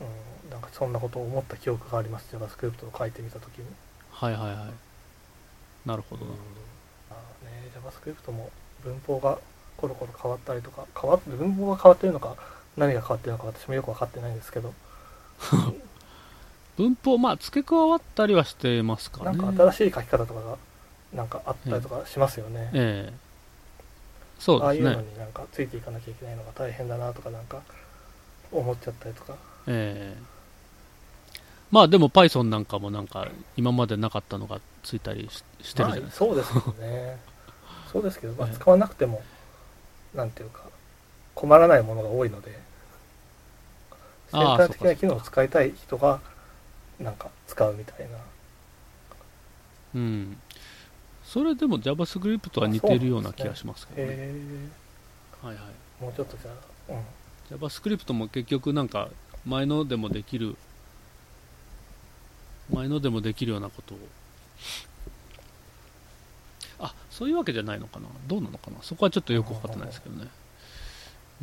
[0.00, 2.36] うんなんかそんなことを思った記憶があります。
[2.36, 3.64] JavaScript を書いてみた時に。
[4.10, 5.88] はいはいはい。
[5.88, 6.36] なるほどな、ま
[7.16, 8.50] あね JavaScript も
[8.84, 9.38] 文法が
[9.82, 12.36] コロコロ変わったりとか変わっ文法が変わってるのか
[12.76, 14.72] 何が変わってるのか私もよく分かってないんですけど。
[16.78, 20.56] 文法まあ付け加わったりはしてますかなねんか新しい書き方とかが
[21.12, 23.14] なんかあったりとかしますよね、ええ。
[24.38, 27.60] そうああいうのですねになんかついていかなきゃいけないのが大変だなとかなんか
[28.50, 29.34] 思っちゃったりとか。
[29.66, 30.22] ええ。
[31.70, 37.32] まあでも Python なんかもなんか今までなかったのがついたりししてるじゃないですか、まあそうですけどね。
[37.92, 38.54] そうですけど、まあ、 ええ。
[38.54, 39.22] 使わなくても、
[40.14, 40.62] なんていうか
[41.34, 42.58] 困らないものが多いので
[44.30, 46.20] 先ああ端的な機能を使いたい人が
[46.98, 48.18] なんか使うみたいな。
[49.94, 50.38] うん。
[51.24, 54.14] それでも JavaScript は似てるような気がしますけどね。
[54.14, 54.34] へ
[55.42, 55.64] はいはい。
[56.00, 56.50] えもうちょっとじゃ
[56.88, 56.92] あ、
[57.52, 59.08] うん、JavaScript も結局なんか
[59.44, 60.56] 前のでもできる
[62.72, 64.91] 前のでもできるようなことをあ
[67.12, 68.06] そういうわけじゃないのかな？
[68.26, 68.78] どうなのかな？
[68.82, 70.28] そこはちょっとよく分かってないですけどね。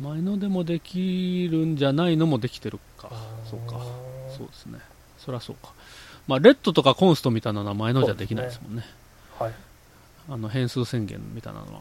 [0.00, 3.08] 前のでもできるんじゃないのもできてるか。
[3.48, 3.80] そうか。
[4.36, 4.80] そうですね。
[5.16, 5.72] そりゃそうか。
[6.26, 8.84] まあレッドとかコンストみたいなのは前のじゃできないですもんね。
[9.38, 9.54] はい、
[10.28, 11.80] あの変数宣言みたいなのは。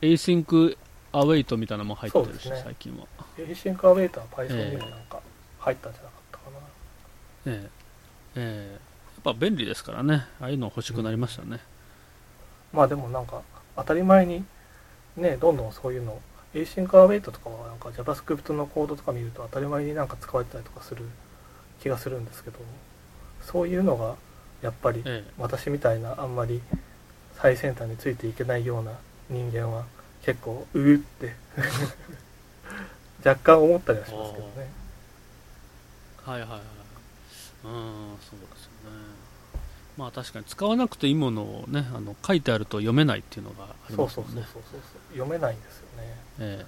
[0.00, 0.76] う Async
[1.12, 2.60] Await みたいなのも入ってるし、ね。
[2.64, 3.04] 最近は。
[3.44, 5.20] ん、エイシンクアウェイター Python にもなんか
[5.58, 6.58] 入ったんじゃなかったかな、
[7.46, 7.70] ええ。
[8.36, 8.87] ええ
[9.32, 10.26] ぱ便利ですからね。
[10.40, 11.60] ああいうの欲しくなりましたね、
[12.72, 13.42] まあでもなんか
[13.76, 14.44] 当たり前に
[15.16, 16.20] ねどんどんそういうの
[16.54, 21.04] Async Await とかはなんか JavaScript のコードとか見ると当たり前になんか使われてたりとかする
[21.80, 22.58] 気がするんですけど
[23.42, 24.16] そういうのが
[24.62, 25.30] やっぱりええ。
[25.38, 26.60] 私みたいなあんまり
[27.36, 28.92] 最先端についていけないような
[29.30, 29.84] 人間は
[30.22, 31.34] 結構うーって
[33.24, 34.70] 若干思ったりはしますけどね。
[36.24, 36.60] はいはいはい。
[37.64, 38.38] うんそう
[39.98, 44.30] まあ確かに使わなくていいものをねあの書いてあると読めないっていうのがありそうますもね。
[44.30, 44.80] そうんそうそうそう
[45.12, 46.16] 読めないんですよね。
[46.38, 46.64] え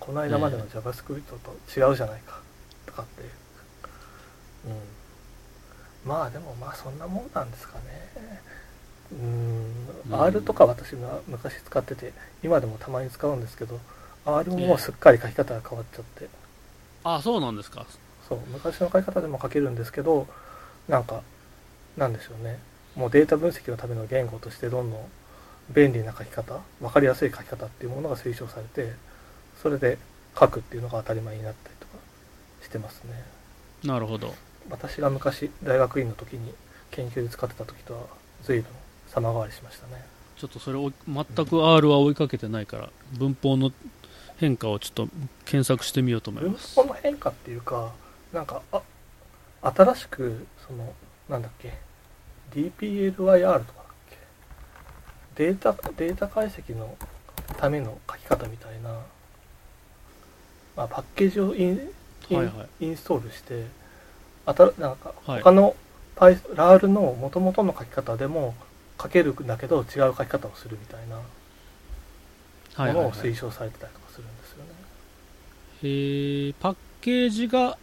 [0.00, 2.40] この間までの JavaScript と違うじゃないか。
[2.84, 3.22] とかって。
[3.22, 4.76] うん。
[6.04, 8.42] まあでもまあそんなもんなんですかね。
[9.12, 9.74] うん。
[10.10, 10.20] うん。
[10.20, 12.12] R とか私は昔使ってて
[12.42, 13.78] 今でもたまに使うんですけど
[14.24, 16.24] R ももうすっかり書き方が変わっちゃって。
[16.24, 16.28] え
[17.04, 17.86] あそうなんですか。
[18.28, 18.40] そう。
[18.48, 20.26] 昔の書き方でも書けるんですけど
[20.88, 21.22] なんか
[21.96, 22.58] なんでしょうね。
[22.94, 25.00] もうデータ分析のための言語としてどんどん
[25.70, 28.92] 便利な書き方分かりやすい書き方っていうものが推奨されて
[29.60, 29.98] それで
[30.38, 31.92] 書くっていうのが当たり前になったりとか
[32.62, 33.24] してますね。
[33.84, 34.34] なるほど。
[34.70, 36.52] 私が昔大学院の時に
[36.90, 38.00] 研究で使ってた時とは
[38.42, 38.66] 随分
[39.08, 40.04] 様変わりしましたね。
[40.36, 43.72] ちょっとそれを全く R は追いかけてないから文法の
[44.36, 45.08] 変化をちょっと
[45.46, 46.74] 検索してみようと思い文ます。
[46.74, 47.92] 法の変化っていうか
[48.32, 48.82] なんかあ
[49.62, 50.92] 新しくその
[51.28, 51.72] なんだっけ
[52.54, 54.16] DPLYR とかだっけ？
[55.44, 56.96] データデータ解析の
[57.58, 58.90] ための書き方みたいな、
[60.76, 61.90] まあ、パッケージをイン
[62.28, 62.84] イン,、はいはい。
[62.86, 63.66] インストールして
[64.46, 65.42] あたなんかはい。
[65.42, 65.74] 他の
[66.16, 68.54] Py RAR の元々の書き方でも
[69.00, 71.26] 書けるんだけど違う書き方をするみたいなはい
[72.78, 72.94] はい、はい。
[72.94, 74.70] ものを推奨されてたりとかするんですよね。
[75.82, 76.54] えー。
[76.60, 77.76] パッケージが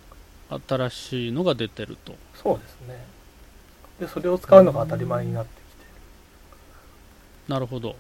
[0.68, 2.16] 新しいのが出てると。
[2.36, 3.13] そうですね。
[4.00, 7.52] で、それを使うのが当たり前になってきて。
[7.52, 7.90] なるほど。
[7.90, 7.96] へ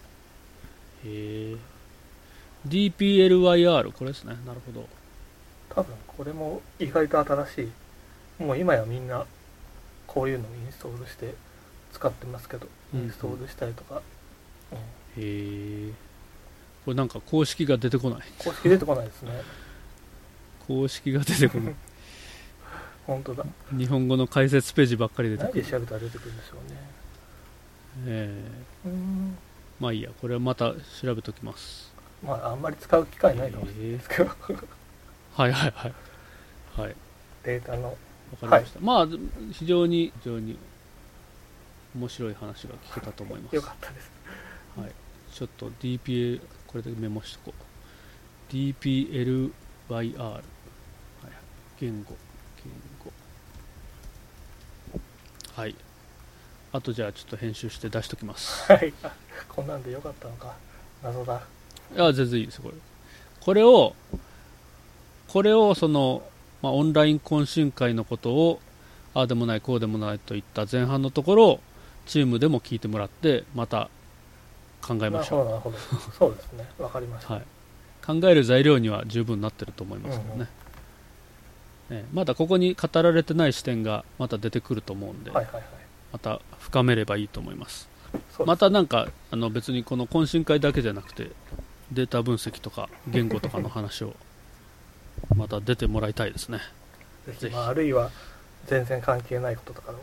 [1.06, 1.56] え。
[2.68, 4.36] DPLYR これですね。
[4.45, 4.88] なるほど。
[5.70, 7.61] 多分これも意外と新し
[8.40, 8.44] い。
[8.44, 9.26] もう今やみんな
[10.07, 11.34] こういうのをインストールして
[11.94, 13.07] 使ってますけど、イうん。
[13.07, 14.02] ンストールしたりとか、
[14.72, 14.78] うん。
[14.78, 14.82] へ
[15.18, 15.91] え。
[16.86, 18.20] これなんか公式が出てこない。
[18.40, 19.41] 公式出てこないですね。
[20.68, 21.76] 公式が出てこない
[23.05, 23.45] 本当だ。
[23.71, 25.63] 日本語の解説ページばっかり出て何くる。
[25.63, 26.77] で調べたら出てくるんでしょうね。
[28.07, 28.43] え
[28.85, 28.91] うー
[29.80, 31.93] まあいいやこれはまた調べときます。
[32.23, 34.31] まあ、あんまり使う機会ないかもしれないですけど、
[35.35, 35.93] はいはいはい。
[36.75, 36.95] はい。
[37.43, 37.97] データの、
[38.41, 39.07] わかりました、まあ
[39.51, 40.57] 非常に非常に
[41.95, 43.55] 面白い話が聞けたと思います。
[43.55, 44.11] よかったです。
[44.77, 44.91] はい、
[45.34, 47.53] ちょっと DPA これでメモしとこ
[48.49, 48.53] う。
[48.53, 49.51] DPLYR、
[49.89, 50.43] はい。
[51.80, 52.15] 言語
[55.55, 55.75] はい
[56.71, 58.91] あとじゃあちょっと編集して出しときますはい。
[59.03, 59.11] あ
[59.47, 60.55] こんなんでよかったのか。
[61.03, 61.43] 謎だ。
[61.95, 62.75] いや全然いいですよこれ
[63.39, 63.95] これを
[65.27, 66.23] これをその、
[66.63, 68.59] まあ、オンライン懇親会のことを
[69.13, 71.59] ああでもないこうでもないといった前半のところを
[72.07, 73.89] チームでも聞いてもらってまた
[74.81, 75.77] 考えましょうほど、なるほど。
[76.17, 76.67] そうですね。
[76.80, 77.35] わかりました。
[77.35, 77.43] はい、
[78.05, 80.62] 考える材料には十分なってると思いますけどね、え
[81.89, 85.64] えまだここに語られてない視点がまた出てくると思うんで、はいはいはい。
[86.11, 87.89] また深めればいいと思います。
[88.35, 91.31] そうまたなんかあの別にこの懇親会だけじゃなくて
[91.91, 94.15] データ分析とか言語とかの話を
[95.35, 96.60] また出てもらいたいですね。
[97.27, 98.11] ぜひまあ、あるいは
[98.68, 99.99] 全然関係ないこととかの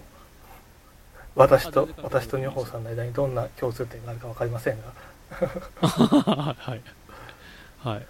[1.34, 4.92] 私と私と女房さんの間にどんな共通点があるか分かりませんが。
[5.80, 6.82] はい。
[7.82, 8.06] はい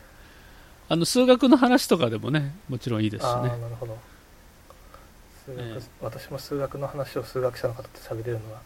[0.91, 3.97] あの数学の話とかでもねもちろんいいですしああねなるほど。
[5.47, 5.83] 数学、ええ。
[6.01, 8.61] 私も数学の話を数学者の方と喋れるのは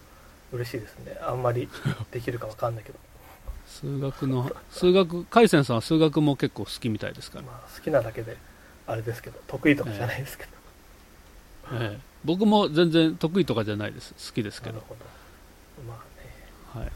[0.51, 1.19] 嬉しいですね。
[1.21, 1.69] あんまり
[2.13, 2.99] できるか分かんないけど、
[3.69, 7.45] 数学の数学海鮮さんは数学も結構好きみたいですから。
[7.45, 8.39] まあ、好きなだけで
[8.87, 10.51] あれですけど得意とかじゃないですけど、
[11.73, 12.01] ええ。
[12.25, 14.15] 僕も全然得意とかじゃないです。
[14.15, 14.77] 好きですけど。
[14.77, 15.05] なる、ほど。
[15.87, 16.03] ま
[16.75, 16.85] あね。
[16.87, 16.93] はい、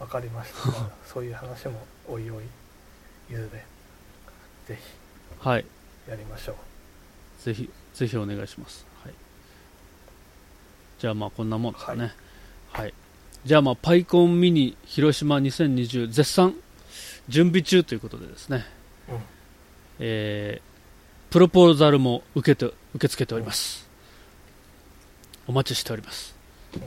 [0.00, 2.44] 分かりました、ま あそういう話もおいおい
[3.30, 3.64] いずれ
[4.66, 4.78] ぜ
[5.40, 5.64] はい、
[6.04, 9.14] ひやりましょうぜひぜひお願いします、はい、
[10.98, 12.12] じゃあまあこんなもんですかね。
[12.72, 12.94] はい、
[13.44, 16.54] じゃあまあパイコンミニ広島2020絶賛。
[17.28, 18.64] 準備中ということでですね、
[19.08, 19.18] うん。
[19.98, 23.88] えープロポーザルも受けて受け付けております、
[25.48, 26.36] お待ちしております、
[26.76, 26.82] うん。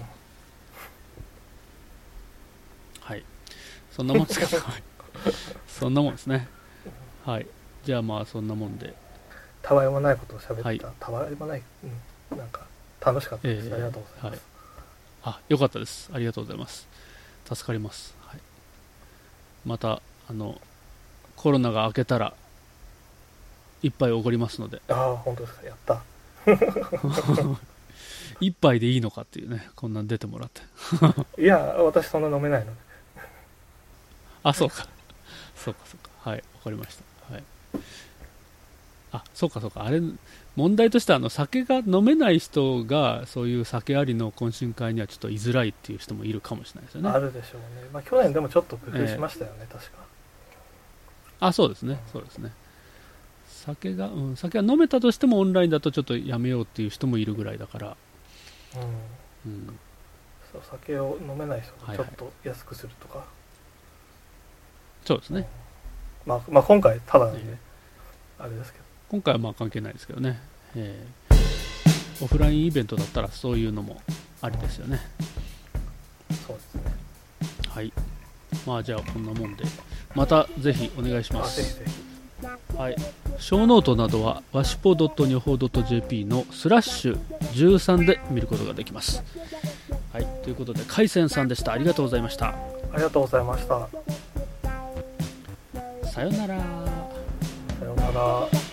[3.02, 3.24] はい。
[3.92, 4.48] そんなもんですか？
[5.68, 6.48] そんなもんですね。
[7.26, 7.48] はい
[7.84, 8.94] じゃあまあそんなもんで。
[9.62, 10.82] たわいもないことを喋った、はい。
[11.00, 11.62] たわいもない、
[12.32, 12.62] うん、なんか
[13.02, 13.74] 楽しかったです、ええ。
[13.74, 14.44] ありがとうございます、
[15.24, 16.10] あよかったです。
[16.14, 16.88] ありがとうございます。
[17.48, 18.40] 助かります、はい、
[19.66, 20.60] またあの
[21.36, 22.34] コロナが明けたら
[23.82, 24.82] 一杯おごりますので。
[24.90, 25.66] ああ本当ですか。
[25.66, 26.02] やった。
[28.40, 30.62] 一杯でいいのかっていうねこんなん出てもらって。
[31.42, 32.82] いや私そんな飲めないので。
[34.44, 34.88] あそうか。
[35.56, 36.30] そうかそうか。
[36.30, 37.04] はいわかりました。
[37.04, 37.09] はい
[39.12, 39.86] あそうかそうか。
[39.86, 40.02] あれ
[40.56, 47.10] 問題としてはあの酒が飲めない人がそういう酒ありの懇親会にはちょっと居づらいっていう人もいるかもしれないですよね。
[47.10, 49.98] あるでしょうね、まあ、去年でもちょっと工夫しましたよね、確か。
[51.40, 52.00] あそうですね。
[52.12, 52.52] そうですね。
[53.48, 57.98] 酒が、うん、酒が飲めたとしてもオンラインだとちょっとやめようっていう人もいるぐらいだから、
[59.46, 59.52] うん。
[59.52, 59.80] うん、
[60.52, 62.06] そう酒を飲めない人はいはい。
[62.06, 63.26] がちょっと安くするとか、
[65.06, 65.48] そうですね。
[66.26, 67.58] まあ、まあ今回ただなんで、え。
[68.38, 70.40] あれですけど今回はまあ関係ないですけどね、
[70.76, 71.30] えー
[72.22, 74.02] オフラインイベントだったらそういうのも
[74.42, 75.00] ありですよね。
[76.46, 76.82] そうですね。
[77.70, 77.94] はい。
[78.66, 79.64] まあじゃあこんなもんで。
[80.16, 82.78] またぜひお願いしまあぜひすぜひ。
[82.78, 82.96] はい。
[83.38, 87.20] show note などはわしぽ .nyoho.jp のスラッシュ
[87.54, 89.24] 13で見ることができます。
[90.12, 90.28] はい。
[90.44, 91.72] ということで海鮮さんでした。
[91.72, 92.50] ありがとうございました。
[92.50, 92.56] あ
[92.98, 93.88] りがとうございました。
[96.10, 96.58] さよなら。
[97.80, 98.69] さようなら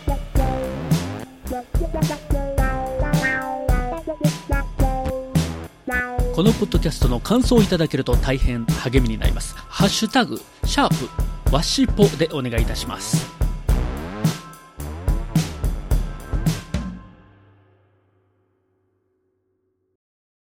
[6.35, 9.55] このポッドキャストの感想をいただけると大変励みになります。
[9.57, 13.46] ハッシュタグ、シャープ、わしぽでお願いいたします。